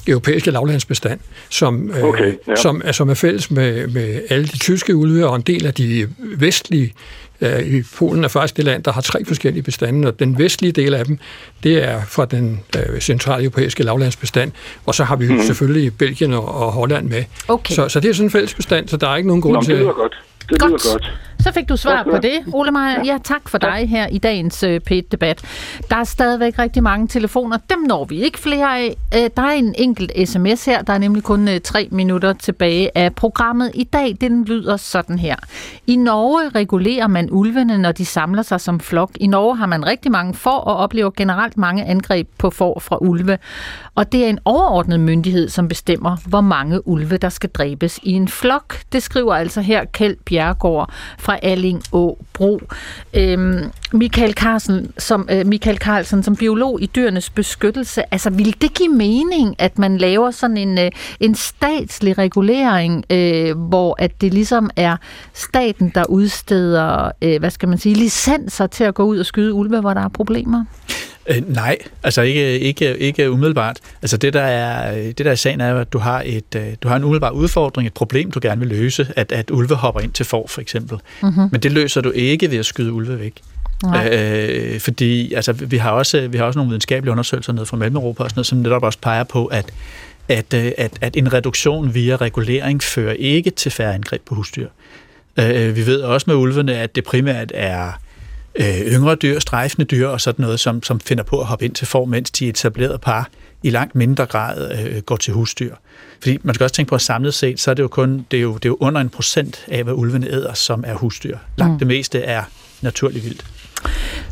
[0.07, 2.57] europæiske lavlandsbestand, som, øh, okay, ja.
[2.57, 5.75] som, er, som er fælles med, med alle de tyske ulve og en del af
[5.75, 6.93] de vestlige
[7.41, 10.73] øh, i Polen er faktisk det land, der har tre forskellige bestande, og den vestlige
[10.73, 11.19] del af dem,
[11.63, 14.53] det er fra den øh, centrale europæiske lavlandsbestand,
[14.87, 15.43] og så har vi mm-hmm.
[15.43, 17.25] selvfølgelig Belgien og, og Holland med.
[17.49, 17.75] Okay.
[17.75, 19.63] Så, så det er sådan en fælles bestand, så der er ikke nogen grund Nå,
[19.63, 19.75] til...
[19.75, 20.19] Det lyder godt.
[20.51, 20.71] Det godt.
[20.71, 21.28] lyder godt.
[21.41, 23.05] Så fik du svar på det, Ole Meyer.
[23.05, 25.43] Ja, tak for dig her i dagens uh, P1-debat.
[25.91, 27.59] Der er stadigvæk rigtig mange telefoner.
[27.71, 28.97] Dem når vi ikke flere af.
[29.15, 30.83] Uh, der er en enkelt sms her.
[30.83, 33.71] Der er nemlig kun uh, tre minutter tilbage af programmet.
[33.75, 35.37] I dag, den lyder sådan her.
[35.87, 39.11] I Norge regulerer man ulvene, når de samler sig som flok.
[39.15, 42.99] I Norge har man rigtig mange får og oplever generelt mange angreb på får fra
[43.01, 43.39] ulve.
[43.95, 48.13] Og det er en overordnet myndighed, som bestemmer, hvor mange ulve, der skal dræbes i
[48.13, 48.77] en flok.
[48.93, 50.93] Det skriver altså her Kjeld Bjergård
[51.29, 52.61] fra Alling Å Bro.
[53.15, 58.75] Øhm, Michael, Carlsen, som, øh, Michael Carlsen, som biolog i dyrenes beskyttelse, altså vil det
[58.75, 60.91] give mening, at man laver sådan en, øh,
[61.21, 64.97] en statslig regulering, øh, hvor at det ligesom er
[65.35, 69.53] staten, der udsteder, øh, hvad skal man sige, licenser til at gå ud og skyde
[69.53, 70.65] ulve, hvor der er problemer?
[71.29, 73.79] Øh, nej, altså ikke, ikke, ikke umiddelbart.
[74.03, 76.89] Altså det der, er, det der er sagen er at du har, et, øh, du
[76.89, 80.13] har en umiddelbar udfordring, et problem, du gerne vil løse, at, at ulve hopper ind
[80.13, 80.99] til for, for eksempel.
[81.23, 81.49] Mm-hmm.
[81.53, 83.33] Men det løser du ikke ved at skyde ulve væk.
[84.13, 88.23] Øh, fordi altså, vi, har også, vi har også nogle videnskabelige undersøgelser nede fra Mellem-Europa,
[88.23, 89.73] og sådan noget, som netop også peger på, at,
[90.29, 94.69] at, øh, at, at en reduktion via regulering fører ikke til færre angreb på husdyr.
[95.39, 97.93] Øh, vi ved også med ulvene, at det primært er
[98.59, 101.75] øh, yngre dyr, strejfende dyr og sådan noget, som, som finder på at hoppe ind
[101.75, 103.29] til for, mens de etablerede par
[103.63, 105.75] i langt mindre grad øh, går til husdyr.
[106.21, 108.37] Fordi man skal også tænke på, at samlet set, så er det jo kun det
[108.37, 111.39] er jo, det er jo under en procent af, hvad ulvene æder, som er husdyr.
[111.57, 111.79] Langt mm.
[111.79, 112.43] det meste er
[112.83, 113.45] naturligt vildt.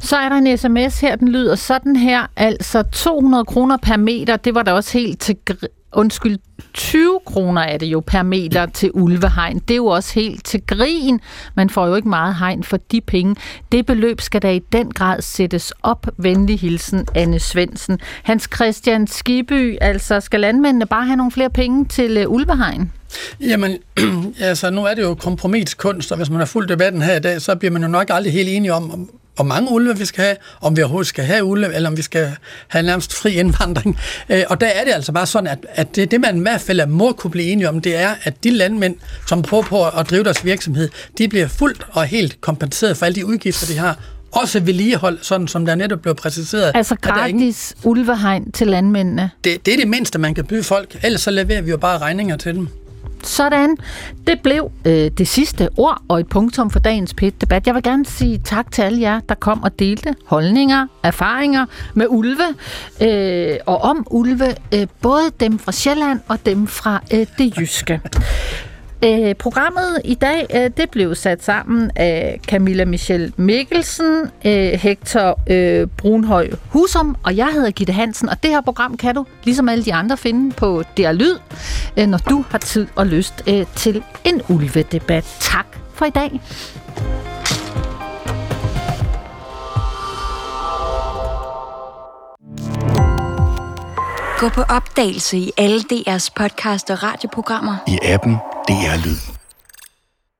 [0.00, 4.36] Så er der en sms her, den lyder sådan her, altså 200 kroner per meter,
[4.36, 5.36] det var da også helt til
[5.92, 6.38] undskyld,
[6.76, 9.58] 20 kroner er det jo per meter til ulvehegn.
[9.58, 11.20] Det er jo også helt til grin.
[11.54, 13.36] Man får jo ikke meget hegn for de penge.
[13.72, 16.06] Det beløb skal da i den grad sættes op.
[16.16, 17.98] Venlig hilsen, Anne Svensen.
[18.22, 22.92] Hans Christian Skiby, altså skal landmændene bare have nogle flere penge til øh, ulvehegn?
[23.40, 23.78] Jamen,
[24.40, 27.40] altså nu er det jo kompromiskunst, og hvis man har fulgt debatten her i dag,
[27.40, 30.36] så bliver man jo nok aldrig helt enige om, hvor mange ulve vi skal have,
[30.60, 32.36] om vi overhovedet skal have ulve, eller om vi skal
[32.68, 33.98] have nærmest fri indvandring.
[34.28, 36.60] Øh, og der er det altså bare sådan, at, at det, det man i hvert
[36.60, 38.96] fald må kunne blive enige om, det er, at de landmænd,
[39.28, 40.88] som prøver på at drive deres virksomhed,
[41.18, 43.98] de bliver fuldt og helt kompenseret for alle de udgifter, de har,
[44.32, 46.72] også vedligehold, sådan som der netop blev præciseret.
[46.74, 47.90] Altså gratis ingen...
[47.90, 49.30] ulvehegn til landmændene?
[49.44, 51.98] Det, det er det mindste, man kan byde folk, ellers så leverer vi jo bare
[51.98, 52.68] regninger til dem.
[53.22, 53.76] Sådan.
[54.26, 57.66] Det blev øh, det sidste ord og et punktum for dagens PET-debat.
[57.66, 62.06] Jeg vil gerne sige tak til alle jer, der kom og delte holdninger, erfaringer med
[62.08, 62.44] ulve
[63.02, 64.54] øh, og om ulve.
[64.74, 68.00] Øh, både dem fra Sjælland og dem fra øh, det jyske.
[69.06, 75.40] Øh, programmet i dag øh, det blev sat sammen af Camilla Michelle Mikkelsen, øh, Hector
[75.46, 79.68] øh, Brunhøj Husum, og jeg hedder Gitte Hansen, og det her program kan du, ligesom
[79.68, 81.38] alle de andre, finde på DR Lyd,
[81.96, 85.36] øh, når du har tid og lyst øh, til en ulvedebat.
[85.40, 86.40] Tak for i dag.
[94.38, 97.76] Gå på opdagelse i alle DR's podcast og radioprogrammer.
[97.88, 98.36] I appen
[98.66, 99.35] DR Lyd.